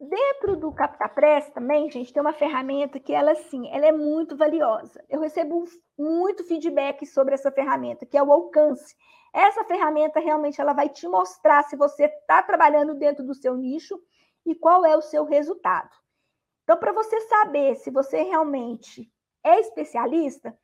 Dentro 0.00 0.56
do 0.56 0.72
CaptaPress 0.72 1.52
também, 1.52 1.90
gente, 1.90 2.10
tem 2.10 2.22
uma 2.22 2.32
ferramenta 2.32 2.98
que 2.98 3.12
ela, 3.12 3.34
sim, 3.34 3.68
ela 3.70 3.84
é 3.84 3.92
muito 3.92 4.34
valiosa. 4.34 5.04
Eu 5.10 5.20
recebo 5.20 5.62
muito 5.98 6.42
feedback 6.42 7.04
sobre 7.04 7.34
essa 7.34 7.52
ferramenta, 7.52 8.06
que 8.06 8.16
é 8.16 8.22
o 8.22 8.32
alcance. 8.32 8.96
Essa 9.32 9.64
ferramenta 9.64 10.20
realmente 10.20 10.60
ela 10.60 10.72
vai 10.72 10.88
te 10.88 11.06
mostrar 11.06 11.62
se 11.64 11.76
você 11.76 12.04
está 12.04 12.42
trabalhando 12.42 12.94
dentro 12.94 13.24
do 13.24 13.34
seu 13.34 13.56
nicho 13.56 14.00
e 14.44 14.54
qual 14.54 14.84
é 14.84 14.96
o 14.96 15.02
seu 15.02 15.24
resultado. 15.24 15.90
Então, 16.64 16.76
para 16.76 16.92
você 16.92 17.20
saber 17.22 17.76
se 17.76 17.90
você 17.90 18.22
realmente 18.22 19.10
é 19.42 19.60
especialista, 19.60 20.56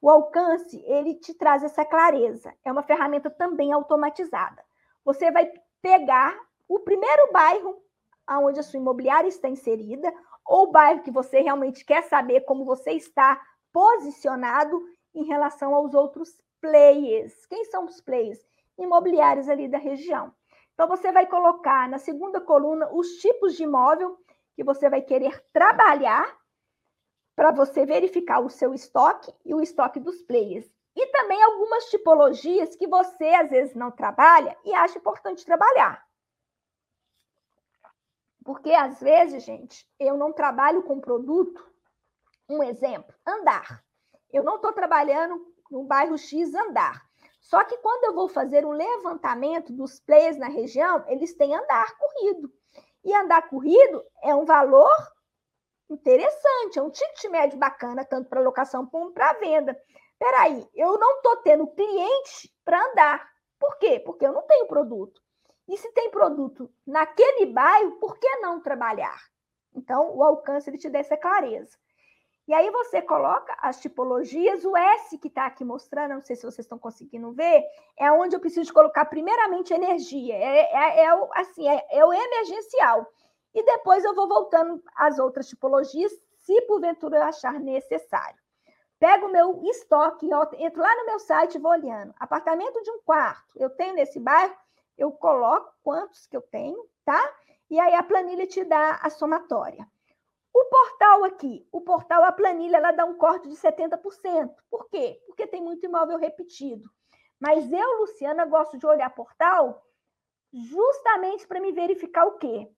o 0.00 0.10
alcance 0.10 0.82
ele 0.86 1.14
te 1.14 1.34
traz 1.34 1.62
essa 1.62 1.84
clareza. 1.84 2.54
É 2.64 2.70
uma 2.70 2.82
ferramenta 2.82 3.30
também 3.30 3.72
automatizada. 3.72 4.62
Você 5.04 5.30
vai 5.30 5.50
pegar 5.80 6.38
o 6.68 6.80
primeiro 6.80 7.32
bairro 7.32 7.82
onde 8.28 8.60
a 8.60 8.62
sua 8.62 8.80
imobiliária 8.80 9.28
está 9.28 9.48
inserida, 9.48 10.12
ou 10.46 10.64
o 10.64 10.70
bairro 10.70 11.02
que 11.02 11.10
você 11.10 11.40
realmente 11.40 11.84
quer 11.84 12.02
saber 12.04 12.40
como 12.42 12.64
você 12.64 12.92
está 12.92 13.40
posicionado 13.72 14.82
em 15.14 15.24
relação 15.24 15.74
aos 15.74 15.94
outros 15.94 16.36
players. 16.64 17.44
Quem 17.44 17.62
são 17.66 17.84
os 17.84 18.00
players? 18.00 18.38
Imobiliários 18.78 19.50
ali 19.50 19.68
da 19.68 19.76
região. 19.76 20.34
Então, 20.72 20.88
você 20.88 21.12
vai 21.12 21.26
colocar 21.26 21.86
na 21.90 21.98
segunda 21.98 22.40
coluna 22.40 22.88
os 22.90 23.06
tipos 23.18 23.54
de 23.54 23.64
imóvel 23.64 24.18
que 24.56 24.64
você 24.64 24.88
vai 24.88 25.02
querer 25.02 25.44
trabalhar 25.52 26.34
para 27.36 27.52
você 27.52 27.84
verificar 27.84 28.40
o 28.40 28.48
seu 28.48 28.72
estoque 28.72 29.30
e 29.44 29.54
o 29.54 29.60
estoque 29.60 30.00
dos 30.00 30.22
players. 30.22 30.66
E 30.96 31.06
também 31.08 31.42
algumas 31.42 31.84
tipologias 31.90 32.74
que 32.76 32.86
você 32.86 33.26
às 33.34 33.50
vezes 33.50 33.74
não 33.74 33.90
trabalha 33.90 34.56
e 34.64 34.72
acha 34.72 34.96
importante 34.96 35.44
trabalhar. 35.44 36.02
Porque 38.42 38.72
às 38.72 39.00
vezes, 39.00 39.42
gente, 39.42 39.86
eu 40.00 40.16
não 40.16 40.32
trabalho 40.32 40.82
com 40.82 40.98
produto. 40.98 41.62
Um 42.48 42.62
exemplo, 42.62 43.14
andar. 43.26 43.84
Eu 44.32 44.42
não 44.42 44.56
estou 44.56 44.72
trabalhando 44.72 45.53
no 45.70 45.84
bairro 45.84 46.16
X 46.16 46.54
andar. 46.54 47.02
Só 47.40 47.62
que 47.64 47.76
quando 47.78 48.04
eu 48.04 48.14
vou 48.14 48.28
fazer 48.28 48.64
um 48.64 48.72
levantamento 48.72 49.72
dos 49.72 50.00
players 50.00 50.38
na 50.38 50.48
região, 50.48 51.04
eles 51.08 51.34
têm 51.34 51.54
andar 51.54 51.96
corrido. 51.98 52.52
E 53.04 53.14
andar 53.14 53.48
corrido 53.48 54.02
é 54.22 54.34
um 54.34 54.44
valor 54.44 54.90
interessante, 55.90 56.78
é 56.78 56.82
um 56.82 56.90
ticket 56.90 57.30
médio 57.30 57.58
bacana, 57.58 58.04
tanto 58.04 58.28
para 58.30 58.40
locação 58.40 58.86
como 58.86 59.12
para 59.12 59.34
venda. 59.34 59.78
Peraí, 60.18 60.66
eu 60.74 60.98
não 60.98 61.16
estou 61.16 61.36
tendo 61.38 61.66
cliente 61.66 62.50
para 62.64 62.82
andar. 62.90 63.28
Por 63.58 63.78
quê? 63.78 64.00
Porque 64.00 64.26
eu 64.26 64.32
não 64.32 64.42
tenho 64.46 64.66
produto. 64.66 65.20
E 65.68 65.76
se 65.76 65.90
tem 65.92 66.10
produto 66.10 66.70
naquele 66.86 67.46
bairro, 67.46 67.98
por 67.98 68.18
que 68.18 68.36
não 68.36 68.60
trabalhar? 68.60 69.18
Então, 69.74 70.16
o 70.16 70.22
alcance 70.22 70.70
ele 70.70 70.78
te 70.78 70.88
dá 70.88 70.98
essa 70.98 71.16
clareza. 71.16 71.76
E 72.46 72.52
aí 72.52 72.70
você 72.70 73.00
coloca 73.00 73.56
as 73.60 73.80
tipologias, 73.80 74.64
o 74.64 74.76
S 74.76 75.16
que 75.16 75.28
está 75.28 75.46
aqui 75.46 75.64
mostrando, 75.64 76.14
não 76.14 76.20
sei 76.20 76.36
se 76.36 76.42
vocês 76.42 76.66
estão 76.66 76.78
conseguindo 76.78 77.32
ver, 77.32 77.64
é 77.98 78.12
onde 78.12 78.36
eu 78.36 78.40
preciso 78.40 78.72
colocar 78.72 79.06
primeiramente 79.06 79.72
energia, 79.72 80.34
é, 80.34 80.70
é, 80.72 81.04
é 81.04 81.14
o, 81.14 81.30
assim, 81.32 81.66
é, 81.66 81.86
é 81.90 82.04
o 82.04 82.12
emergencial. 82.12 83.06
E 83.54 83.62
depois 83.64 84.04
eu 84.04 84.14
vou 84.14 84.28
voltando 84.28 84.82
às 84.94 85.18
outras 85.18 85.48
tipologias, 85.48 86.12
se 86.36 86.60
porventura 86.62 87.16
eu 87.16 87.22
achar 87.22 87.54
necessário. 87.54 88.38
Pego 88.98 89.26
o 89.26 89.32
meu 89.32 89.62
estoque, 89.64 90.28
entro 90.58 90.82
lá 90.82 90.96
no 90.96 91.06
meu 91.06 91.18
site 91.18 91.54
e 91.54 91.60
vou 91.60 91.72
olhando. 91.72 92.14
Apartamento 92.18 92.82
de 92.82 92.90
um 92.90 93.00
quarto, 93.00 93.52
eu 93.56 93.70
tenho 93.70 93.94
nesse 93.94 94.20
bairro, 94.20 94.54
eu 94.98 95.10
coloco 95.12 95.72
quantos 95.82 96.26
que 96.26 96.36
eu 96.36 96.42
tenho, 96.42 96.78
tá? 97.04 97.22
E 97.70 97.80
aí 97.80 97.94
a 97.94 98.02
planilha 98.02 98.46
te 98.46 98.62
dá 98.64 98.98
a 99.02 99.08
somatória. 99.08 99.88
O 100.54 100.64
portal 100.66 101.24
aqui, 101.24 101.66
o 101.72 101.80
portal, 101.80 102.22
a 102.22 102.30
planilha, 102.30 102.76
ela 102.76 102.92
dá 102.92 103.04
um 103.04 103.18
corte 103.18 103.48
de 103.48 103.56
70%. 103.56 104.54
Por 104.70 104.88
quê? 104.88 105.20
Porque 105.26 105.48
tem 105.48 105.60
muito 105.60 105.84
imóvel 105.84 106.16
repetido. 106.16 106.88
Mas 107.40 107.72
eu, 107.72 108.00
Luciana, 108.00 108.46
gosto 108.46 108.78
de 108.78 108.86
olhar 108.86 109.10
portal 109.10 109.84
justamente 110.52 111.44
para 111.48 111.60
me 111.60 111.72
verificar 111.72 112.24
o 112.26 112.38
quê? 112.38 112.70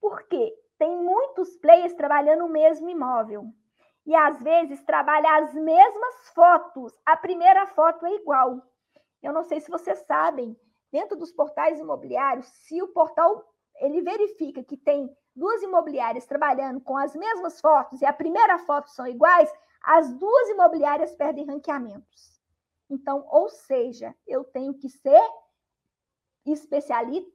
Porque 0.00 0.56
tem 0.78 0.96
muitos 0.96 1.56
players 1.56 1.92
trabalhando 1.94 2.44
o 2.44 2.48
mesmo 2.48 2.88
imóvel. 2.88 3.46
E 4.06 4.14
às 4.14 4.40
vezes 4.40 4.84
trabalha 4.84 5.38
as 5.38 5.52
mesmas 5.54 6.28
fotos. 6.32 6.96
A 7.04 7.16
primeira 7.16 7.66
foto 7.66 8.06
é 8.06 8.14
igual. 8.14 8.62
Eu 9.20 9.32
não 9.32 9.42
sei 9.42 9.60
se 9.60 9.70
vocês 9.70 9.98
sabem, 10.06 10.56
dentro 10.92 11.16
dos 11.16 11.32
portais 11.32 11.80
imobiliários, 11.80 12.46
se 12.46 12.80
o 12.80 12.92
portal 12.92 13.44
ele 13.80 14.02
verifica 14.02 14.62
que 14.62 14.76
tem 14.76 15.10
duas 15.34 15.62
imobiliárias 15.62 16.26
trabalhando 16.26 16.80
com 16.80 16.96
as 16.96 17.14
mesmas 17.14 17.60
fotos 17.60 18.00
e 18.00 18.06
a 18.06 18.12
primeira 18.12 18.58
foto 18.58 18.90
são 18.90 19.06
iguais, 19.06 19.52
as 19.82 20.12
duas 20.14 20.48
imobiliárias 20.48 21.14
perdem 21.14 21.46
ranqueamentos. 21.46 22.40
Então, 22.88 23.26
ou 23.28 23.48
seja, 23.48 24.14
eu 24.26 24.44
tenho 24.44 24.74
que 24.74 24.88
ser 24.88 25.22
especialista 26.46 27.30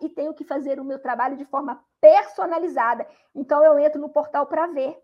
e 0.00 0.08
tenho 0.08 0.34
que 0.34 0.44
fazer 0.44 0.80
o 0.80 0.84
meu 0.84 1.00
trabalho 1.00 1.36
de 1.36 1.44
forma 1.44 1.84
personalizada. 2.00 3.06
Então, 3.34 3.64
eu 3.64 3.78
entro 3.78 4.00
no 4.00 4.08
portal 4.08 4.46
para 4.46 4.66
ver. 4.66 5.00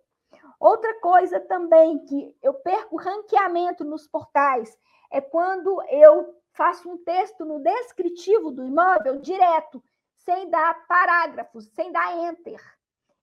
Outra 0.58 1.00
coisa 1.00 1.40
também 1.40 2.04
que 2.04 2.36
eu 2.42 2.54
perco 2.54 2.96
ranqueamento 2.96 3.84
nos 3.84 4.06
portais 4.08 4.76
é 5.10 5.20
quando 5.20 5.80
eu 5.88 6.34
faço 6.52 6.90
um 6.90 6.98
texto 6.98 7.44
no 7.44 7.60
descritivo 7.60 8.50
do 8.50 8.64
imóvel 8.64 9.20
direto, 9.20 9.82
sem 10.24 10.48
dar 10.50 10.86
parágrafos, 10.86 11.66
sem 11.74 11.92
dar 11.92 12.16
enter. 12.28 12.60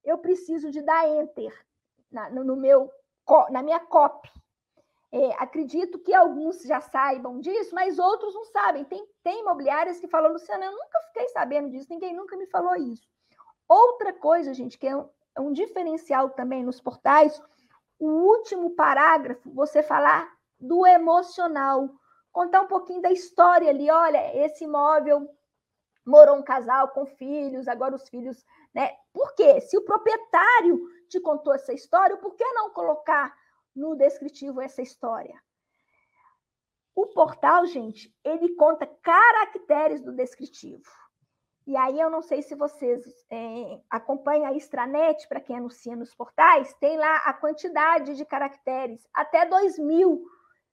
Eu 0.04 0.18
preciso 0.18 0.72
de 0.72 0.82
dar 0.82 1.08
enter 1.08 1.54
na, 2.12 2.30
no 2.30 2.56
meu, 2.56 2.92
na 3.50 3.62
minha 3.62 3.80
copy. 3.80 4.30
É, 5.14 5.34
acredito 5.34 6.00
que 6.00 6.14
alguns 6.14 6.62
já 6.62 6.80
saibam 6.80 7.40
disso, 7.40 7.76
mas 7.76 8.00
outros 8.00 8.34
não 8.34 8.46
sabem. 8.46 8.86
Tem, 8.86 9.06
tem 9.24 9.42
imobiliárias 9.42 10.00
que 10.00 10.08
falam, 10.08 10.32
Luciana, 10.32 10.66
eu 10.66 10.72
nunca 10.72 11.02
fiquei 11.08 11.28
sabendo 11.30 11.70
disso, 11.70 11.88
ninguém 11.90 12.16
nunca 12.16 12.38
me 12.38 12.48
falou 12.48 12.76
isso. 12.76 13.08
Outra 13.68 14.14
coisa, 14.14 14.54
gente, 14.54 14.78
que 14.78 14.88
é 14.88 14.96
um, 14.96 15.10
é 15.36 15.42
um 15.42 15.52
diferencial 15.52 16.30
também 16.30 16.64
nos 16.64 16.80
portais, 16.80 17.42
o 18.00 18.08
último 18.08 18.72
parágrafo, 18.72 19.52
você 19.54 19.84
falar 19.84 20.32
do 20.60 20.86
emocional, 20.88 21.90
contar 22.32 22.62
um 22.62 22.68
pouquinho 22.68 23.02
da 23.02 23.12
história 23.12 23.70
ali. 23.70 23.90
Olha, 23.92 24.36
esse 24.46 24.64
imóvel 24.64 25.30
morou 26.12 26.36
um 26.36 26.44
casal 26.44 26.90
com 26.90 27.06
filhos, 27.06 27.68
agora 27.68 27.96
os 27.96 28.08
filhos, 28.10 28.46
né? 28.74 28.92
Por 29.14 29.34
quê? 29.34 29.62
Se 29.62 29.78
o 29.78 29.84
proprietário 29.84 30.80
te 31.10 31.20
contou 31.20 31.54
essa 31.54 31.74
história, 31.74 32.18
por 32.18 32.36
que 32.36 32.46
não 32.54 32.70
colocar 32.72 33.34
no 33.76 33.96
descritivo 33.96 34.62
essa 34.62 34.82
história. 34.82 35.42
O 36.94 37.08
portal, 37.08 37.66
gente, 37.66 38.14
ele 38.24 38.56
conta 38.56 38.86
caracteres 38.86 40.02
do 40.02 40.12
descritivo. 40.12 40.84
E 41.66 41.78
aí 41.78 42.00
eu 42.00 42.10
não 42.10 42.22
sei 42.22 42.42
se 42.42 42.56
vocês 42.56 43.06
é, 43.30 43.80
acompanham 43.90 44.48
a 44.48 44.54
extranet, 44.54 45.28
para 45.28 45.40
quem 45.40 45.58
anuncia 45.58 45.96
nos 45.96 46.14
portais, 46.14 46.74
tem 46.76 46.98
lá 46.98 47.18
a 47.18 47.34
quantidade 47.34 48.16
de 48.16 48.26
caracteres, 48.26 49.08
até 49.14 49.46
2 49.46 49.78
mil. 49.80 50.26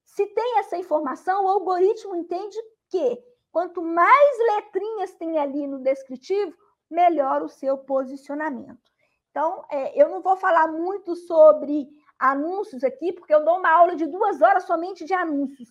Se 0.05 0.27
tem 0.27 0.59
essa 0.59 0.77
informação, 0.77 1.45
o 1.45 1.49
algoritmo 1.49 2.17
entende 2.17 2.57
que 2.89 3.23
quanto 3.51 3.83
mais 3.83 4.39
letrinhas 4.55 5.15
tem 5.15 5.39
ali 5.39 5.67
no 5.67 5.79
descritivo, 5.79 6.55
melhor 6.91 7.43
o 7.43 7.49
seu 7.49 7.79
posicionamento. 7.79 8.91
Então, 9.31 9.65
é, 9.71 10.01
eu 10.01 10.09
não 10.09 10.21
vou 10.21 10.37
falar 10.37 10.69
muito 10.69 11.15
sobre 11.15 11.89
anúncios 12.19 12.83
aqui, 12.83 13.13
porque 13.13 13.33
eu 13.33 13.45
dou 13.45 13.59
uma 13.59 13.71
aula 13.71 13.95
de 13.95 14.07
duas 14.07 14.43
horas 14.43 14.65
somente 14.65 15.05
de 15.05 15.15
anúncios. 15.15 15.69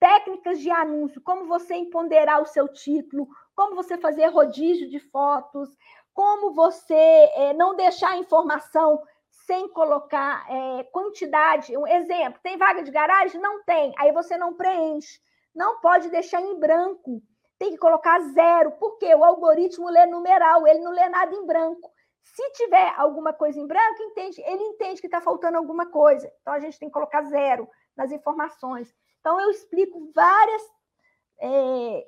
Técnicas 0.00 0.60
de 0.60 0.70
anúncio, 0.70 1.20
como 1.22 1.46
você 1.46 1.74
empoderar 1.74 2.40
o 2.40 2.46
seu 2.46 2.66
título, 2.68 3.28
como 3.54 3.74
você 3.74 3.96
fazer 3.98 4.26
rodízio 4.26 4.88
de 4.88 4.98
fotos, 4.98 5.68
como 6.14 6.52
você 6.52 6.94
é, 6.94 7.52
não 7.54 7.76
deixar 7.76 8.18
informação 8.18 9.00
sem 9.30 9.68
colocar 9.68 10.44
é, 10.50 10.84
quantidade. 10.84 11.76
Um 11.76 11.86
exemplo, 11.86 12.40
tem 12.42 12.56
vaga 12.56 12.82
de 12.82 12.90
garagem? 12.90 13.40
Não 13.40 13.62
tem. 13.64 13.92
Aí 13.98 14.12
você 14.12 14.36
não 14.36 14.54
preenche. 14.54 15.20
Não 15.54 15.80
pode 15.80 16.08
deixar 16.10 16.40
em 16.40 16.58
branco. 16.58 17.22
Tem 17.58 17.70
que 17.70 17.78
colocar 17.78 18.18
zero, 18.32 18.72
porque 18.72 19.14
o 19.14 19.24
algoritmo 19.24 19.88
lê 19.88 20.06
numeral, 20.06 20.66
ele 20.66 20.80
não 20.80 20.90
lê 20.90 21.08
nada 21.08 21.34
em 21.34 21.46
branco. 21.46 21.92
Se 22.24 22.50
tiver 22.52 22.92
alguma 22.96 23.32
coisa 23.32 23.60
em 23.60 23.66
branco, 23.66 24.02
entende, 24.02 24.40
ele 24.42 24.62
entende 24.62 25.00
que 25.00 25.06
está 25.06 25.20
faltando 25.20 25.58
alguma 25.58 25.86
coisa. 25.86 26.32
Então, 26.40 26.54
a 26.54 26.60
gente 26.60 26.78
tem 26.78 26.88
que 26.88 26.92
colocar 26.92 27.22
zero 27.22 27.68
nas 27.96 28.10
informações. 28.10 28.92
Então, 29.20 29.40
eu 29.40 29.50
explico 29.50 30.10
várias, 30.14 30.62
é, 31.40 32.06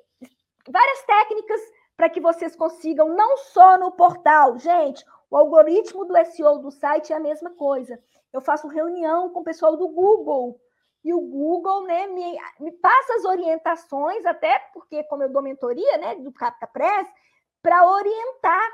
várias 0.67 1.03
técnicas 1.03 1.61
para 1.95 2.09
que 2.09 2.19
vocês 2.19 2.55
consigam, 2.55 3.09
não 3.09 3.37
só 3.37 3.77
no 3.77 3.91
portal. 3.91 4.57
Gente, 4.57 5.05
o 5.29 5.37
algoritmo 5.37 6.05
do 6.05 6.25
SEO 6.25 6.59
do 6.59 6.71
site 6.71 7.13
é 7.13 7.15
a 7.15 7.19
mesma 7.19 7.51
coisa. 7.51 7.99
Eu 8.33 8.41
faço 8.41 8.67
reunião 8.67 9.29
com 9.29 9.39
o 9.39 9.43
pessoal 9.43 9.77
do 9.77 9.87
Google. 9.87 10.59
E 11.05 11.13
o 11.13 11.21
Google 11.21 11.83
né, 11.83 12.07
me, 12.07 12.35
me 12.59 12.71
passa 12.71 13.13
as 13.13 13.25
orientações, 13.25 14.25
até 14.25 14.57
porque, 14.73 15.03
como 15.03 15.21
eu 15.21 15.31
dou 15.31 15.43
mentoria 15.43 15.97
né, 15.99 16.15
do 16.15 16.33
Capta 16.33 16.65
Press, 16.65 17.07
para 17.61 17.87
orientar 17.87 18.71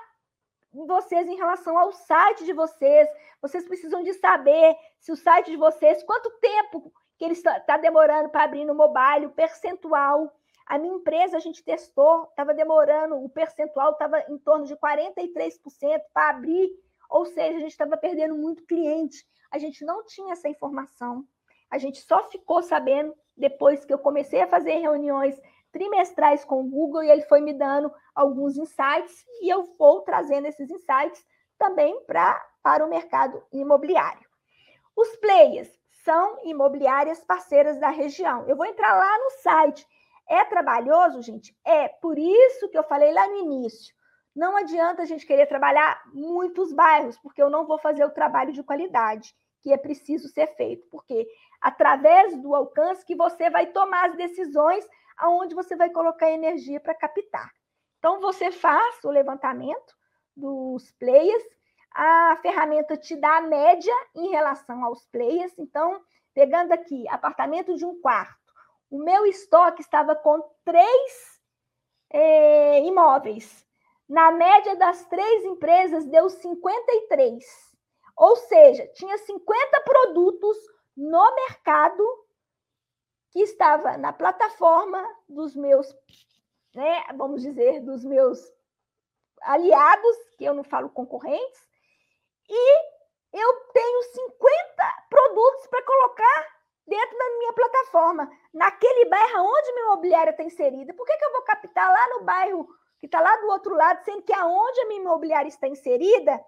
vocês 0.73 1.27
em 1.27 1.35
relação 1.35 1.77
ao 1.77 1.91
site 1.91 2.45
de 2.45 2.53
vocês. 2.53 3.09
Vocês 3.41 3.67
precisam 3.67 4.01
de 4.01 4.13
saber 4.13 4.77
se 4.97 5.11
o 5.11 5.15
site 5.17 5.51
de 5.51 5.57
vocês, 5.57 6.01
quanto 6.03 6.31
tempo 6.39 6.93
que 7.17 7.25
ele 7.25 7.33
está 7.33 7.75
demorando 7.75 8.29
para 8.29 8.45
abrir 8.45 8.63
no 8.63 8.73
mobile, 8.73 9.25
o 9.25 9.31
percentual. 9.31 10.33
A 10.65 10.77
minha 10.77 10.95
empresa, 10.95 11.35
a 11.35 11.39
gente 11.41 11.61
testou, 11.61 12.23
estava 12.29 12.53
demorando, 12.53 13.21
o 13.21 13.27
percentual 13.27 13.91
estava 13.91 14.21
em 14.29 14.37
torno 14.37 14.65
de 14.65 14.75
43% 14.77 16.01
para 16.13 16.29
abrir, 16.29 16.71
ou 17.09 17.25
seja, 17.25 17.57
a 17.57 17.59
gente 17.59 17.71
estava 17.71 17.97
perdendo 17.97 18.35
muito 18.35 18.65
cliente. 18.65 19.27
A 19.51 19.57
gente 19.57 19.83
não 19.83 20.05
tinha 20.05 20.31
essa 20.31 20.47
informação. 20.47 21.27
A 21.71 21.77
gente 21.77 22.01
só 22.01 22.29
ficou 22.29 22.61
sabendo 22.61 23.15
depois 23.35 23.85
que 23.85 23.93
eu 23.93 23.97
comecei 23.97 24.41
a 24.41 24.47
fazer 24.47 24.75
reuniões 24.79 25.41
trimestrais 25.71 26.43
com 26.43 26.61
o 26.61 26.69
Google 26.69 27.03
e 27.03 27.09
ele 27.09 27.21
foi 27.23 27.39
me 27.39 27.53
dando 27.53 27.91
alguns 28.13 28.57
insights 28.57 29.25
e 29.41 29.49
eu 29.49 29.63
vou 29.79 30.01
trazendo 30.01 30.47
esses 30.47 30.69
insights 30.69 31.25
também 31.57 31.97
pra, 32.05 32.39
para 32.61 32.85
o 32.85 32.89
mercado 32.89 33.41
imobiliário. 33.53 34.29
Os 34.95 35.15
players 35.15 35.71
são 36.03 36.39
imobiliárias 36.43 37.23
parceiras 37.23 37.79
da 37.79 37.89
região. 37.89 38.45
Eu 38.47 38.57
vou 38.57 38.65
entrar 38.65 38.93
lá 38.93 39.17
no 39.17 39.29
site. 39.41 39.87
É 40.27 40.43
trabalhoso, 40.43 41.21
gente? 41.21 41.55
É. 41.65 41.87
Por 41.87 42.17
isso 42.17 42.67
que 42.69 42.77
eu 42.77 42.83
falei 42.83 43.13
lá 43.13 43.27
no 43.27 43.37
início. 43.37 43.95
Não 44.35 44.57
adianta 44.57 45.01
a 45.01 45.05
gente 45.05 45.25
querer 45.25 45.45
trabalhar 45.45 46.01
muitos 46.13 46.73
bairros, 46.73 47.17
porque 47.19 47.41
eu 47.41 47.49
não 47.49 47.65
vou 47.65 47.77
fazer 47.77 48.03
o 48.05 48.11
trabalho 48.11 48.51
de 48.51 48.63
qualidade 48.63 49.33
que 49.61 49.71
é 49.71 49.77
preciso 49.77 50.27
ser 50.27 50.47
feito, 50.55 50.87
porque 50.89 51.27
através 51.59 52.35
do 52.41 52.55
alcance 52.55 53.05
que 53.05 53.15
você 53.15 53.49
vai 53.49 53.67
tomar 53.67 54.09
as 54.09 54.17
decisões 54.17 54.87
aonde 55.17 55.53
você 55.53 55.75
vai 55.75 55.89
colocar 55.89 56.31
energia 56.31 56.79
para 56.79 56.95
captar. 56.95 57.51
Então, 57.99 58.19
você 58.19 58.51
faz 58.51 59.03
o 59.03 59.11
levantamento 59.11 59.95
dos 60.35 60.91
players, 60.93 61.43
a 61.93 62.37
ferramenta 62.41 62.97
te 62.97 63.15
dá 63.15 63.37
a 63.37 63.41
média 63.41 63.93
em 64.15 64.29
relação 64.29 64.83
aos 64.83 65.05
players. 65.07 65.53
Então, 65.59 66.01
pegando 66.33 66.71
aqui, 66.71 67.07
apartamento 67.09 67.75
de 67.75 67.85
um 67.85 67.99
quarto, 68.01 68.35
o 68.89 68.97
meu 68.97 69.25
estoque 69.25 69.81
estava 69.81 70.15
com 70.15 70.41
três 70.63 71.41
é, 72.09 72.79
imóveis. 72.81 73.65
Na 74.07 74.31
média 74.31 74.75
das 74.75 75.05
três 75.05 75.45
empresas, 75.45 76.05
deu 76.05 76.29
53. 76.29 77.70
Ou 78.15 78.35
seja, 78.35 78.87
tinha 78.87 79.17
50 79.17 79.81
produtos 79.81 80.57
no 80.95 81.35
mercado 81.35 82.03
que 83.31 83.39
estava 83.39 83.97
na 83.97 84.11
plataforma 84.11 85.03
dos 85.27 85.55
meus, 85.55 85.95
né, 86.75 87.03
vamos 87.15 87.41
dizer, 87.41 87.81
dos 87.81 88.03
meus 88.03 88.39
aliados, 89.41 90.17
que 90.37 90.43
eu 90.43 90.53
não 90.53 90.63
falo 90.63 90.89
concorrentes, 90.89 91.65
e 92.49 92.91
eu 93.33 93.53
tenho 93.73 94.03
50 94.03 95.05
produtos 95.09 95.67
para 95.67 95.83
colocar 95.83 96.61
dentro 96.85 97.17
da 97.17 97.29
minha 97.37 97.53
plataforma, 97.53 98.29
naquele 98.53 99.05
bairro 99.05 99.45
onde 99.45 99.73
minha 99.73 99.85
imobiliária 99.85 100.31
está 100.31 100.43
inserida. 100.43 100.93
Por 100.93 101.05
que, 101.05 101.15
que 101.15 101.25
eu 101.25 101.31
vou 101.31 101.41
captar 101.43 101.89
lá 101.89 102.07
no 102.09 102.23
bairro 102.25 102.67
que 102.99 103.05
está 103.05 103.21
lá 103.21 103.35
do 103.37 103.47
outro 103.47 103.73
lado, 103.73 104.03
sendo 104.03 104.21
que 104.21 104.33
aonde 104.33 104.81
a 104.81 104.85
minha 104.87 105.01
imobiliária 105.01 105.47
está 105.47 105.67
inserida, 105.67 106.39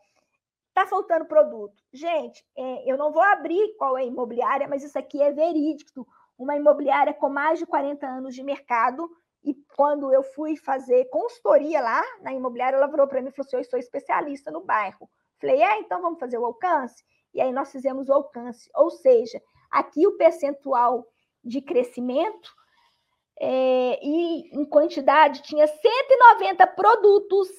está 0.73 0.87
faltando 0.87 1.25
produto? 1.25 1.75
Gente, 1.93 2.43
é, 2.57 2.91
eu 2.91 2.97
não 2.97 3.11
vou 3.11 3.21
abrir 3.21 3.75
qual 3.77 3.97
é 3.97 4.01
a 4.01 4.05
imobiliária, 4.05 4.67
mas 4.67 4.83
isso 4.83 4.97
aqui 4.97 5.21
é 5.21 5.31
verídico 5.31 6.05
uma 6.37 6.55
imobiliária 6.55 7.13
com 7.13 7.29
mais 7.29 7.59
de 7.59 7.65
40 7.65 8.05
anos 8.05 8.35
de 8.35 8.43
mercado 8.43 9.09
E 9.43 9.53
quando 9.75 10.11
eu 10.11 10.23
fui 10.23 10.55
fazer 10.55 11.09
consultoria 11.09 11.81
lá 11.81 12.01
na 12.21 12.33
imobiliária, 12.33 12.77
ela 12.77 12.87
virou 12.87 13.07
para 13.07 13.21
mim 13.21 13.27
e 13.27 13.31
falou 13.31 13.45
assim: 13.45 13.57
Eu 13.57 13.63
sou 13.65 13.77
especialista 13.77 14.49
no 14.49 14.61
bairro. 14.61 15.09
Falei, 15.39 15.61
é, 15.61 15.79
então 15.79 16.01
vamos 16.01 16.19
fazer 16.19 16.37
o 16.37 16.45
alcance? 16.45 17.03
E 17.33 17.41
aí 17.41 17.51
nós 17.51 17.69
fizemos 17.69 18.07
o 18.07 18.13
alcance. 18.13 18.69
Ou 18.73 18.89
seja, 18.89 19.41
aqui 19.69 20.07
o 20.07 20.15
percentual 20.15 21.05
de 21.43 21.61
crescimento 21.61 22.49
é, 23.37 23.99
e 24.01 24.57
em 24.57 24.63
quantidade 24.63 25.41
tinha 25.41 25.67
190 25.67 26.65
produtos 26.67 27.49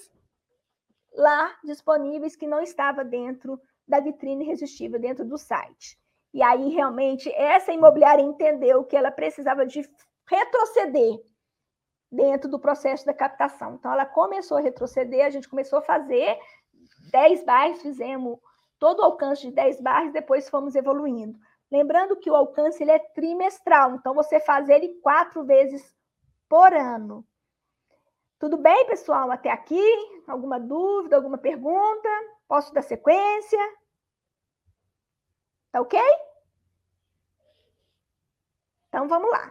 lá 1.14 1.56
disponíveis 1.62 2.36
que 2.36 2.46
não 2.46 2.60
estava 2.60 3.04
dentro 3.04 3.60
da 3.86 4.00
vitrine 4.00 4.44
resistível, 4.44 4.98
dentro 4.98 5.24
do 5.24 5.38
site. 5.38 5.98
E 6.32 6.42
aí, 6.42 6.68
realmente, 6.70 7.32
essa 7.34 7.72
imobiliária 7.72 8.22
entendeu 8.22 8.84
que 8.84 8.96
ela 8.96 9.10
precisava 9.10 9.64
de 9.64 9.88
retroceder 10.28 11.20
dentro 12.10 12.50
do 12.50 12.58
processo 12.58 13.06
da 13.06 13.14
captação. 13.14 13.74
Então, 13.74 13.92
ela 13.92 14.06
começou 14.06 14.56
a 14.56 14.60
retroceder, 14.60 15.24
a 15.24 15.30
gente 15.30 15.48
começou 15.48 15.78
a 15.78 15.82
fazer 15.82 16.38
10 17.12 17.44
bairros, 17.44 17.82
fizemos 17.82 18.38
todo 18.78 19.00
o 19.00 19.04
alcance 19.04 19.42
de 19.42 19.54
10 19.54 19.80
bairros, 19.80 20.12
depois 20.12 20.48
fomos 20.48 20.74
evoluindo. 20.74 21.38
Lembrando 21.70 22.16
que 22.16 22.30
o 22.30 22.34
alcance 22.34 22.82
ele 22.82 22.90
é 22.90 22.98
trimestral, 22.98 23.94
então 23.94 24.14
você 24.14 24.40
faz 24.40 24.68
ele 24.68 25.00
quatro 25.02 25.44
vezes 25.44 25.94
por 26.48 26.72
ano. 26.72 27.24
Tudo 28.45 28.59
bem, 28.59 28.84
pessoal? 28.84 29.30
Até 29.30 29.51
aqui? 29.51 29.82
Alguma 30.26 30.61
dúvida, 30.61 31.16
alguma 31.16 31.38
pergunta? 31.38 32.11
Posso 32.47 32.74
dar 32.74 32.82
sequência? 32.82 33.59
Tá 35.72 35.80
ok? 35.80 35.99
Então 38.86 39.09
vamos 39.09 39.30
lá. 39.30 39.51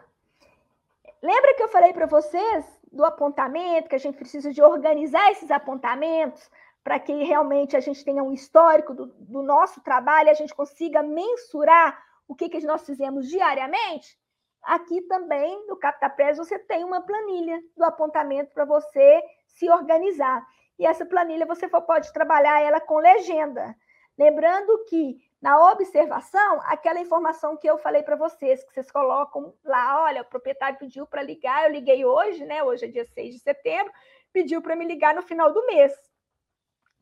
Lembra 1.23 1.55
que 1.55 1.63
eu 1.63 1.69
falei 1.69 1.91
para 1.91 2.05
vocês 2.05 2.79
do 2.91 3.03
apontamento, 3.03 3.89
que 3.89 3.95
a 3.95 3.97
gente 3.97 4.15
precisa 4.15 4.53
de 4.53 4.61
organizar 4.61 5.31
esses 5.31 5.49
apontamentos 5.49 6.47
para 6.83 6.99
que 6.99 7.23
realmente 7.23 7.75
a 7.75 7.79
gente 7.79 8.05
tenha 8.05 8.21
um 8.21 8.31
histórico 8.31 8.93
do, 8.93 9.07
do 9.07 9.41
nosso 9.41 9.81
trabalho, 9.81 10.29
a 10.29 10.35
gente 10.35 10.53
consiga 10.53 11.01
mensurar 11.01 11.99
o 12.27 12.35
que, 12.35 12.47
que 12.47 12.59
nós 12.59 12.85
fizemos 12.85 13.27
diariamente? 13.27 14.19
Aqui 14.63 15.01
também 15.01 15.65
no 15.67 15.75
CaptaPress 15.75 16.37
você 16.37 16.57
tem 16.57 16.83
uma 16.83 17.01
planilha 17.01 17.59
do 17.75 17.83
apontamento 17.83 18.53
para 18.53 18.65
você 18.65 19.21
se 19.47 19.69
organizar. 19.69 20.45
E 20.79 20.85
essa 20.85 21.05
planilha 21.05 21.45
você 21.45 21.67
pode 21.67 22.11
trabalhar 22.13 22.61
ela 22.61 22.79
com 22.79 22.97
legenda. 22.97 23.75
Lembrando 24.17 24.85
que 24.85 25.17
na 25.41 25.71
observação, 25.71 26.61
aquela 26.63 26.99
informação 26.99 27.57
que 27.57 27.67
eu 27.67 27.77
falei 27.77 28.01
para 28.03 28.15
vocês, 28.15 28.63
que 28.63 28.73
vocês 28.73 28.89
colocam 28.89 29.53
lá, 29.63 30.03
olha, 30.03 30.21
o 30.21 30.25
proprietário 30.25 30.79
pediu 30.79 31.05
para 31.05 31.21
ligar, 31.21 31.65
eu 31.65 31.71
liguei 31.71 32.05
hoje, 32.05 32.45
né? 32.45 32.63
Hoje 32.63 32.85
é 32.85 32.87
dia 32.87 33.05
6 33.05 33.35
de 33.35 33.41
setembro, 33.41 33.91
pediu 34.31 34.61
para 34.61 34.75
me 34.75 34.85
ligar 34.85 35.13
no 35.13 35.21
final 35.21 35.51
do 35.51 35.65
mês. 35.65 35.91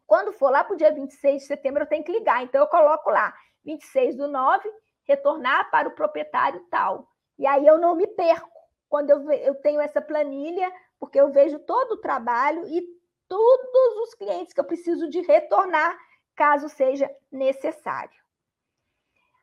Quando 0.07 0.33
for 0.33 0.49
lá 0.49 0.63
para 0.63 0.73
o 0.73 0.77
dia 0.77 0.91
26 0.91 1.43
de 1.43 1.47
setembro, 1.47 1.83
eu 1.83 1.87
tenho 1.87 2.03
que 2.03 2.11
ligar. 2.11 2.43
Então, 2.43 2.59
eu 2.59 2.67
coloco 2.67 3.09
lá, 3.09 3.33
26 3.63 4.17
do 4.17 4.27
9, 4.27 4.67
retornar 5.03 5.69
para 5.69 5.87
o 5.87 5.91
proprietário 5.91 6.65
tal. 6.69 7.10
E 7.37 7.45
aí 7.45 7.65
eu 7.65 7.77
não 7.77 7.95
me 7.95 8.07
perco 8.07 8.49
quando 8.89 9.09
eu, 9.09 9.31
eu 9.31 9.55
tenho 9.55 9.79
essa 9.79 10.01
planilha, 10.01 10.71
porque 10.99 11.19
eu 11.19 11.31
vejo 11.31 11.59
todo 11.59 11.93
o 11.93 12.01
trabalho 12.01 12.67
e 12.67 12.81
todos 13.27 13.97
os 14.03 14.13
clientes 14.15 14.53
que 14.53 14.59
eu 14.59 14.65
preciso 14.65 15.09
de 15.09 15.21
retornar, 15.21 15.97
caso 16.35 16.67
seja 16.67 17.09
necessário. 17.31 18.19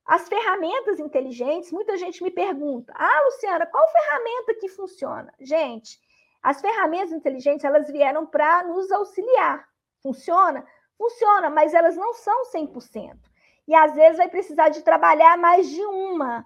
As 0.07 0.29
ferramentas 0.29 0.99
inteligentes, 0.99 1.73
muita 1.73 1.97
gente 1.97 2.23
me 2.23 2.31
pergunta: 2.31 2.93
"Ah, 2.97 3.23
Luciana, 3.25 3.67
qual 3.67 3.87
ferramenta 3.89 4.55
que 4.55 4.69
funciona?". 4.69 5.33
Gente, 5.41 6.01
as 6.43 6.61
ferramentas 6.61 7.13
inteligentes, 7.13 7.65
elas 7.65 7.91
vieram 7.91 8.27
para 8.27 8.65
nos 8.65 8.91
auxiliar. 8.93 9.69
Funciona? 10.03 10.67
Funciona, 10.97 11.51
mas 11.51 11.75
elas 11.75 11.97
não 11.97 12.13
são 12.15 12.45
100% 12.47 13.19
e 13.69 13.75
às 13.75 13.95
vezes 13.95 14.17
vai 14.17 14.29
precisar 14.29 14.71
de 14.71 14.83
trabalhar 14.83 15.37
mais 15.37 15.69
de 15.69 15.85
uma. 15.85 16.45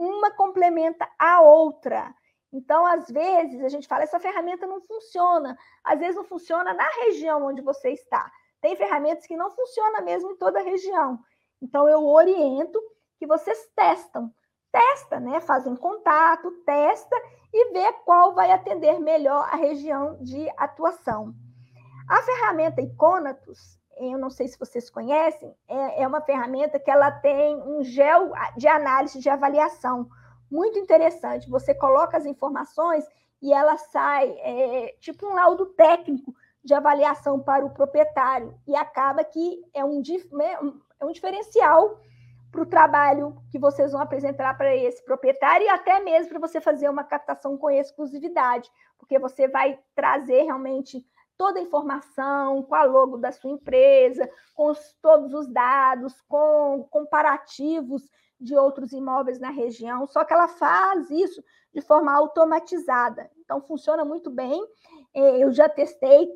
Uma 0.00 0.30
complementa 0.30 1.06
a 1.18 1.42
outra. 1.42 2.14
Então, 2.50 2.86
às 2.86 3.06
vezes, 3.10 3.62
a 3.62 3.68
gente 3.68 3.86
fala, 3.86 4.02
essa 4.02 4.18
ferramenta 4.18 4.66
não 4.66 4.80
funciona. 4.80 5.54
Às 5.84 5.98
vezes 5.98 6.16
não 6.16 6.24
funciona 6.24 6.72
na 6.72 6.88
região 7.04 7.44
onde 7.44 7.60
você 7.60 7.90
está. 7.90 8.32
Tem 8.62 8.74
ferramentas 8.76 9.26
que 9.26 9.36
não 9.36 9.50
funcionam 9.50 10.02
mesmo 10.02 10.32
em 10.32 10.36
toda 10.38 10.58
a 10.58 10.62
região. 10.62 11.18
Então, 11.60 11.86
eu 11.86 12.06
oriento 12.06 12.80
que 13.18 13.26
vocês 13.26 13.70
testam. 13.76 14.32
Testa, 14.72 15.20
né? 15.20 15.38
Fazem 15.42 15.76
contato, 15.76 16.50
testa 16.64 17.14
e 17.52 17.70
vê 17.70 17.92
qual 18.06 18.34
vai 18.34 18.52
atender 18.52 18.98
melhor 19.00 19.50
a 19.52 19.56
região 19.56 20.16
de 20.22 20.48
atuação. 20.56 21.34
A 22.08 22.22
ferramenta 22.22 22.80
Iconatus, 22.80 23.78
eu 24.00 24.18
não 24.18 24.30
sei 24.30 24.48
se 24.48 24.58
vocês 24.58 24.88
conhecem, 24.88 25.54
é, 25.68 26.02
é 26.02 26.06
uma 26.06 26.20
ferramenta 26.20 26.78
que 26.78 26.90
ela 26.90 27.10
tem 27.10 27.56
um 27.56 27.82
gel 27.82 28.32
de 28.56 28.66
análise 28.66 29.18
de 29.20 29.28
avaliação 29.28 30.08
muito 30.50 30.78
interessante. 30.78 31.48
Você 31.50 31.74
coloca 31.74 32.16
as 32.16 32.26
informações 32.26 33.04
e 33.42 33.52
ela 33.52 33.76
sai 33.76 34.30
é, 34.40 34.96
tipo 35.00 35.26
um 35.26 35.34
laudo 35.34 35.66
técnico 35.66 36.34
de 36.62 36.74
avaliação 36.74 37.38
para 37.40 37.64
o 37.64 37.70
proprietário 37.70 38.54
e 38.66 38.74
acaba 38.74 39.24
que 39.24 39.64
é 39.72 39.84
um, 39.84 40.02
né, 40.32 40.58
é 40.98 41.04
um 41.04 41.12
diferencial 41.12 42.00
para 42.50 42.62
o 42.62 42.66
trabalho 42.66 43.36
que 43.50 43.58
vocês 43.58 43.92
vão 43.92 44.00
apresentar 44.00 44.56
para 44.56 44.74
esse 44.74 45.04
proprietário 45.04 45.66
e 45.66 45.70
até 45.70 46.00
mesmo 46.00 46.30
para 46.30 46.40
você 46.40 46.60
fazer 46.60 46.88
uma 46.88 47.04
captação 47.04 47.56
com 47.56 47.70
exclusividade, 47.70 48.70
porque 48.98 49.18
você 49.18 49.46
vai 49.46 49.78
trazer 49.94 50.42
realmente 50.42 51.06
toda 51.40 51.58
a 51.58 51.62
informação, 51.62 52.62
com 52.64 52.74
a 52.74 52.84
logo 52.84 53.16
da 53.16 53.32
sua 53.32 53.52
empresa, 53.52 54.30
com 54.54 54.66
os, 54.66 54.94
todos 55.00 55.32
os 55.32 55.48
dados, 55.48 56.20
com 56.28 56.86
comparativos 56.90 58.06
de 58.38 58.54
outros 58.54 58.92
imóveis 58.92 59.40
na 59.40 59.48
região, 59.48 60.06
só 60.06 60.22
que 60.22 60.34
ela 60.34 60.48
faz 60.48 61.10
isso 61.10 61.42
de 61.72 61.80
forma 61.80 62.12
automatizada. 62.12 63.30
Então, 63.38 63.58
funciona 63.62 64.04
muito 64.04 64.28
bem. 64.28 64.62
É, 65.14 65.42
eu 65.42 65.50
já 65.50 65.66
testei, 65.66 66.28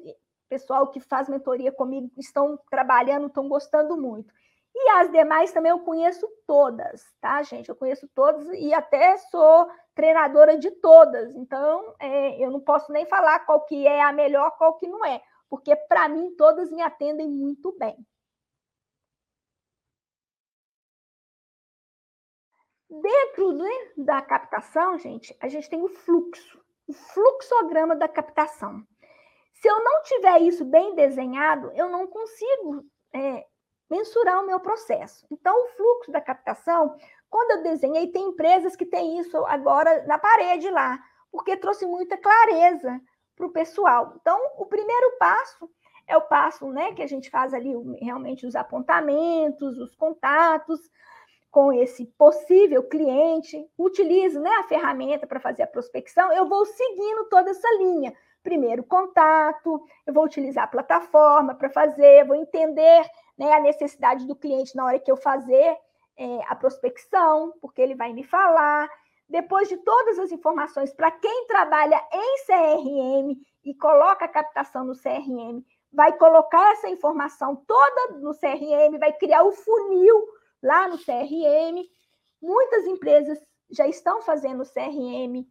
pessoal 0.48 0.86
que 0.86 1.00
faz 1.00 1.28
mentoria 1.28 1.70
comigo 1.70 2.10
estão 2.16 2.58
trabalhando, 2.70 3.26
estão 3.26 3.46
gostando 3.46 3.98
muito. 3.98 4.32
E 4.74 4.88
as 4.92 5.12
demais 5.12 5.52
também 5.52 5.70
eu 5.70 5.80
conheço 5.80 6.26
todas, 6.46 7.04
tá, 7.20 7.42
gente? 7.42 7.68
Eu 7.68 7.76
conheço 7.76 8.08
todas 8.14 8.48
e 8.54 8.72
até 8.72 9.18
sou 9.18 9.68
treinadora 9.94 10.58
de 10.58 10.70
todas. 10.70 11.34
Então, 11.36 11.94
é, 12.00 12.44
eu 12.44 12.50
não 12.50 12.60
posso 12.60 12.92
nem 12.92 13.06
falar 13.06 13.40
qual 13.40 13.64
que 13.64 13.86
é 13.86 14.02
a 14.02 14.12
melhor, 14.12 14.50
qual 14.58 14.74
que 14.78 14.88
não 14.88 15.04
é, 15.04 15.22
porque 15.48 15.74
para 15.76 16.08
mim 16.08 16.34
todas 16.36 16.70
me 16.70 16.82
atendem 16.82 17.28
muito 17.28 17.72
bem. 17.78 17.96
Dentro 22.90 23.52
né, 23.52 23.70
da 23.96 24.22
captação, 24.22 24.98
gente, 24.98 25.36
a 25.40 25.48
gente 25.48 25.68
tem 25.68 25.82
o 25.82 25.88
fluxo, 25.88 26.62
o 26.86 26.92
fluxograma 26.92 27.96
da 27.96 28.06
captação. 28.06 28.86
Se 29.54 29.68
eu 29.68 29.82
não 29.82 30.02
tiver 30.02 30.42
isso 30.42 30.64
bem 30.64 30.94
desenhado, 30.94 31.72
eu 31.74 31.88
não 31.88 32.06
consigo 32.06 32.84
é, 33.12 33.44
mensurar 33.90 34.42
o 34.42 34.46
meu 34.46 34.60
processo. 34.60 35.26
Então, 35.30 35.56
o 35.56 35.68
fluxo 35.68 36.12
da 36.12 36.20
captação, 36.20 36.96
quando 37.34 37.50
eu 37.50 37.62
desenhei, 37.64 38.06
tem 38.06 38.28
empresas 38.28 38.76
que 38.76 38.86
têm 38.86 39.18
isso 39.18 39.44
agora 39.46 40.04
na 40.06 40.16
parede 40.16 40.70
lá, 40.70 41.02
porque 41.32 41.56
trouxe 41.56 41.84
muita 41.84 42.16
clareza 42.16 43.00
para 43.34 43.44
o 43.44 43.50
pessoal. 43.50 44.14
Então, 44.20 44.40
o 44.56 44.64
primeiro 44.66 45.16
passo 45.18 45.68
é 46.06 46.16
o 46.16 46.20
passo 46.20 46.70
né, 46.70 46.92
que 46.92 47.02
a 47.02 47.08
gente 47.08 47.28
faz 47.30 47.52
ali 47.52 47.74
realmente 48.00 48.46
os 48.46 48.54
apontamentos, 48.54 49.76
os 49.78 49.96
contatos 49.96 50.78
com 51.50 51.72
esse 51.72 52.06
possível 52.16 52.84
cliente, 52.84 53.68
utilizo 53.76 54.38
né, 54.38 54.50
a 54.60 54.68
ferramenta 54.68 55.26
para 55.26 55.40
fazer 55.40 55.64
a 55.64 55.66
prospecção, 55.66 56.32
eu 56.32 56.48
vou 56.48 56.64
seguindo 56.64 57.24
toda 57.24 57.50
essa 57.50 57.68
linha. 57.78 58.14
Primeiro, 58.44 58.84
contato, 58.84 59.84
eu 60.06 60.14
vou 60.14 60.24
utilizar 60.24 60.62
a 60.62 60.68
plataforma 60.68 61.56
para 61.56 61.68
fazer, 61.68 62.24
vou 62.28 62.36
entender 62.36 63.04
né, 63.36 63.54
a 63.54 63.60
necessidade 63.60 64.24
do 64.24 64.36
cliente 64.36 64.76
na 64.76 64.84
hora 64.84 65.00
que 65.00 65.10
eu 65.10 65.16
fazer 65.16 65.76
é, 66.16 66.40
a 66.48 66.54
prospecção, 66.54 67.54
porque 67.60 67.80
ele 67.80 67.94
vai 67.94 68.12
me 68.12 68.22
falar. 68.22 68.88
Depois 69.28 69.68
de 69.68 69.76
todas 69.78 70.18
as 70.18 70.30
informações, 70.32 70.92
para 70.92 71.10
quem 71.10 71.46
trabalha 71.46 72.02
em 72.12 72.44
CRM 72.46 73.40
e 73.64 73.74
coloca 73.74 74.24
a 74.24 74.28
captação 74.28 74.84
no 74.84 74.94
CRM, 74.94 75.64
vai 75.92 76.12
colocar 76.18 76.72
essa 76.72 76.88
informação 76.88 77.56
toda 77.66 78.18
no 78.18 78.34
CRM, 78.34 78.98
vai 78.98 79.12
criar 79.12 79.44
o 79.44 79.52
funil 79.52 80.26
lá 80.62 80.88
no 80.88 80.98
CRM. 80.98 81.84
Muitas 82.42 82.86
empresas 82.86 83.38
já 83.70 83.86
estão 83.86 84.20
fazendo 84.20 84.62
o 84.62 84.68
CRM 84.68 85.46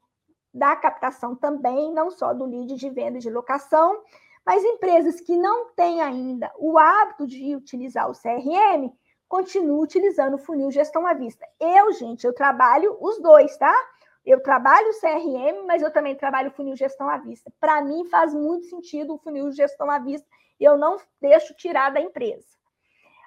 da 0.53 0.75
captação 0.75 1.35
também, 1.35 1.91
não 1.91 2.11
só 2.11 2.33
do 2.33 2.45
lead 2.45 2.75
de 2.75 2.89
venda 2.89 3.19
de 3.19 3.29
locação, 3.29 4.03
mas 4.45 4.63
empresas 4.63 5.19
que 5.19 5.35
não 5.35 5.71
têm 5.71 6.01
ainda 6.01 6.51
o 6.57 6.77
hábito 6.77 7.25
de 7.25 7.55
utilizar 7.55 8.09
o 8.09 8.13
CRM, 8.13 8.93
continuam 9.33 9.79
utilizando 9.79 10.35
o 10.35 10.37
funil 10.37 10.69
gestão 10.69 11.07
à 11.07 11.13
vista. 11.15 11.43
Eu, 11.59 11.91
gente, 11.93 12.23
eu 12.23 12.31
trabalho 12.33 12.95
os 13.01 13.19
dois, 13.19 13.57
tá? 13.57 13.75
eu 14.23 14.39
trabalho 14.43 14.93
CRM, 15.01 15.65
mas 15.65 15.81
eu 15.81 15.91
também 15.91 16.15
trabalho 16.15 16.51
funil 16.51 16.75
gestão 16.75 17.09
à 17.09 17.17
vista. 17.17 17.51
Para 17.59 17.81
mim 17.81 18.05
faz 18.05 18.31
muito 18.31 18.67
sentido 18.67 19.15
o 19.15 19.17
funil 19.17 19.51
gestão 19.51 19.89
à 19.89 19.97
vista, 19.97 20.27
eu 20.59 20.77
não 20.77 20.97
deixo 21.19 21.51
tirar 21.55 21.91
da 21.91 21.99
empresa. 21.99 22.45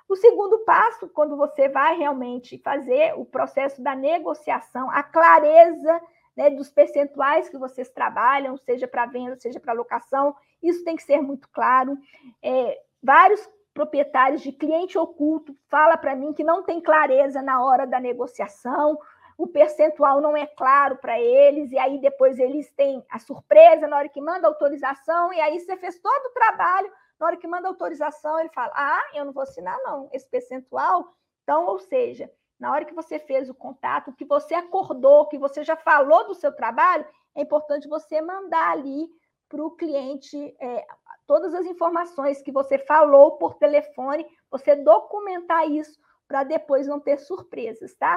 O 0.08 0.14
segundo 0.14 0.60
passo, 0.60 1.08
quando 1.08 1.36
você 1.36 1.68
vai 1.68 1.96
realmente 1.96 2.56
fazer 2.58 3.12
o 3.18 3.24
processo 3.24 3.82
da 3.82 3.96
negociação, 3.96 4.88
a 4.92 5.02
clareza 5.02 6.00
né, 6.36 6.50
dos 6.50 6.70
percentuais 6.70 7.48
que 7.48 7.58
vocês 7.58 7.88
trabalham, 7.88 8.56
seja 8.58 8.86
para 8.86 9.06
venda, 9.06 9.34
seja 9.40 9.58
para 9.58 9.72
locação, 9.72 10.36
isso 10.62 10.84
tem 10.84 10.94
que 10.94 11.02
ser 11.02 11.20
muito 11.20 11.48
claro. 11.48 11.98
É, 12.40 12.80
vários 13.02 13.44
proprietários 13.76 14.40
de 14.40 14.52
cliente 14.52 14.96
oculto 14.96 15.54
fala 15.68 15.98
para 15.98 16.16
mim 16.16 16.32
que 16.32 16.42
não 16.42 16.62
tem 16.62 16.80
clareza 16.80 17.42
na 17.42 17.62
hora 17.62 17.86
da 17.86 18.00
negociação, 18.00 18.98
o 19.36 19.46
percentual 19.46 20.18
não 20.18 20.34
é 20.34 20.46
claro 20.46 20.96
para 20.96 21.20
eles, 21.20 21.70
e 21.70 21.78
aí 21.78 22.00
depois 22.00 22.38
eles 22.38 22.70
têm 22.70 23.04
a 23.10 23.18
surpresa 23.18 23.86
na 23.86 23.98
hora 23.98 24.08
que 24.08 24.18
manda 24.18 24.48
autorização, 24.48 25.30
e 25.30 25.38
aí 25.38 25.60
você 25.60 25.76
fez 25.76 25.98
todo 25.98 26.26
o 26.26 26.32
trabalho, 26.32 26.90
na 27.20 27.26
hora 27.26 27.36
que 27.36 27.46
manda 27.46 27.68
autorização, 27.68 28.40
ele 28.40 28.48
fala: 28.48 28.72
Ah, 28.74 29.10
eu 29.12 29.26
não 29.26 29.32
vou 29.32 29.42
assinar, 29.42 29.78
não, 29.84 30.08
esse 30.10 30.26
percentual. 30.26 31.12
Então, 31.42 31.66
ou 31.66 31.78
seja, 31.78 32.30
na 32.58 32.72
hora 32.72 32.86
que 32.86 32.94
você 32.94 33.18
fez 33.18 33.50
o 33.50 33.54
contato, 33.54 34.12
que 34.14 34.24
você 34.24 34.54
acordou, 34.54 35.26
que 35.26 35.38
você 35.38 35.62
já 35.62 35.76
falou 35.76 36.26
do 36.26 36.34
seu 36.34 36.50
trabalho, 36.50 37.06
é 37.34 37.42
importante 37.42 37.86
você 37.88 38.22
mandar 38.22 38.70
ali 38.70 39.06
para 39.50 39.62
o 39.62 39.70
cliente 39.70 40.56
é, 40.58 40.86
todas 41.26 41.54
as 41.54 41.66
informações 41.66 42.42
que 42.42 42.52
você 42.52 42.78
falou 42.78 43.38
por 43.38 43.54
telefone, 43.54 44.26
você 44.50 44.76
documentar 44.76 45.68
isso 45.70 45.98
para 46.26 46.44
depois 46.44 46.86
não 46.86 47.00
ter 47.00 47.18
surpresas, 47.18 47.94
tá? 47.94 48.16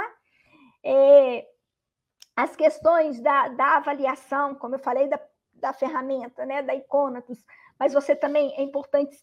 É, 0.84 1.48
as 2.36 2.56
questões 2.56 3.20
da, 3.20 3.50
da 3.50 3.78
avaliação, 3.78 4.56
como 4.56 4.76
eu 4.76 4.80
falei 4.80 5.08
da, 5.08 5.20
da 5.54 5.74
ferramenta, 5.74 6.46
né, 6.46 6.62
da 6.62 6.74
Iconatus, 6.74 7.44
mas 7.78 7.94
você 7.94 8.16
também 8.16 8.54
é 8.56 8.62
importante 8.62 9.16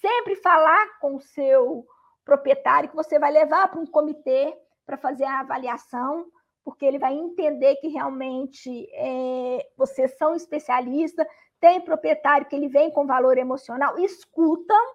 sempre 0.00 0.36
falar 0.36 0.98
com 0.98 1.16
o 1.16 1.20
seu 1.20 1.86
proprietário 2.24 2.88
que 2.90 2.96
você 2.96 3.18
vai 3.18 3.32
levar 3.32 3.68
para 3.68 3.80
um 3.80 3.86
comitê 3.86 4.54
para 4.84 4.96
fazer 4.96 5.24
a 5.24 5.40
avaliação, 5.40 6.26
porque 6.64 6.84
ele 6.84 6.98
vai 6.98 7.14
entender 7.14 7.76
que 7.76 7.88
realmente 7.88 8.88
é, 8.92 9.66
vocês 9.76 10.16
são 10.18 10.34
especialistas, 10.34 11.26
tem 11.60 11.80
proprietário 11.80 12.46
que 12.46 12.54
ele 12.54 12.68
vem 12.68 12.90
com 12.90 13.06
valor 13.06 13.38
emocional, 13.38 13.98
escutam, 13.98 14.94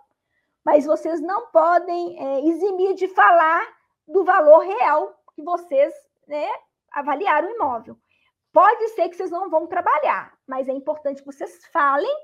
mas 0.63 0.85
vocês 0.85 1.21
não 1.21 1.47
podem 1.47 2.17
é, 2.19 2.45
eximir 2.45 2.95
de 2.95 3.07
falar 3.09 3.67
do 4.07 4.23
valor 4.23 4.59
real 4.59 5.13
que 5.35 5.43
vocês 5.43 5.93
né, 6.27 6.47
avaliaram 6.91 7.49
o 7.49 7.55
imóvel. 7.55 7.97
Pode 8.51 8.89
ser 8.89 9.09
que 9.09 9.15
vocês 9.15 9.31
não 9.31 9.49
vão 9.49 9.67
trabalhar, 9.67 10.33
mas 10.47 10.69
é 10.69 10.71
importante 10.71 11.21
que 11.21 11.25
vocês 11.25 11.65
falem 11.67 12.15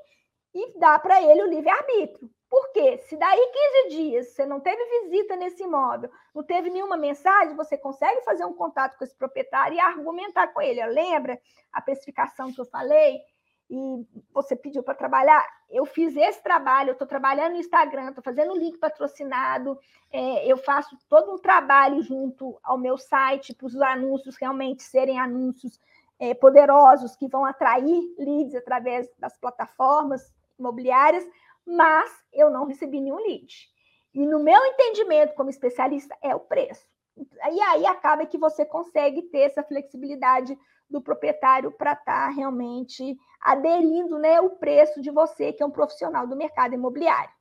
e 0.54 0.78
dá 0.80 0.98
para 1.00 1.22
ele 1.22 1.44
o 1.44 1.48
livre-arbítrio. 1.48 2.30
Por 2.50 2.72
quê? 2.72 2.98
Se 2.98 3.16
daí 3.16 3.52
15 3.88 3.96
dias 3.96 4.28
você 4.28 4.46
não 4.46 4.60
teve 4.60 4.84
visita 5.02 5.36
nesse 5.36 5.64
imóvel, 5.64 6.10
não 6.34 6.44
teve 6.44 6.70
nenhuma 6.70 6.98
mensagem, 6.98 7.56
você 7.56 7.78
consegue 7.78 8.22
fazer 8.22 8.44
um 8.46 8.54
contato 8.54 8.98
com 8.98 9.04
esse 9.04 9.16
proprietário 9.16 9.76
e 9.76 9.80
argumentar 9.80 10.48
com 10.48 10.62
ele. 10.62 10.84
Lembra 10.88 11.40
a 11.72 11.80
especificação 11.80 12.52
que 12.52 12.60
eu 12.60 12.66
falei? 12.66 13.22
E 13.70 14.08
você 14.34 14.56
pediu 14.56 14.82
para 14.82 14.96
trabalhar. 14.96 15.46
Eu 15.70 15.86
fiz 15.86 16.16
esse 16.16 16.42
trabalho, 16.42 16.90
eu 16.90 16.94
estou 16.94 17.08
trabalhando 17.08 17.54
no 17.54 17.60
Instagram, 17.60 18.10
estou 18.10 18.24
fazendo 18.24 18.58
link 18.58 18.78
patrocinado, 18.78 19.78
é, 20.12 20.52
eu 20.52 20.58
faço 20.58 20.98
todo 21.08 21.34
um 21.34 21.38
trabalho 21.38 22.02
junto 22.02 22.60
ao 22.64 22.78
meu 22.78 22.98
site 22.98 23.54
para 23.54 23.68
os 23.68 23.76
anúncios 23.80 24.36
realmente 24.38 24.82
serem 24.82 25.20
anúncios 25.20 25.80
é, 26.20 26.34
poderosos 26.34 27.16
que 27.16 27.28
vão 27.28 27.46
atrair 27.46 28.02
leads 28.18 28.56
através 28.56 29.08
das 29.18 29.38
plataformas 29.38 30.34
imobiliárias, 30.58 31.26
mas 31.66 32.12
eu 32.34 32.50
não 32.50 32.66
recebi 32.66 33.00
nenhum 33.00 33.18
lead. 33.18 33.70
E 34.14 34.26
no 34.26 34.40
meu 34.40 34.66
entendimento 34.66 35.36
como 35.36 35.50
especialista 35.50 36.18
é 36.22 36.36
o 36.36 36.40
preço. 36.40 36.88
E 37.16 37.62
aí 37.62 37.86
acaba 37.86 38.26
que 38.26 38.38
você 38.38 38.66
consegue 38.66 39.24
ter 39.24 39.42
essa 39.42 39.64
flexibilidade 39.64 40.58
do 40.90 41.02
proprietário 41.02 41.72
para 41.72 41.94
estar 41.94 42.28
tá 42.28 42.30
realmente 42.30 43.18
aderindo 43.42 44.18
né, 44.18 44.42
o 44.42 44.52
preço 44.52 45.02
de 45.02 45.12
você, 45.12 45.54
que 45.54 45.64
é 45.64 45.66
um 45.66 45.72
profissional 45.72 46.28
do 46.28 46.36
mercado 46.36 46.74
imobiliário. 46.74 47.32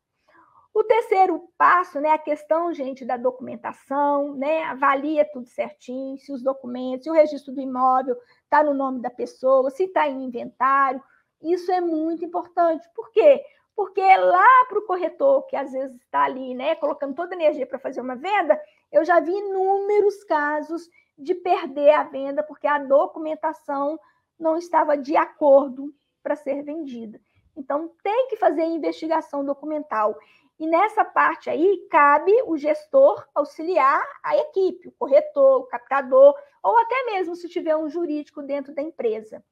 O 0.74 0.84
terceiro 0.84 1.48
passo, 1.56 1.98
né, 2.00 2.10
a 2.10 2.18
questão, 2.18 2.72
gente, 2.72 3.04
da 3.04 3.16
documentação, 3.16 4.34
né, 4.34 4.62
avalia 4.64 5.24
tudo 5.24 5.48
certinho, 5.48 6.18
se 6.18 6.32
os 6.32 6.42
documentos, 6.42 7.04
se 7.04 7.10
o 7.10 7.14
registro 7.14 7.52
do 7.52 7.60
imóvel 7.60 8.16
está 8.44 8.62
no 8.62 8.74
nome 8.74 9.00
da 9.00 9.10
pessoa, 9.10 9.70
se 9.70 9.84
está 9.84 10.06
em 10.06 10.24
inventário, 10.24 11.02
isso 11.42 11.72
é 11.72 11.80
muito 11.80 12.24
importante. 12.24 12.88
Por 12.94 13.10
quê? 13.10 13.42
Porque 13.74 14.00
lá 14.16 14.66
para 14.68 14.78
o 14.78 14.86
corretor, 14.86 15.46
que 15.46 15.56
às 15.56 15.72
vezes 15.72 15.96
está 16.00 16.24
ali, 16.24 16.54
né, 16.54 16.76
colocando 16.76 17.14
toda 17.14 17.34
a 17.34 17.38
energia 17.38 17.66
para 17.66 17.78
fazer 17.78 18.00
uma 18.00 18.14
venda, 18.14 18.60
eu 18.92 19.04
já 19.04 19.18
vi 19.20 19.32
inúmeros 19.32 20.22
casos 20.24 20.88
de 21.18 21.34
perder 21.34 21.90
a 21.90 22.04
venda 22.04 22.42
porque 22.42 22.66
a 22.66 22.78
documentação 22.78 23.98
não 24.38 24.56
estava 24.56 24.96
de 24.96 25.16
acordo 25.16 25.92
para 26.22 26.36
ser 26.36 26.62
vendida. 26.62 27.20
Então, 27.56 27.90
tem 28.02 28.28
que 28.28 28.36
fazer 28.36 28.64
investigação 28.64 29.44
documental. 29.44 30.16
E 30.58 30.66
nessa 30.66 31.04
parte 31.04 31.50
aí, 31.50 31.86
cabe 31.90 32.32
o 32.46 32.56
gestor 32.56 33.26
auxiliar 33.34 34.02
a 34.22 34.36
equipe, 34.36 34.88
o 34.88 34.92
corretor, 34.92 35.62
o 35.62 35.66
captador, 35.66 36.34
ou 36.62 36.78
até 36.78 37.04
mesmo 37.06 37.34
se 37.34 37.48
tiver 37.48 37.76
um 37.76 37.88
jurídico 37.88 38.42
dentro 38.42 38.74
da 38.74 38.82
empresa. 38.82 39.42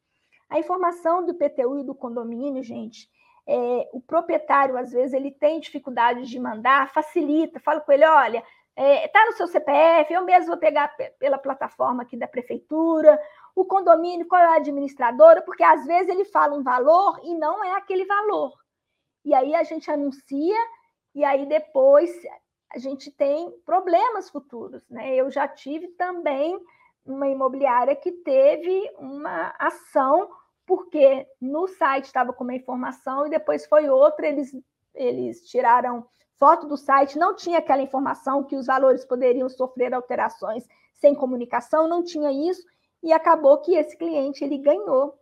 A 0.49 0.59
informação 0.59 1.25
do 1.25 1.35
PTU 1.35 1.81
e 1.81 1.85
do 1.85 1.95
condomínio, 1.95 2.63
gente, 2.63 3.09
é, 3.47 3.89
o 3.93 4.01
proprietário, 4.01 4.77
às 4.77 4.93
vezes, 4.93 5.13
ele 5.13 5.31
tem 5.31 5.61
dificuldade 5.61 6.25
de 6.27 6.39
mandar, 6.39 6.93
facilita, 6.93 7.61
fala 7.61 7.81
com 7.81 7.93
ele, 7.93 8.05
olha, 8.05 8.43
está 8.77 8.83
é, 8.83 9.09
tá 9.09 9.25
no 9.25 9.33
seu 9.33 9.49
CPF, 9.49 10.13
eu 10.13 10.23
mesmo 10.23 10.49
vou 10.49 10.59
pegar 10.59 10.95
pela 11.19 11.39
plataforma 11.39 12.03
aqui 12.03 12.17
da 12.17 12.29
prefeitura, 12.29 13.19
o 13.55 13.65
condomínio, 13.65 14.29
qual 14.29 14.43
é 14.43 14.47
a 14.47 14.57
administradora, 14.57 15.41
porque 15.41 15.65
às 15.65 15.87
vezes 15.87 16.11
ele 16.11 16.27
fala 16.27 16.55
um 16.55 16.63
valor 16.63 17.19
e 17.23 17.35
não 17.35 17.65
é 17.65 17.73
aquele 17.73 18.05
valor. 18.05 18.53
E 19.25 19.33
aí 19.35 19.55
a 19.55 19.63
gente 19.63 19.91
anuncia, 19.91 20.59
e 21.15 21.25
aí 21.25 21.47
depois 21.47 22.13
a 22.71 22.79
gente 22.79 23.11
tem 23.11 23.51
problemas 23.65 24.29
futuros. 24.29 24.87
Né? 24.91 25.15
Eu 25.15 25.31
já 25.31 25.49
tive 25.49 25.89
também 25.89 26.61
uma 27.05 27.29
imobiliária 27.29 27.97
que 27.97 28.13
teve 28.13 28.93
uma 28.99 29.55
ação, 29.59 30.29
porque 30.67 31.27
no 31.41 31.67
site 31.67 32.05
estava 32.05 32.33
com 32.33 32.45
uma 32.45 32.55
informação 32.55 33.27
e 33.27 33.31
depois 33.31 33.65
foi 33.67 33.89
outra, 33.89 34.27
eles, 34.27 34.53
eles 34.95 35.49
tiraram 35.49 36.07
foto 36.39 36.67
do 36.67 36.77
site, 36.77 37.19
não 37.19 37.35
tinha 37.35 37.59
aquela 37.59 37.83
informação 37.83 38.45
que 38.45 38.57
os 38.57 38.67
valores 38.67 39.05
poderiam 39.05 39.49
sofrer 39.49 39.95
alterações 39.95 40.67
sem 40.95 41.15
comunicação, 41.15 41.89
não 41.89 42.03
tinha 42.03 42.33
isso, 42.33 42.67
e 43.03 43.13
acabou 43.13 43.59
que 43.59 43.75
esse 43.75 43.97
cliente 43.97 44.43
ele 44.43 44.59
ganhou 44.59 45.19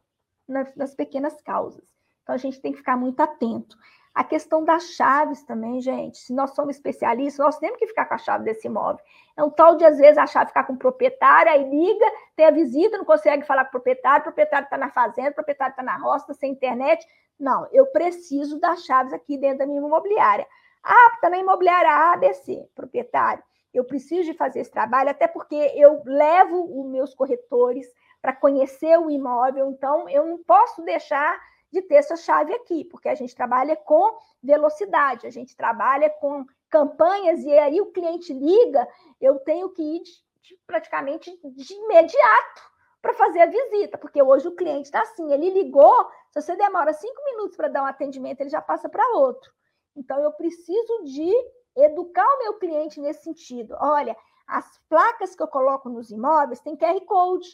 nas, 0.49 0.75
nas 0.77 0.95
pequenas 0.95 1.41
causas. 1.43 1.85
Então 2.23 2.35
a 2.35 2.39
gente 2.39 2.61
tem 2.61 2.73
que 2.73 2.79
ficar 2.79 2.97
muito 2.97 3.21
atento. 3.21 3.77
A 4.15 4.23
questão 4.23 4.65
das 4.65 4.91
chaves 4.91 5.43
também, 5.43 5.81
gente. 5.81 6.19
Se 6.19 6.33
nós 6.33 6.55
somos 6.55 6.77
especialistas, 6.77 7.45
nós 7.45 7.59
temos 7.59 7.79
que 7.79 7.89
ficar 7.89 8.07
com 8.07 8.15
a 8.15 8.19
chave 8.19 8.45
desse 8.45 8.69
imóvel. 8.69 9.05
É 9.37 9.43
um 9.43 9.51
tal 9.51 9.75
de, 9.75 9.85
às 9.85 9.99
vezes, 9.99 10.17
a 10.17 10.27
chave 10.27 10.47
ficar 10.47 10.63
com 10.65 10.75
o 10.75 10.79
proprietário, 10.79 11.51
aí 11.51 11.69
liga, 11.69 12.07
tem 12.37 12.47
a 12.47 12.53
visita, 12.53 12.97
não 12.97 13.05
consegue 13.05 13.45
falar 13.45 13.65
com 13.65 13.71
o 13.71 13.73
proprietário, 13.73 14.21
o 14.21 14.25
proprietário 14.25 14.67
está 14.67 14.79
na 14.79 14.89
fazenda, 14.89 15.31
o 15.31 15.35
proprietário 15.35 15.73
está 15.73 15.83
na 15.83 15.97
roça, 15.97 16.33
sem 16.33 16.53
internet. 16.53 17.05
Não, 17.39 17.67
eu 17.73 17.87
preciso 17.87 18.61
das 18.61 18.85
chaves 18.85 19.13
aqui 19.13 19.37
dentro 19.37 19.59
da 19.59 19.67
minha 19.67 19.81
imobiliária. 19.81 20.47
Ah, 20.85 21.13
está 21.15 21.31
na 21.31 21.39
imobiliária 21.39 22.13
ABC, 22.13 22.69
proprietário. 22.75 23.43
Eu 23.73 23.85
preciso 23.85 24.31
de 24.31 24.37
fazer 24.37 24.61
esse 24.61 24.71
trabalho, 24.71 25.09
até 25.09 25.27
porque 25.27 25.57
eu 25.75 26.03
levo 26.05 26.81
os 26.81 26.87
meus 26.91 27.15
corretores 27.15 27.87
para 28.21 28.35
conhecer 28.35 28.99
o 28.99 29.11
imóvel, 29.11 29.71
então 29.71 30.09
eu 30.09 30.27
não 30.27 30.39
posso 30.45 30.83
deixar 30.83 31.41
de 31.73 31.83
ter 31.83 31.97
essa 31.97 32.17
chave 32.17 32.55
aqui, 32.55 32.85
porque 32.85 33.09
a 33.09 33.15
gente 33.15 33.35
trabalha 33.35 33.75
com 33.75 34.17
velocidade, 34.43 35.27
a 35.27 35.31
gente 35.31 35.57
trabalha 35.57 36.09
com 36.09 36.45
campanhas, 36.71 37.43
e 37.43 37.53
aí 37.59 37.81
o 37.81 37.91
cliente 37.91 38.33
liga, 38.33 38.87
eu 39.21 39.39
tenho 39.41 39.71
que 39.71 39.83
ir 39.83 40.03
de, 40.03 40.13
de, 40.43 40.59
praticamente 40.67 41.37
de 41.45 41.75
imediato 41.75 42.63
para 43.03 43.15
fazer 43.15 43.41
a 43.41 43.47
visita, 43.47 43.99
porque 43.99 44.23
hoje 44.23 44.47
o 44.47 44.55
cliente 44.55 44.87
está 44.87 45.03
assim, 45.03 45.33
ele 45.33 45.51
ligou, 45.51 46.09
se 46.31 46.41
você 46.41 46.55
demora 46.57 46.93
cinco 46.93 47.25
minutos 47.25 47.57
para 47.57 47.69
dar 47.69 47.83
um 47.83 47.87
atendimento, 47.87 48.41
ele 48.41 48.51
já 48.51 48.63
passa 48.63 48.89
para 48.89 49.17
outro. 49.17 49.53
Então, 49.97 50.19
eu 50.21 50.33
preciso 50.33 51.05
de 51.05 51.31
educar 51.77 52.27
o 52.27 52.39
meu 52.39 52.59
cliente 52.59 53.01
nesse 53.01 53.25
sentido. 53.25 53.77
Olha, 53.81 54.17
as 54.47 54.79
placas 54.89 55.35
que 55.35 55.43
eu 55.43 55.49
coloco 55.49 55.89
nos 55.89 56.11
imóveis 56.11 56.61
têm 56.61 56.77
QR 56.77 57.01
Code. 57.07 57.49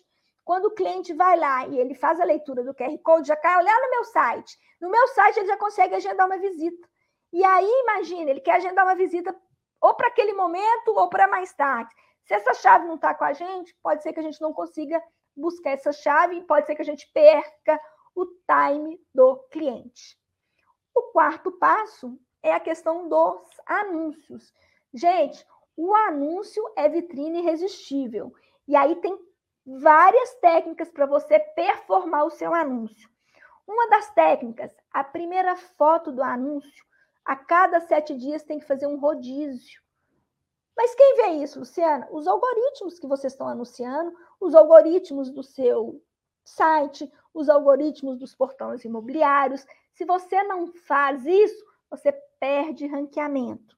Quando 0.44 0.66
o 0.66 0.74
cliente 0.74 1.12
vai 1.12 1.38
lá 1.38 1.66
e 1.66 1.78
ele 1.78 1.94
faz 1.94 2.20
a 2.20 2.24
leitura 2.24 2.64
do 2.64 2.74
QR 2.74 2.98
Code, 3.02 3.28
já 3.28 3.36
cai 3.36 3.62
lá 3.62 3.80
no 3.80 3.90
meu 3.90 4.04
site. 4.04 4.58
No 4.80 4.90
meu 4.90 5.08
site 5.08 5.38
ele 5.38 5.46
já 5.46 5.56
consegue 5.56 5.94
agendar 5.94 6.26
uma 6.26 6.38
visita. 6.38 6.88
E 7.32 7.44
aí, 7.44 7.70
imagina, 7.82 8.30
ele 8.30 8.40
quer 8.40 8.56
agendar 8.56 8.84
uma 8.84 8.96
visita 8.96 9.34
ou 9.80 9.94
para 9.94 10.08
aquele 10.08 10.32
momento 10.32 10.88
ou 10.88 11.08
para 11.08 11.28
mais 11.28 11.52
tarde. 11.54 11.94
Se 12.24 12.34
essa 12.34 12.54
chave 12.54 12.86
não 12.86 12.96
está 12.96 13.14
com 13.14 13.24
a 13.24 13.32
gente, 13.32 13.74
pode 13.82 14.02
ser 14.02 14.12
que 14.12 14.20
a 14.20 14.22
gente 14.22 14.40
não 14.40 14.52
consiga 14.52 15.02
buscar 15.36 15.70
essa 15.70 15.92
chave 15.92 16.36
e 16.36 16.44
pode 16.44 16.66
ser 16.66 16.74
que 16.74 16.82
a 16.82 16.84
gente 16.84 17.10
perca 17.12 17.80
o 18.14 18.26
time 18.26 19.00
do 19.14 19.36
cliente. 19.50 20.18
O 20.94 21.02
quarto 21.12 21.52
passo 21.52 22.18
é 22.42 22.52
a 22.52 22.60
questão 22.60 23.08
dos 23.08 23.42
anúncios. 23.66 24.52
Gente, 24.92 25.46
o 25.76 25.94
anúncio 25.94 26.62
é 26.76 26.88
vitrine 26.88 27.40
irresistível. 27.40 28.34
E 28.66 28.76
aí 28.76 28.96
tem 28.96 29.18
várias 29.64 30.34
técnicas 30.36 30.90
para 30.90 31.06
você 31.06 31.38
performar 31.38 32.24
o 32.24 32.30
seu 32.30 32.54
anúncio. 32.54 33.08
Uma 33.66 33.88
das 33.88 34.10
técnicas, 34.12 34.74
a 34.92 35.04
primeira 35.04 35.56
foto 35.56 36.10
do 36.10 36.22
anúncio, 36.22 36.84
a 37.24 37.36
cada 37.36 37.80
sete 37.80 38.16
dias 38.16 38.42
tem 38.42 38.58
que 38.58 38.66
fazer 38.66 38.86
um 38.86 38.98
rodízio. 38.98 39.80
Mas 40.76 40.94
quem 40.94 41.16
vê 41.16 41.28
isso, 41.42 41.58
Luciana? 41.58 42.08
Os 42.10 42.26
algoritmos 42.26 42.98
que 42.98 43.06
vocês 43.06 43.32
estão 43.32 43.46
anunciando, 43.46 44.16
os 44.40 44.54
algoritmos 44.54 45.30
do 45.30 45.42
seu 45.42 46.02
site, 46.44 47.12
os 47.32 47.48
algoritmos 47.48 48.18
dos 48.18 48.34
portões 48.34 48.84
imobiliários. 48.84 49.64
Se 49.92 50.04
você 50.04 50.42
não 50.42 50.72
faz 50.72 51.24
isso, 51.26 51.64
você 51.90 52.12
perde 52.40 52.86
ranqueamento. 52.86 53.76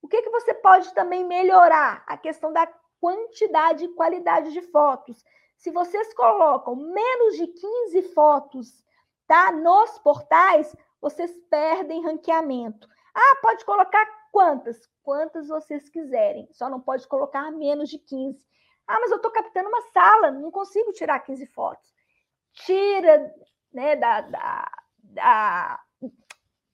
O 0.00 0.08
que, 0.08 0.22
que 0.22 0.30
você 0.30 0.54
pode 0.54 0.94
também 0.94 1.26
melhorar? 1.26 2.04
A 2.06 2.16
questão 2.16 2.52
da 2.52 2.66
quantidade 3.00 3.84
e 3.84 3.94
qualidade 3.94 4.52
de 4.52 4.62
fotos. 4.62 5.22
Se 5.58 5.70
vocês 5.70 6.14
colocam 6.14 6.76
menos 6.76 7.36
de 7.36 7.46
15 7.48 8.02
fotos 8.14 8.84
tá, 9.26 9.50
nos 9.50 9.98
portais, 9.98 10.74
vocês 11.00 11.36
perdem 11.50 12.04
ranqueamento. 12.04 12.88
Ah, 13.14 13.38
pode 13.42 13.64
colocar 13.64 14.06
quantas? 14.30 14.88
Quantas 15.02 15.48
vocês 15.48 15.88
quiserem, 15.88 16.48
só 16.52 16.68
não 16.68 16.80
pode 16.80 17.06
colocar 17.08 17.50
menos 17.50 17.88
de 17.88 17.98
15. 17.98 18.46
Ah, 18.86 19.00
mas 19.00 19.10
eu 19.10 19.16
estou 19.16 19.32
captando 19.32 19.68
uma 19.68 19.82
sala, 19.92 20.30
não 20.30 20.50
consigo 20.50 20.92
tirar 20.92 21.18
15 21.20 21.46
fotos. 21.46 21.92
Tira 22.52 23.34
né, 23.72 23.96
da, 23.96 24.20
da, 24.20 24.70
da, 24.98 25.80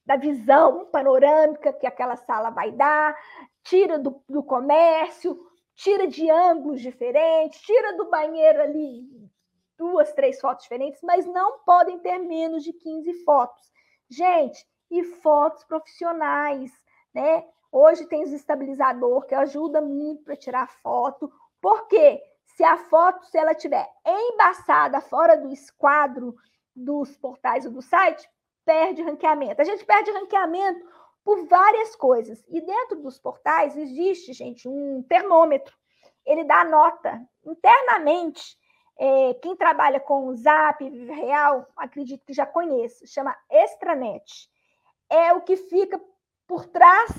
da 0.04 0.16
visão 0.16 0.86
panorâmica 0.86 1.72
que 1.72 1.86
aquela 1.86 2.16
sala 2.16 2.50
vai 2.50 2.72
dar, 2.72 3.16
tira 3.62 3.98
do, 3.98 4.22
do 4.28 4.42
comércio, 4.42 5.38
tira 5.74 6.06
de 6.06 6.28
ângulos 6.30 6.80
diferentes, 6.80 7.60
tira 7.60 7.96
do 7.96 8.10
banheiro 8.10 8.60
ali 8.60 9.02
duas, 9.78 10.12
três 10.12 10.40
fotos 10.40 10.64
diferentes, 10.64 11.00
mas 11.02 11.26
não 11.26 11.58
podem 11.60 11.98
ter 11.98 12.18
menos 12.18 12.62
de 12.62 12.72
15 12.72 13.24
fotos. 13.24 13.72
Gente, 14.08 14.64
e 14.90 15.02
fotos 15.02 15.64
profissionais, 15.64 16.70
né? 17.14 17.44
Hoje 17.72 18.06
tem 18.06 18.22
os 18.22 18.32
estabilizador 18.32 19.26
que 19.26 19.34
ajuda 19.34 19.80
muito 19.80 20.22
para 20.22 20.36
tirar 20.36 20.68
foto. 20.82 21.32
Porque 21.60 22.22
se 22.44 22.62
a 22.62 22.76
foto, 22.76 23.24
se 23.26 23.38
ela 23.38 23.54
tiver 23.54 23.88
embaçada 24.04 25.00
fora 25.00 25.36
do 25.36 25.48
esquadro 25.48 26.36
dos 26.76 27.16
portais 27.16 27.64
ou 27.64 27.72
do 27.72 27.80
site, 27.80 28.28
perde 28.64 29.02
ranqueamento. 29.02 29.60
A 29.60 29.64
gente 29.64 29.84
perde 29.84 30.10
ranqueamento 30.10 30.86
por 31.24 31.46
várias 31.46 31.94
coisas. 31.96 32.44
E 32.48 32.60
dentro 32.60 33.00
dos 33.00 33.18
portais 33.18 33.76
existe, 33.76 34.32
gente, 34.32 34.68
um 34.68 35.02
termômetro. 35.02 35.74
Ele 36.24 36.44
dá 36.44 36.64
nota 36.64 37.20
internamente. 37.44 38.56
É, 38.98 39.34
quem 39.34 39.56
trabalha 39.56 39.98
com 39.98 40.28
o 40.28 40.36
Zap, 40.36 40.84
Real, 40.88 41.66
acredito 41.76 42.24
que 42.24 42.32
já 42.32 42.46
conheça, 42.46 43.06
chama 43.06 43.36
Extranet. 43.50 44.48
É 45.08 45.32
o 45.32 45.40
que 45.40 45.56
fica 45.56 46.00
por 46.46 46.66
trás 46.66 47.10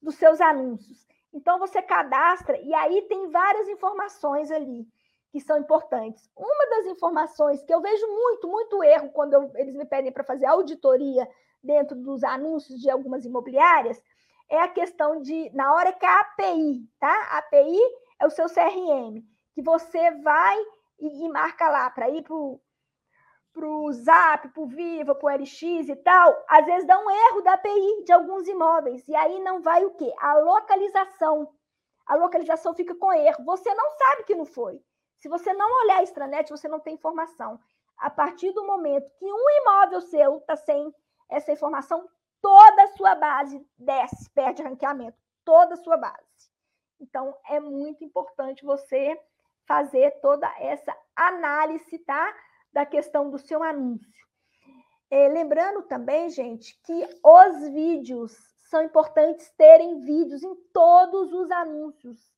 dos 0.00 0.16
seus 0.16 0.40
anúncios. 0.40 1.06
Então 1.32 1.58
você 1.58 1.80
cadastra 1.80 2.58
e 2.58 2.74
aí 2.74 3.02
tem 3.02 3.30
várias 3.30 3.68
informações 3.68 4.50
ali 4.50 4.86
que 5.34 5.40
são 5.40 5.58
importantes. 5.58 6.30
Uma 6.36 6.70
das 6.76 6.86
informações 6.86 7.60
que 7.64 7.74
eu 7.74 7.80
vejo 7.80 8.06
muito, 8.06 8.46
muito 8.46 8.84
erro 8.84 9.10
quando 9.10 9.32
eu, 9.34 9.50
eles 9.56 9.74
me 9.74 9.84
pedem 9.84 10.12
para 10.12 10.22
fazer 10.22 10.46
auditoria 10.46 11.28
dentro 11.60 11.96
dos 11.96 12.22
anúncios 12.22 12.80
de 12.80 12.88
algumas 12.88 13.24
imobiliárias 13.24 14.00
é 14.48 14.60
a 14.60 14.68
questão 14.68 15.20
de, 15.20 15.50
na 15.52 15.74
hora 15.74 15.92
que 15.92 16.06
a 16.06 16.20
API, 16.20 16.88
tá? 17.00 17.12
A 17.32 17.38
API 17.38 17.80
é 18.20 18.26
o 18.28 18.30
seu 18.30 18.46
CRM, 18.46 19.24
que 19.52 19.60
você 19.60 20.12
vai 20.22 20.56
e, 21.00 21.24
e 21.24 21.28
marca 21.28 21.68
lá 21.68 21.90
para 21.90 22.08
ir 22.08 22.22
para 22.22 22.36
o 23.66 23.92
Zap, 23.92 24.46
para 24.50 24.62
o 24.62 24.68
Viva, 24.68 25.16
para 25.16 25.34
o 25.34 25.36
LX 25.36 25.62
e 25.62 25.96
tal, 25.96 26.44
às 26.48 26.64
vezes 26.64 26.86
dá 26.86 26.96
um 26.96 27.10
erro 27.10 27.40
da 27.40 27.54
API 27.54 28.04
de 28.04 28.12
alguns 28.12 28.46
imóveis. 28.46 29.02
E 29.08 29.16
aí 29.16 29.40
não 29.40 29.60
vai 29.60 29.84
o 29.84 29.94
quê? 29.94 30.14
A 30.20 30.38
localização. 30.38 31.52
A 32.06 32.14
localização 32.14 32.72
fica 32.72 32.94
com 32.94 33.12
erro. 33.12 33.44
Você 33.44 33.74
não 33.74 33.90
sabe 33.98 34.22
que 34.22 34.36
não 34.36 34.44
foi. 34.44 34.80
Se 35.24 35.28
você 35.30 35.54
não 35.54 35.80
olhar 35.84 36.00
a 36.00 36.02
extranet, 36.02 36.50
você 36.50 36.68
não 36.68 36.78
tem 36.78 36.96
informação. 36.96 37.58
A 37.96 38.10
partir 38.10 38.52
do 38.52 38.66
momento 38.66 39.10
que 39.18 39.24
um 39.24 39.50
imóvel 39.62 40.02
seu 40.02 40.36
está 40.36 40.54
sem 40.54 40.94
essa 41.30 41.50
informação, 41.50 42.06
toda 42.42 42.82
a 42.82 42.88
sua 42.88 43.14
base 43.14 43.66
desce, 43.78 44.28
perde 44.34 44.62
ranqueamento, 44.62 45.16
toda 45.42 45.72
a 45.72 45.76
sua 45.78 45.96
base. 45.96 46.50
Então, 47.00 47.34
é 47.48 47.58
muito 47.58 48.04
importante 48.04 48.66
você 48.66 49.18
fazer 49.66 50.10
toda 50.20 50.46
essa 50.60 50.94
análise, 51.16 51.98
tá? 52.00 52.36
Da 52.70 52.84
questão 52.84 53.30
do 53.30 53.38
seu 53.38 53.62
anúncio. 53.62 54.26
É, 55.10 55.26
lembrando 55.28 55.84
também, 55.84 56.28
gente, 56.28 56.78
que 56.82 57.08
os 57.24 57.68
vídeos 57.68 58.36
são 58.68 58.82
importantes 58.82 59.50
terem 59.56 60.00
vídeos 60.00 60.42
em 60.42 60.54
todos 60.70 61.32
os 61.32 61.50
anúncios. 61.50 62.33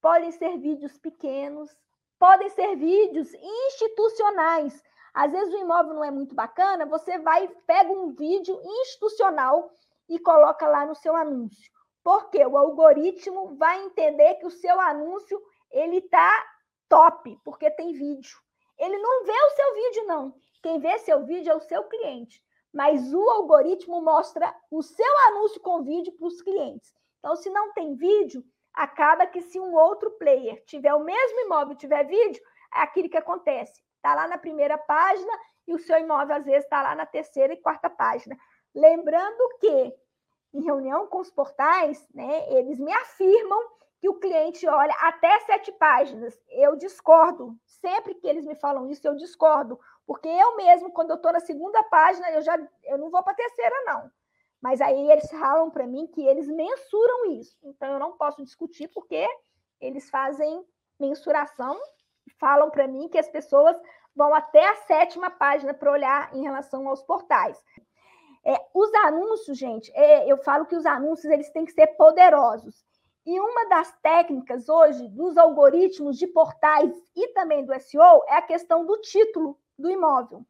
Podem 0.00 0.32
ser 0.32 0.56
vídeos 0.58 0.96
pequenos, 0.98 1.70
podem 2.18 2.48
ser 2.50 2.76
vídeos 2.76 3.32
institucionais. 3.34 4.82
Às 5.12 5.32
vezes 5.32 5.52
o 5.52 5.58
imóvel 5.58 5.94
não 5.94 6.04
é 6.04 6.10
muito 6.10 6.34
bacana, 6.34 6.86
você 6.86 7.18
vai, 7.18 7.48
pega 7.66 7.92
um 7.92 8.14
vídeo 8.14 8.60
institucional 8.64 9.70
e 10.08 10.18
coloca 10.18 10.66
lá 10.66 10.86
no 10.86 10.94
seu 10.94 11.14
anúncio. 11.14 11.70
Porque 12.02 12.44
o 12.44 12.56
algoritmo 12.56 13.56
vai 13.56 13.82
entender 13.84 14.34
que 14.36 14.46
o 14.46 14.50
seu 14.50 14.80
anúncio 14.80 15.40
ele 15.70 16.00
tá 16.02 16.46
top, 16.88 17.38
porque 17.44 17.70
tem 17.70 17.92
vídeo. 17.92 18.38
Ele 18.78 18.98
não 18.98 19.24
vê 19.24 19.32
o 19.32 19.50
seu 19.50 19.74
vídeo 19.74 20.06
não. 20.06 20.34
Quem 20.62 20.78
vê 20.78 20.98
seu 20.98 21.24
vídeo 21.24 21.52
é 21.52 21.54
o 21.54 21.60
seu 21.60 21.84
cliente, 21.84 22.42
mas 22.72 23.12
o 23.12 23.30
algoritmo 23.30 24.02
mostra 24.02 24.54
o 24.70 24.82
seu 24.82 25.18
anúncio 25.28 25.60
com 25.60 25.82
vídeo 25.82 26.12
para 26.18 26.26
os 26.26 26.40
clientes. 26.42 26.92
Então, 27.18 27.36
se 27.36 27.50
não 27.50 27.72
tem 27.72 27.94
vídeo, 27.94 28.42
acaba 28.74 29.26
que 29.26 29.40
se 29.40 29.58
um 29.58 29.74
outro 29.74 30.10
player 30.12 30.62
tiver 30.64 30.94
o 30.94 31.04
mesmo 31.04 31.40
imóvel, 31.40 31.76
tiver 31.76 32.04
vídeo, 32.04 32.42
é 32.74 32.80
aquilo 32.80 33.08
que 33.08 33.16
acontece. 33.16 33.82
Está 33.96 34.14
lá 34.14 34.26
na 34.26 34.38
primeira 34.38 34.78
página 34.78 35.32
e 35.66 35.74
o 35.74 35.78
seu 35.78 35.98
imóvel, 35.98 36.36
às 36.36 36.44
vezes, 36.44 36.64
está 36.64 36.82
lá 36.82 36.94
na 36.94 37.06
terceira 37.06 37.52
e 37.52 37.56
quarta 37.60 37.90
página. 37.90 38.36
Lembrando 38.74 39.58
que, 39.60 39.94
em 40.54 40.62
reunião 40.62 41.06
com 41.06 41.18
os 41.18 41.30
portais, 41.30 42.08
né, 42.14 42.52
eles 42.52 42.78
me 42.78 42.92
afirmam 42.92 43.60
que 44.00 44.08
o 44.08 44.18
cliente 44.18 44.66
olha 44.66 44.94
até 45.00 45.38
sete 45.40 45.70
páginas. 45.72 46.40
Eu 46.48 46.74
discordo. 46.76 47.54
Sempre 47.66 48.14
que 48.14 48.26
eles 48.26 48.46
me 48.46 48.54
falam 48.54 48.88
isso, 48.88 49.06
eu 49.06 49.14
discordo. 49.14 49.78
Porque 50.06 50.28
eu 50.28 50.56
mesmo, 50.56 50.90
quando 50.90 51.10
eu 51.10 51.16
estou 51.16 51.32
na 51.32 51.40
segunda 51.40 51.82
página, 51.84 52.30
eu 52.30 52.40
já 52.40 52.58
eu 52.84 52.96
não 52.98 53.10
vou 53.10 53.22
para 53.22 53.32
a 53.32 53.36
terceira, 53.36 53.74
não. 53.84 54.10
Mas 54.60 54.80
aí 54.80 55.10
eles 55.10 55.28
falam 55.30 55.70
para 55.70 55.86
mim 55.86 56.06
que 56.08 56.26
eles 56.26 56.46
mensuram 56.46 57.32
isso. 57.32 57.56
Então 57.64 57.92
eu 57.92 57.98
não 57.98 58.12
posso 58.16 58.42
discutir 58.42 58.88
porque 58.88 59.26
eles 59.80 60.10
fazem 60.10 60.64
mensuração, 60.98 61.80
falam 62.38 62.70
para 62.70 62.86
mim 62.86 63.08
que 63.08 63.18
as 63.18 63.28
pessoas 63.28 63.76
vão 64.14 64.34
até 64.34 64.68
a 64.68 64.76
sétima 64.76 65.30
página 65.30 65.72
para 65.72 65.90
olhar 65.90 66.34
em 66.34 66.42
relação 66.42 66.86
aos 66.88 67.02
portais. 67.02 67.58
É, 68.44 68.56
os 68.74 68.92
anúncios, 68.94 69.56
gente, 69.56 69.90
é, 69.94 70.30
eu 70.30 70.36
falo 70.38 70.66
que 70.66 70.76
os 70.76 70.84
anúncios 70.84 71.30
eles 71.32 71.50
têm 71.50 71.64
que 71.64 71.72
ser 71.72 71.86
poderosos. 71.88 72.84
E 73.24 73.38
uma 73.38 73.68
das 73.68 73.92
técnicas 74.00 74.68
hoje 74.68 75.06
dos 75.08 75.36
algoritmos 75.36 76.18
de 76.18 76.26
portais 76.26 76.92
e 77.14 77.28
também 77.28 77.64
do 77.64 77.78
SEO 77.80 78.22
é 78.26 78.36
a 78.36 78.42
questão 78.42 78.84
do 78.84 78.98
título 78.98 79.58
do 79.78 79.90
imóvel 79.90 80.44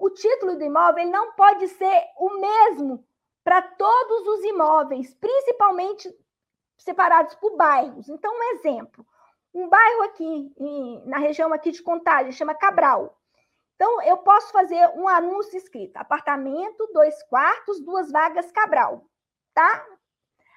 o 0.00 0.10
título 0.10 0.56
do 0.56 0.64
imóvel 0.64 1.02
ele 1.02 1.10
não 1.10 1.32
pode 1.32 1.68
ser 1.68 2.04
o 2.18 2.40
mesmo 2.40 3.04
para 3.44 3.60
todos 3.60 4.26
os 4.26 4.44
imóveis, 4.44 5.14
principalmente 5.14 6.08
separados 6.78 7.34
por 7.34 7.56
bairros. 7.56 8.08
Então, 8.08 8.32
um 8.32 8.42
exemplo, 8.54 9.06
um 9.52 9.68
bairro 9.68 10.02
aqui 10.04 10.54
em, 10.58 11.06
na 11.06 11.18
região 11.18 11.52
aqui 11.52 11.70
de 11.70 11.82
Contagem 11.82 12.32
chama 12.32 12.54
Cabral. 12.54 13.16
Então, 13.74 14.02
eu 14.02 14.18
posso 14.18 14.50
fazer 14.52 14.90
um 14.94 15.06
anúncio 15.06 15.56
escrito: 15.56 15.96
apartamento, 15.96 16.90
dois 16.92 17.22
quartos, 17.24 17.80
duas 17.80 18.10
vagas 18.10 18.50
Cabral, 18.52 19.04
tá? 19.54 19.86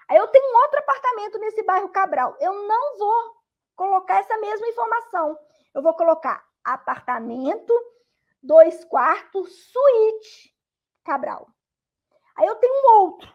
Aí 0.08 0.18
eu 0.18 0.28
tenho 0.28 0.54
um 0.54 0.62
outro 0.62 0.80
apartamento 0.80 1.38
nesse 1.39 1.64
bairro 1.64 1.89
Cabral. 1.89 2.36
Eu 2.39 2.54
não 2.68 2.98
vou 2.98 3.36
colocar 3.76 4.20
essa 4.20 4.38
mesma 4.38 4.68
informação. 4.68 5.38
Eu 5.74 5.82
vou 5.82 5.94
colocar 5.94 6.46
apartamento, 6.64 7.74
dois 8.44 8.84
quartos, 8.84 9.72
suíte, 9.72 10.54
Cabral. 11.06 11.48
Aí 12.38 12.46
eu 12.46 12.56
tenho 12.56 12.74
um 12.74 13.00
outro, 13.00 13.34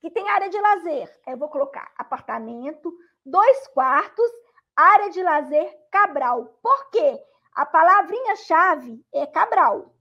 que 0.00 0.10
tem 0.10 0.28
área 0.28 0.48
de 0.48 0.60
lazer. 0.60 1.08
Aí 1.26 1.34
eu 1.34 1.38
vou 1.38 1.48
colocar 1.48 1.92
apartamento, 1.96 2.92
dois 3.24 3.66
quartos, 3.68 4.30
área 4.74 5.10
de 5.10 5.22
lazer 5.22 5.74
Cabral. 5.90 6.58
Por 6.62 6.90
quê? 6.90 7.22
A 7.54 7.66
palavrinha-chave 7.66 9.04
é 9.12 9.26
Cabral, 9.26 9.94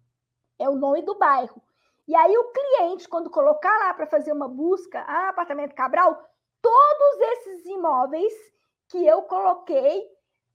é 0.57 0.69
o 0.69 0.75
nome 0.75 1.01
do 1.01 1.17
bairro. 1.17 1.61
E 2.07 2.15
aí 2.15 2.35
o 2.37 2.51
cliente, 2.51 3.07
quando 3.07 3.29
colocar 3.29 3.77
lá 3.79 3.93
para 3.93 4.07
fazer 4.07 4.31
uma 4.31 4.47
busca, 4.47 5.01
ah, 5.01 5.29
apartamento 5.29 5.75
Cabral, 5.75 6.23
todos 6.61 7.19
esses 7.33 7.65
imóveis 7.65 8.33
que 8.89 9.05
eu 9.05 9.21
coloquei 9.23 10.07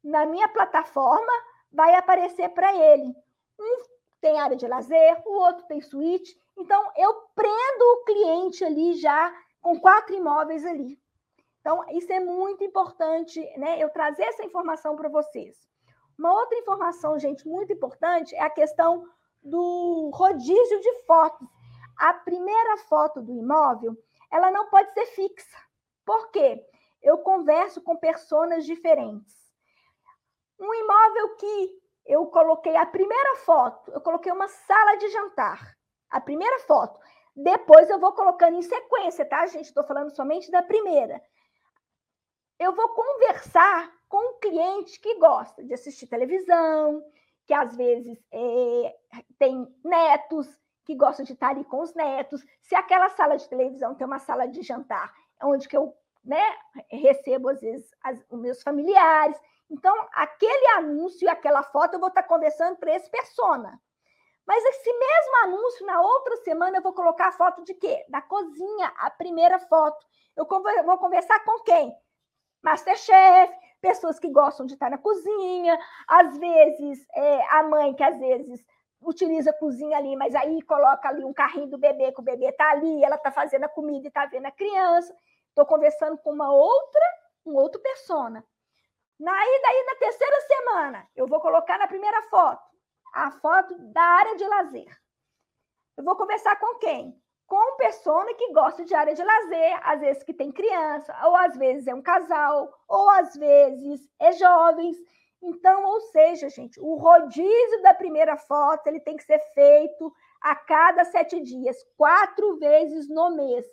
na 0.02 0.26
minha 0.26 0.48
plataforma 0.48 1.32
vai 1.72 1.94
aparecer 1.94 2.48
para 2.50 2.74
ele. 2.74 3.14
Um 3.58 3.82
tem 4.20 4.40
área 4.40 4.56
de 4.56 4.66
lazer, 4.66 5.22
o 5.26 5.32
outro 5.32 5.66
tem 5.66 5.80
suíte. 5.80 6.34
Então, 6.56 6.90
eu 6.96 7.14
prendo 7.34 7.82
o 7.82 8.04
cliente 8.04 8.64
ali 8.64 8.94
já 8.94 9.32
com 9.60 9.78
quatro 9.78 10.14
imóveis 10.14 10.64
ali. 10.64 10.98
Então, 11.60 11.84
isso 11.90 12.12
é 12.12 12.20
muito 12.20 12.62
importante, 12.62 13.40
né? 13.58 13.82
Eu 13.82 13.90
trazer 13.90 14.24
essa 14.24 14.44
informação 14.44 14.96
para 14.96 15.08
vocês. 15.08 15.56
Uma 16.18 16.32
outra 16.32 16.58
informação, 16.58 17.18
gente, 17.18 17.46
muito 17.46 17.72
importante 17.72 18.34
é 18.34 18.42
a 18.42 18.50
questão 18.50 19.06
do 19.42 20.10
rodízio 20.14 20.80
de 20.80 21.02
fotos. 21.06 21.48
A 21.98 22.12
primeira 22.14 22.76
foto 22.88 23.20
do 23.20 23.34
imóvel, 23.34 23.96
ela 24.30 24.50
não 24.50 24.68
pode 24.68 24.92
ser 24.92 25.06
fixa. 25.06 25.58
Por 26.04 26.30
quê? 26.30 26.64
Eu 27.02 27.18
converso 27.18 27.82
com 27.82 27.96
pessoas 27.96 28.64
diferentes. 28.64 29.34
Um 30.58 30.72
imóvel 30.72 31.36
que 31.36 31.83
eu 32.06 32.26
coloquei 32.26 32.76
a 32.76 32.86
primeira 32.86 33.36
foto, 33.36 33.90
eu 33.90 34.00
coloquei 34.00 34.30
uma 34.30 34.48
sala 34.48 34.96
de 34.96 35.08
jantar. 35.08 35.76
A 36.10 36.20
primeira 36.20 36.60
foto. 36.60 37.00
Depois 37.34 37.90
eu 37.90 37.98
vou 37.98 38.12
colocando 38.12 38.56
em 38.56 38.62
sequência, 38.62 39.24
tá, 39.24 39.46
gente? 39.46 39.64
Estou 39.64 39.82
falando 39.84 40.14
somente 40.14 40.50
da 40.50 40.62
primeira. 40.62 41.20
Eu 42.58 42.72
vou 42.72 42.88
conversar 42.90 43.92
com 44.08 44.18
um 44.18 44.38
cliente 44.38 45.00
que 45.00 45.18
gosta 45.18 45.64
de 45.64 45.74
assistir 45.74 46.06
televisão, 46.06 47.02
que 47.46 47.52
às 47.52 47.74
vezes 47.76 48.16
é, 48.30 48.96
tem 49.38 49.66
netos, 49.84 50.46
que 50.84 50.94
gosta 50.94 51.24
de 51.24 51.32
estar 51.32 51.48
ali 51.48 51.64
com 51.64 51.80
os 51.80 51.94
netos. 51.94 52.44
Se 52.62 52.74
aquela 52.76 53.08
sala 53.10 53.36
de 53.36 53.48
televisão 53.48 53.94
tem 53.94 54.06
uma 54.06 54.20
sala 54.20 54.46
de 54.46 54.62
jantar, 54.62 55.12
onde 55.42 55.66
que 55.66 55.76
eu 55.76 55.96
né, 56.24 56.42
recebo, 56.90 57.48
às 57.48 57.60
vezes, 57.60 57.90
as, 58.02 58.24
os 58.30 58.40
meus 58.40 58.62
familiares. 58.62 59.36
Então, 59.70 59.94
aquele 60.12 60.66
anúncio, 60.76 61.28
aquela 61.30 61.62
foto, 61.62 61.94
eu 61.94 62.00
vou 62.00 62.08
estar 62.08 62.22
conversando 62.24 62.76
para 62.76 62.94
esse 62.94 63.10
persona. 63.10 63.80
Mas 64.46 64.62
esse 64.64 64.92
mesmo 64.92 65.36
anúncio, 65.44 65.86
na 65.86 66.00
outra 66.02 66.36
semana, 66.38 66.78
eu 66.78 66.82
vou 66.82 66.92
colocar 66.92 67.28
a 67.28 67.32
foto 67.32 67.64
de 67.64 67.74
quê? 67.74 68.04
Da 68.08 68.20
cozinha, 68.20 68.92
a 68.98 69.10
primeira 69.10 69.58
foto. 69.58 70.04
Eu 70.36 70.46
vou 70.84 70.98
conversar 70.98 71.42
com 71.44 71.60
quem? 71.60 71.94
Masterchef, 72.62 73.54
pessoas 73.80 74.18
que 74.18 74.30
gostam 74.30 74.66
de 74.66 74.74
estar 74.74 74.90
na 74.90 74.98
cozinha, 74.98 75.78
às 76.08 76.36
vezes 76.38 77.06
é, 77.14 77.54
a 77.54 77.62
mãe 77.62 77.94
que 77.94 78.02
às 78.02 78.18
vezes 78.18 78.64
utiliza 79.00 79.50
a 79.50 79.58
cozinha 79.58 79.98
ali, 79.98 80.16
mas 80.16 80.34
aí 80.34 80.62
coloca 80.62 81.08
ali 81.08 81.24
um 81.24 81.34
carrinho 81.34 81.68
do 81.68 81.78
bebê, 81.78 82.10
que 82.12 82.20
o 82.20 82.24
bebê 82.24 82.46
está 82.46 82.70
ali, 82.70 83.04
ela 83.04 83.16
está 83.16 83.30
fazendo 83.30 83.64
a 83.64 83.68
comida 83.68 84.06
e 84.06 84.08
está 84.08 84.24
vendo 84.26 84.46
a 84.46 84.50
criança. 84.50 85.14
Estou 85.48 85.66
conversando 85.66 86.18
com 86.18 86.32
uma 86.32 86.50
outra, 86.52 87.02
um 87.44 87.54
outro 87.54 87.80
persona. 87.80 88.44
Aí, 89.20 89.60
daí, 89.62 89.84
na 89.86 89.94
terceira 89.96 90.40
semana, 90.42 91.08
eu 91.14 91.26
vou 91.26 91.40
colocar 91.40 91.78
na 91.78 91.86
primeira 91.86 92.22
foto 92.22 92.62
a 93.14 93.30
foto 93.30 93.76
da 93.92 94.02
área 94.02 94.36
de 94.36 94.44
lazer. 94.44 95.00
Eu 95.96 96.04
vou 96.04 96.16
conversar 96.16 96.56
com 96.58 96.78
quem? 96.78 97.24
com 97.46 97.76
pessoa 97.76 98.34
que 98.34 98.52
gosta 98.52 98.84
de 98.84 98.94
área 98.94 99.14
de 99.14 99.22
lazer, 99.22 99.78
às 99.82 100.00
vezes 100.00 100.22
que 100.22 100.32
tem 100.32 100.50
criança, 100.50 101.14
ou 101.24 101.36
às 101.36 101.56
vezes 101.56 101.86
é 101.86 101.94
um 101.94 102.02
casal, 102.02 102.72
ou 102.88 103.08
às 103.10 103.34
vezes 103.34 104.00
é 104.18 104.32
jovens. 104.32 104.96
Então, 105.42 105.84
ou 105.84 106.00
seja, 106.00 106.48
gente, 106.48 106.80
o 106.80 106.94
rodízio 106.94 107.82
da 107.82 107.92
primeira 107.92 108.36
foto 108.36 108.86
ele 108.86 109.00
tem 109.00 109.16
que 109.16 109.24
ser 109.24 109.38
feito 109.52 110.12
a 110.40 110.56
cada 110.56 111.04
sete 111.04 111.40
dias, 111.42 111.76
quatro 111.96 112.58
vezes 112.58 113.08
no 113.08 113.36
mês. 113.36 113.66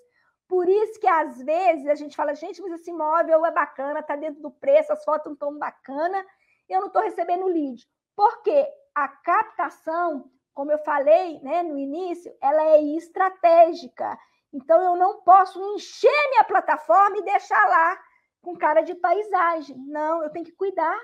Por 0.52 0.68
isso 0.68 0.99
que 0.99 1.08
às 1.08 1.41
vezes 1.41 1.88
a 1.88 1.95
gente 1.95 2.16
fala, 2.16 2.36
gente, 2.36 2.62
mas 2.62 2.74
esse 2.74 2.89
imóvel 2.89 3.45
é 3.45 3.52
bacana, 3.52 4.02
está 4.02 4.18
dentro 4.18 4.41
do 4.41 4.52
preço, 4.52 4.91
as 4.91 5.02
fotos 5.06 5.28
não 5.28 5.34
estão 5.34 5.58
bacanas, 5.58 6.26
eu 6.68 6.82
não 6.82 6.88
estou 6.88 7.02
recebendo 7.02 7.47
lead. 7.47 7.88
Porque 8.18 8.68
a 8.93 9.08
captação 9.08 10.30
como 10.54 10.72
eu 10.72 10.78
falei 10.80 11.39
né, 11.39 11.64
no 11.64 11.78
início, 11.78 12.36
ela 12.41 12.64
é 12.64 12.84
estratégica. 12.95 14.18
Então, 14.54 14.82
eu 14.82 14.95
não 14.95 15.22
posso 15.22 15.60
encher 15.76 16.30
minha 16.30 16.43
plataforma 16.43 17.18
e 17.18 17.24
deixar 17.24 17.68
lá 17.70 17.99
com 18.41 18.58
cara 18.58 18.82
de 18.82 18.93
paisagem. 18.95 19.78
Não, 19.88 20.24
eu 20.24 20.30
tenho 20.30 20.45
que 20.45 20.52
cuidar. 20.52 20.99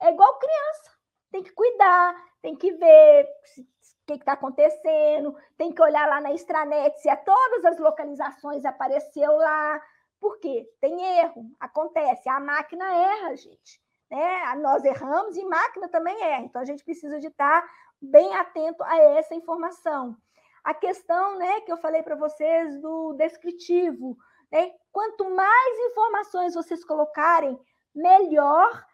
É 0.00 0.10
igual 0.10 0.38
criança. 0.38 0.96
Tem 1.30 1.42
que 1.42 1.52
cuidar, 1.52 2.16
tem 2.40 2.56
que 2.56 2.72
ver 2.72 3.28
o 3.58 3.77
que 4.16 4.22
está 4.22 4.32
acontecendo, 4.32 5.36
tem 5.56 5.72
que 5.72 5.82
olhar 5.82 6.08
lá 6.08 6.20
na 6.20 6.32
extranet 6.32 6.98
se 7.00 7.08
a 7.08 7.16
todas 7.16 7.64
as 7.64 7.78
localizações 7.78 8.64
apareceu 8.64 9.36
lá. 9.36 9.82
Por 10.20 10.38
quê? 10.38 10.66
Tem 10.80 11.18
erro, 11.20 11.44
acontece. 11.60 12.28
A 12.28 12.40
máquina 12.40 12.84
erra, 12.92 13.36
gente. 13.36 13.80
Né? 14.10 14.54
Nós 14.56 14.84
erramos 14.84 15.36
e 15.36 15.44
máquina 15.44 15.88
também 15.88 16.20
erra. 16.22 16.44
Então, 16.44 16.62
a 16.62 16.64
gente 16.64 16.84
precisa 16.84 17.20
de 17.20 17.26
estar 17.26 17.68
bem 18.00 18.34
atento 18.34 18.82
a 18.82 18.96
essa 18.96 19.34
informação. 19.34 20.16
A 20.64 20.74
questão 20.74 21.38
né, 21.38 21.60
que 21.60 21.72
eu 21.72 21.76
falei 21.76 22.02
para 22.02 22.16
vocês 22.16 22.80
do 22.80 23.12
descritivo, 23.14 24.16
né? 24.50 24.72
quanto 24.90 25.30
mais 25.30 25.78
informações 25.90 26.54
vocês 26.54 26.84
colocarem, 26.84 27.58
melhor 27.94 28.84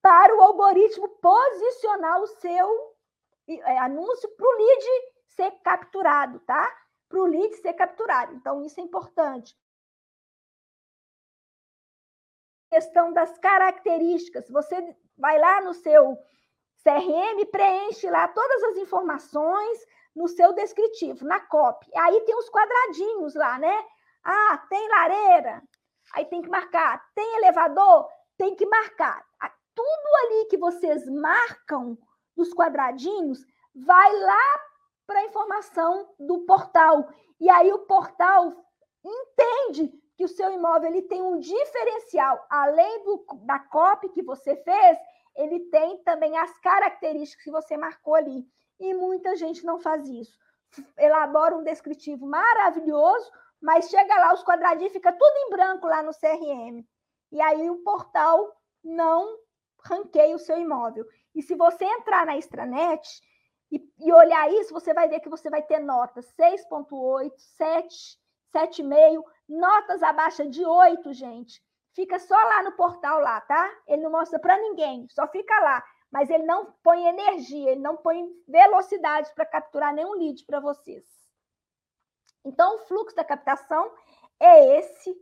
para 0.00 0.34
o 0.36 0.40
algoritmo 0.40 1.08
posicionar 1.20 2.20
o 2.20 2.26
seu 2.26 2.91
é, 3.60 3.78
anúncio 3.78 4.28
para 4.36 4.46
o 4.46 4.56
lead 4.58 4.84
ser 5.28 5.50
capturado, 5.62 6.40
tá? 6.40 6.70
Para 7.08 7.20
o 7.20 7.26
lead 7.26 7.54
ser 7.56 7.74
capturado. 7.74 8.34
Então, 8.34 8.64
isso 8.64 8.80
é 8.80 8.82
importante. 8.82 9.56
Questão 12.70 13.12
das 13.12 13.36
características. 13.38 14.48
Você 14.48 14.96
vai 15.16 15.38
lá 15.38 15.60
no 15.60 15.74
seu 15.74 16.16
CRM 16.82 17.46
preenche 17.50 18.10
lá 18.10 18.26
todas 18.28 18.62
as 18.64 18.76
informações 18.76 19.86
no 20.14 20.28
seu 20.28 20.52
descritivo, 20.52 21.24
na 21.24 21.40
copy. 21.40 21.90
Aí 21.96 22.20
tem 22.22 22.36
os 22.36 22.50
quadradinhos 22.50 23.34
lá, 23.34 23.58
né? 23.58 23.86
Ah, 24.24 24.58
tem 24.68 24.88
lareira, 24.88 25.62
aí 26.12 26.24
tem 26.26 26.42
que 26.42 26.48
marcar. 26.48 27.02
Tem 27.14 27.36
elevador, 27.36 28.08
tem 28.36 28.54
que 28.54 28.66
marcar. 28.66 29.24
Tudo 29.74 30.16
ali 30.24 30.46
que 30.46 30.58
vocês 30.58 31.08
marcam 31.08 31.96
dos 32.36 32.52
quadradinhos 32.52 33.44
vai 33.74 34.20
lá 34.20 34.60
para 35.06 35.20
a 35.20 35.24
informação 35.24 36.08
do 36.18 36.40
portal. 36.40 37.08
E 37.40 37.50
aí 37.50 37.72
o 37.72 37.80
portal 37.80 38.54
entende 39.04 39.92
que 40.16 40.24
o 40.24 40.28
seu 40.28 40.52
imóvel 40.52 40.90
ele 40.90 41.02
tem 41.02 41.22
um 41.22 41.38
diferencial, 41.38 42.44
além 42.48 43.04
do, 43.04 43.24
da 43.44 43.58
copy 43.58 44.08
que 44.10 44.22
você 44.22 44.56
fez, 44.56 44.98
ele 45.34 45.60
tem 45.70 45.98
também 46.04 46.36
as 46.36 46.52
características 46.60 47.44
que 47.44 47.50
você 47.50 47.76
marcou 47.76 48.14
ali. 48.14 48.46
E 48.78 48.94
muita 48.94 49.34
gente 49.36 49.64
não 49.64 49.78
faz 49.78 50.06
isso. 50.08 50.36
Elabora 50.98 51.56
um 51.56 51.62
descritivo 51.62 52.26
maravilhoso, 52.26 53.30
mas 53.60 53.88
chega 53.88 54.14
lá, 54.16 54.34
os 54.34 54.44
quadradinhos 54.44 54.92
fica 54.92 55.12
tudo 55.12 55.36
em 55.36 55.50
branco 55.50 55.86
lá 55.86 56.02
no 56.02 56.12
CRM. 56.12 56.84
E 57.30 57.40
aí 57.40 57.70
o 57.70 57.82
portal 57.82 58.54
não 58.82 59.38
ranqueia 59.84 60.34
o 60.34 60.38
seu 60.38 60.58
imóvel. 60.58 61.06
E 61.34 61.42
se 61.42 61.54
você 61.54 61.84
entrar 61.84 62.26
na 62.26 62.36
extranet 62.36 63.20
e, 63.70 63.80
e 63.98 64.12
olhar 64.12 64.52
isso, 64.52 64.72
você 64.72 64.92
vai 64.92 65.08
ver 65.08 65.20
que 65.20 65.28
você 65.28 65.48
vai 65.48 65.62
ter 65.62 65.78
notas 65.78 66.32
6.8, 66.38 67.32
7, 67.36 68.18
7,5, 68.54 69.22
notas 69.48 70.02
abaixo 70.02 70.48
de 70.48 70.64
8, 70.64 71.12
gente 71.12 71.62
fica 71.94 72.18
só 72.18 72.34
lá 72.34 72.62
no 72.62 72.72
portal 72.72 73.20
lá, 73.20 73.40
tá? 73.42 73.70
Ele 73.86 74.02
não 74.02 74.10
mostra 74.10 74.38
para 74.38 74.58
ninguém, 74.58 75.06
só 75.10 75.26
fica 75.28 75.58
lá. 75.60 75.84
Mas 76.10 76.28
ele 76.28 76.44
não 76.44 76.72
põe 76.82 77.06
energia, 77.06 77.70
ele 77.70 77.80
não 77.80 77.96
põe 77.96 78.28
velocidade 78.46 79.32
para 79.34 79.46
capturar 79.46 79.94
nenhum 79.94 80.12
lead 80.12 80.44
para 80.44 80.60
vocês. 80.60 81.04
Então, 82.44 82.76
o 82.76 82.78
fluxo 82.80 83.16
da 83.16 83.24
captação 83.24 83.90
é 84.38 84.78
esse. 84.78 85.14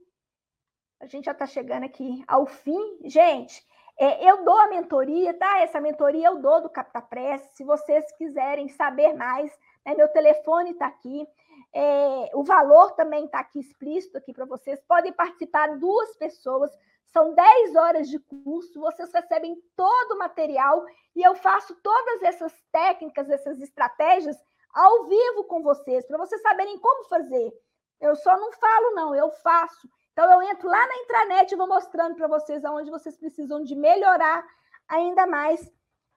A 0.98 1.06
gente 1.06 1.26
já 1.26 1.32
está 1.32 1.46
chegando 1.46 1.84
aqui 1.84 2.24
ao 2.26 2.46
fim. 2.46 2.98
Gente, 3.04 3.64
é, 4.02 4.30
eu 4.30 4.42
dou 4.42 4.58
a 4.58 4.66
mentoria, 4.68 5.34
tá? 5.34 5.60
Essa 5.60 5.78
mentoria 5.78 6.28
eu 6.28 6.38
dou 6.40 6.62
do 6.62 6.70
CaptaPress. 6.70 7.50
Se 7.52 7.62
vocês 7.62 8.10
quiserem 8.16 8.66
saber 8.66 9.12
mais, 9.12 9.52
né, 9.84 9.94
meu 9.94 10.08
telefone 10.08 10.70
está 10.70 10.86
aqui. 10.86 11.28
É, 11.74 12.30
o 12.32 12.42
valor 12.42 12.92
também 12.92 13.26
está 13.26 13.40
aqui 13.40 13.60
explícito 13.60 14.16
aqui 14.16 14.32
para 14.32 14.46
vocês. 14.46 14.80
Podem 14.88 15.12
participar 15.12 15.76
duas 15.78 16.16
pessoas. 16.16 16.70
São 17.12 17.34
10 17.34 17.76
horas 17.76 18.08
de 18.08 18.18
curso, 18.20 18.80
vocês 18.80 19.12
recebem 19.12 19.60
todo 19.76 20.12
o 20.12 20.18
material 20.18 20.82
e 21.14 21.22
eu 21.22 21.34
faço 21.34 21.74
todas 21.82 22.22
essas 22.22 22.54
técnicas, 22.72 23.28
essas 23.28 23.60
estratégias 23.60 24.36
ao 24.72 25.08
vivo 25.08 25.44
com 25.44 25.60
vocês, 25.60 26.06
para 26.06 26.16
vocês 26.16 26.40
saberem 26.40 26.78
como 26.78 27.04
fazer. 27.04 27.52
Eu 28.00 28.16
só 28.16 28.38
não 28.38 28.50
falo, 28.52 28.94
não, 28.94 29.14
eu 29.14 29.30
faço. 29.30 29.88
Então, 30.22 30.32
eu 30.32 30.42
entro 30.50 30.68
lá 30.68 30.86
na 30.86 30.96
intranet 30.98 31.50
e 31.50 31.56
vou 31.56 31.66
mostrando 31.66 32.14
para 32.14 32.28
vocês 32.28 32.62
aonde 32.62 32.90
vocês 32.90 33.16
precisam 33.16 33.62
de 33.64 33.74
melhorar 33.74 34.46
ainda 34.86 35.26
mais 35.26 35.72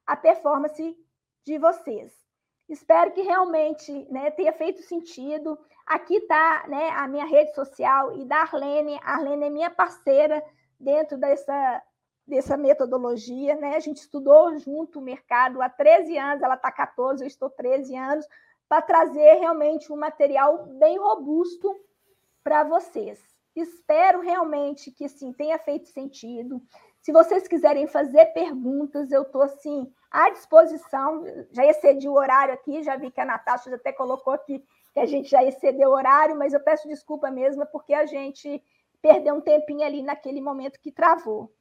a 0.05 0.13
performance 0.13 0.93
de 1.45 1.57
vocês. 1.57 2.13
Espero 2.67 3.13
que 3.13 3.21
realmente 3.21 4.05
né, 4.11 4.29
tenha 4.31 4.51
feito 4.51 4.81
sentido. 4.81 5.57
Aqui 5.87 6.15
está 6.17 6.65
né, 6.67 6.89
a 6.89 7.07
minha 7.07 7.23
rede 7.23 7.55
social 7.55 8.13
e 8.17 8.25
da 8.25 8.41
Arlene. 8.41 8.99
A 9.03 9.13
Arlene 9.13 9.45
é 9.45 9.49
minha 9.49 9.69
parceira 9.69 10.43
dentro 10.77 11.17
dessa, 11.17 11.81
dessa 12.27 12.57
metodologia. 12.57 13.55
Né? 13.55 13.77
A 13.77 13.79
gente 13.79 14.01
estudou 14.01 14.57
junto 14.57 14.99
o 14.99 15.01
mercado 15.01 15.61
há 15.61 15.69
13 15.69 16.17
anos, 16.17 16.43
ela 16.43 16.55
está 16.55 16.69
14, 16.69 17.23
eu 17.23 17.27
estou 17.27 17.49
13 17.49 17.95
anos, 17.95 18.27
para 18.67 18.81
trazer 18.81 19.35
realmente 19.35 19.93
um 19.93 19.95
material 19.95 20.65
bem 20.65 20.99
robusto 20.99 21.73
para 22.43 22.65
vocês. 22.65 23.32
Espero 23.55 24.21
realmente 24.21 24.91
que 24.91 25.07
sim 25.07 25.31
tenha 25.31 25.59
feito 25.59 25.87
sentido. 25.89 26.61
Se 27.01 27.11
vocês 27.11 27.47
quiserem 27.47 27.85
fazer 27.85 28.27
perguntas, 28.27 29.11
eu 29.11 29.23
estou 29.23 29.41
assim 29.41 29.91
à 30.09 30.29
disposição. 30.29 31.23
Já 31.51 31.65
excedi 31.65 32.07
o 32.07 32.13
horário 32.13 32.53
aqui, 32.53 32.81
já 32.81 32.95
vi 32.95 33.11
que 33.11 33.21
a 33.21 33.25
Natasha 33.25 33.69
já 33.69 33.75
até 33.75 33.91
colocou 33.91 34.33
aqui 34.33 34.63
que 34.93 34.99
a 34.99 35.05
gente 35.05 35.29
já 35.29 35.43
excedeu 35.43 35.89
o 35.89 35.93
horário, 35.93 36.37
mas 36.37 36.53
eu 36.53 36.59
peço 36.59 36.87
desculpa 36.87 37.31
mesmo 37.31 37.65
porque 37.65 37.93
a 37.93 38.05
gente 38.05 38.63
perdeu 39.01 39.35
um 39.35 39.41
tempinho 39.41 39.83
ali 39.83 40.03
naquele 40.03 40.39
momento 40.39 40.79
que 40.79 40.91
travou. 40.91 41.51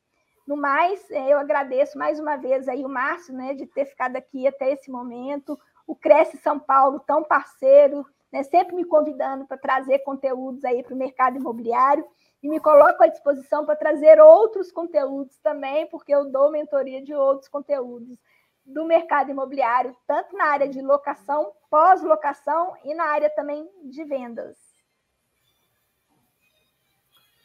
No 0.47 0.57
mais, 0.57 1.11
é, 1.11 1.33
eu 1.33 1.39
agradeço 1.39 1.97
mais 1.97 2.21
uma 2.21 2.37
vez 2.37 2.69
aí 2.69 2.85
o 2.85 2.89
Márcio, 2.89 3.35
né, 3.35 3.55
de 3.55 3.67
ter 3.67 3.87
ficado 3.87 4.17
aqui 4.17 4.47
até 4.47 4.73
esse 4.73 4.91
momento, 4.91 5.59
o 5.87 5.97
Cresce 5.97 6.37
São 6.37 6.59
Paulo, 6.59 7.01
tão 7.01 7.25
parceiro, 7.25 8.07
né, 8.33 8.43
sempre 8.45 8.75
me 8.75 8.85
convidando 8.85 9.47
para 9.47 9.59
trazer 9.59 9.99
conteúdos 10.01 10.65
aí 10.65 10.83
para 10.83 10.95
o 10.95 10.99
mercado 10.99 11.37
imobiliário 11.37 12.05
e 12.43 12.49
me 12.49 12.59
coloco 12.59 13.03
à 13.03 13.07
disposição 13.07 13.65
para 13.65 13.77
trazer 13.77 14.21
outros 14.21 14.73
conteúdos 14.73 15.37
também, 15.39 15.87
porque 15.89 16.13
eu 16.13 16.31
dou 16.31 16.51
mentoria 16.51 17.03
de 17.03 17.15
outros 17.15 17.49
conteúdos 17.49 18.19
do 18.65 18.85
mercado 18.85 19.31
imobiliário, 19.31 19.95
tanto 20.07 20.37
na 20.37 20.47
área 20.47 20.69
de 20.69 20.81
locação, 20.81 21.53
pós-locação 21.71 22.75
e 22.85 22.95
na 22.95 23.05
área 23.05 23.31
também 23.31 23.69
de 23.85 24.05
vendas. 24.05 24.57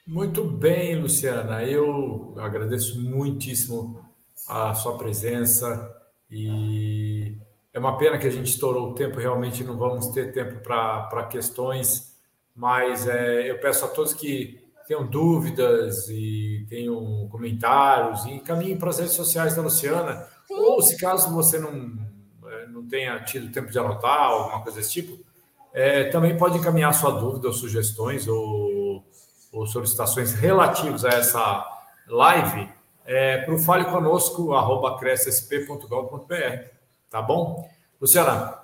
Muito 0.05 0.43
bem, 0.43 1.01
Luciana. 1.01 1.63
Eu 1.63 2.33
agradeço 2.37 3.01
muitíssimo 3.01 4.03
a 4.47 4.73
sua 4.73 4.97
presença 4.97 5.93
e 6.31 7.37
é 7.77 7.79
uma 7.79 7.95
pena 7.95 8.17
que 8.17 8.25
a 8.25 8.31
gente 8.31 8.49
estourou 8.49 8.89
o 8.89 8.93
tempo, 8.95 9.19
realmente 9.19 9.63
não 9.63 9.77
vamos 9.77 10.07
ter 10.07 10.33
tempo 10.33 10.61
para 10.61 11.27
questões, 11.29 12.11
mas 12.55 13.07
é, 13.07 13.51
eu 13.51 13.59
peço 13.59 13.85
a 13.85 13.87
todos 13.87 14.15
que 14.15 14.59
tenham 14.87 15.05
dúvidas 15.05 16.09
e 16.09 16.65
tenham 16.67 17.27
comentários 17.29 18.25
e 18.25 18.31
encaminhem 18.31 18.79
para 18.79 18.89
as 18.89 18.97
redes 18.97 19.13
sociais 19.13 19.55
da 19.55 19.61
Luciana. 19.61 20.27
Sim. 20.47 20.55
Ou 20.55 20.81
se 20.81 20.97
caso 20.97 21.31
você 21.31 21.59
não, 21.59 21.99
é, 22.47 22.65
não 22.65 22.87
tenha 22.87 23.23
tido 23.23 23.51
tempo 23.51 23.69
de 23.69 23.77
anotar, 23.77 24.21
alguma 24.21 24.63
coisa 24.63 24.79
desse 24.79 24.93
tipo, 24.93 25.23
é, 25.71 26.05
também 26.05 26.35
pode 26.35 26.57
encaminhar 26.57 26.91
sua 26.95 27.11
dúvida 27.11 27.45
ou 27.45 27.53
sugestões 27.53 28.27
ou, 28.27 29.05
ou 29.53 29.67
solicitações 29.67 30.33
relativas 30.33 31.05
a 31.05 31.09
essa 31.09 31.63
live 32.07 32.71
é, 33.05 33.37
para 33.37 33.53
o 33.53 33.59
fale 33.59 33.85
conosco, 33.85 34.53
arroba 34.53 34.97
crescsp.gov.br. 34.97 36.76
Tá 37.09 37.21
bom? 37.21 37.69
Luciana, 37.99 38.57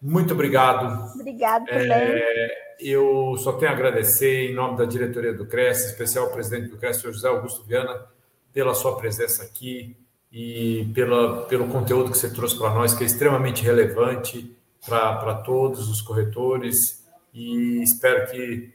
muito 0.00 0.34
obrigado. 0.34 1.12
Obrigado 1.14 1.66
também. 1.66 1.88
É, 1.90 2.74
eu 2.78 3.36
só 3.38 3.52
tenho 3.52 3.70
a 3.70 3.74
agradecer, 3.74 4.50
em 4.50 4.54
nome 4.54 4.76
da 4.76 4.84
diretoria 4.84 5.32
do 5.32 5.46
CRES, 5.46 5.86
especial 5.86 6.30
presidente 6.30 6.68
do 6.68 6.76
CRES, 6.76 7.04
o 7.04 7.12
José 7.12 7.28
Augusto 7.28 7.64
Viana, 7.64 8.06
pela 8.52 8.74
sua 8.74 8.96
presença 8.96 9.42
aqui 9.42 9.96
e 10.30 10.90
pela, 10.94 11.46
pelo 11.46 11.68
conteúdo 11.68 12.10
que 12.10 12.18
você 12.18 12.30
trouxe 12.30 12.58
para 12.58 12.74
nós, 12.74 12.94
que 12.94 13.02
é 13.02 13.06
extremamente 13.06 13.62
relevante 13.62 14.54
para 14.86 15.34
todos 15.34 15.88
os 15.88 16.00
corretores. 16.00 17.04
E 17.32 17.82
espero 17.82 18.30
que 18.30 18.72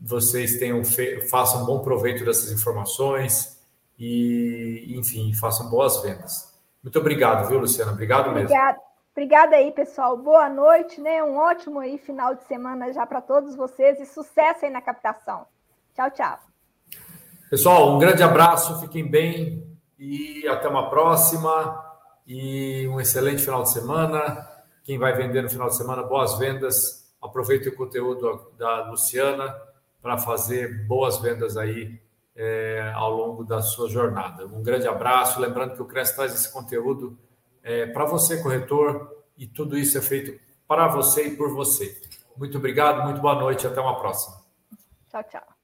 vocês 0.00 0.58
tenham 0.58 0.82
façam 1.30 1.64
bom 1.64 1.80
proveito 1.80 2.24
dessas 2.24 2.52
informações 2.52 3.58
e, 3.98 4.94
enfim, 4.96 5.32
façam 5.32 5.70
boas 5.70 6.02
vendas. 6.02 6.45
Muito 6.86 7.00
obrigado, 7.00 7.48
viu, 7.48 7.58
Luciana? 7.58 7.90
Obrigado 7.90 8.30
mesmo. 8.30 8.48
Obrigado. 8.48 8.78
Obrigada 9.10 9.56
aí, 9.56 9.72
pessoal. 9.72 10.16
Boa 10.16 10.48
noite, 10.48 11.00
né? 11.00 11.20
Um 11.20 11.36
ótimo 11.36 11.80
aí 11.80 11.98
final 11.98 12.32
de 12.36 12.44
semana 12.44 12.92
já 12.92 13.04
para 13.04 13.20
todos 13.20 13.56
vocês 13.56 13.98
e 13.98 14.06
sucesso 14.06 14.64
aí 14.64 14.70
na 14.70 14.80
captação. 14.80 15.46
Tchau, 15.96 16.08
tchau. 16.12 16.38
Pessoal, 17.50 17.92
um 17.92 17.98
grande 17.98 18.22
abraço, 18.22 18.80
fiquem 18.80 19.04
bem 19.04 19.66
e 19.98 20.46
até 20.46 20.68
uma 20.68 20.88
próxima 20.88 21.76
e 22.24 22.86
um 22.86 23.00
excelente 23.00 23.42
final 23.42 23.64
de 23.64 23.72
semana. 23.72 24.48
Quem 24.84 24.96
vai 24.96 25.12
vender 25.12 25.42
no 25.42 25.50
final 25.50 25.66
de 25.66 25.76
semana, 25.76 26.04
boas 26.04 26.38
vendas. 26.38 27.12
Aproveite 27.20 27.68
o 27.68 27.74
conteúdo 27.74 28.52
da 28.56 28.88
Luciana 28.88 29.52
para 30.00 30.18
fazer 30.18 30.86
boas 30.86 31.18
vendas 31.18 31.56
aí 31.56 32.00
é, 32.36 32.92
ao 32.94 33.10
longo 33.10 33.42
da 33.42 33.62
sua 33.62 33.88
jornada. 33.88 34.46
Um 34.46 34.62
grande 34.62 34.86
abraço. 34.86 35.40
Lembrando 35.40 35.74
que 35.74 35.82
o 35.82 35.86
Cresce 35.86 36.14
traz 36.14 36.34
esse 36.34 36.52
conteúdo 36.52 37.18
é, 37.62 37.86
para 37.86 38.04
você, 38.04 38.42
corretor, 38.42 39.10
e 39.36 39.46
tudo 39.46 39.76
isso 39.76 39.98
é 39.98 40.02
feito 40.02 40.38
para 40.68 40.86
você 40.86 41.28
e 41.28 41.36
por 41.36 41.52
você. 41.52 42.00
Muito 42.36 42.58
obrigado, 42.58 43.04
muito 43.04 43.20
boa 43.20 43.34
noite, 43.34 43.66
até 43.66 43.80
uma 43.80 43.98
próxima. 43.98 44.36
Tchau, 45.10 45.24
tchau. 45.24 45.56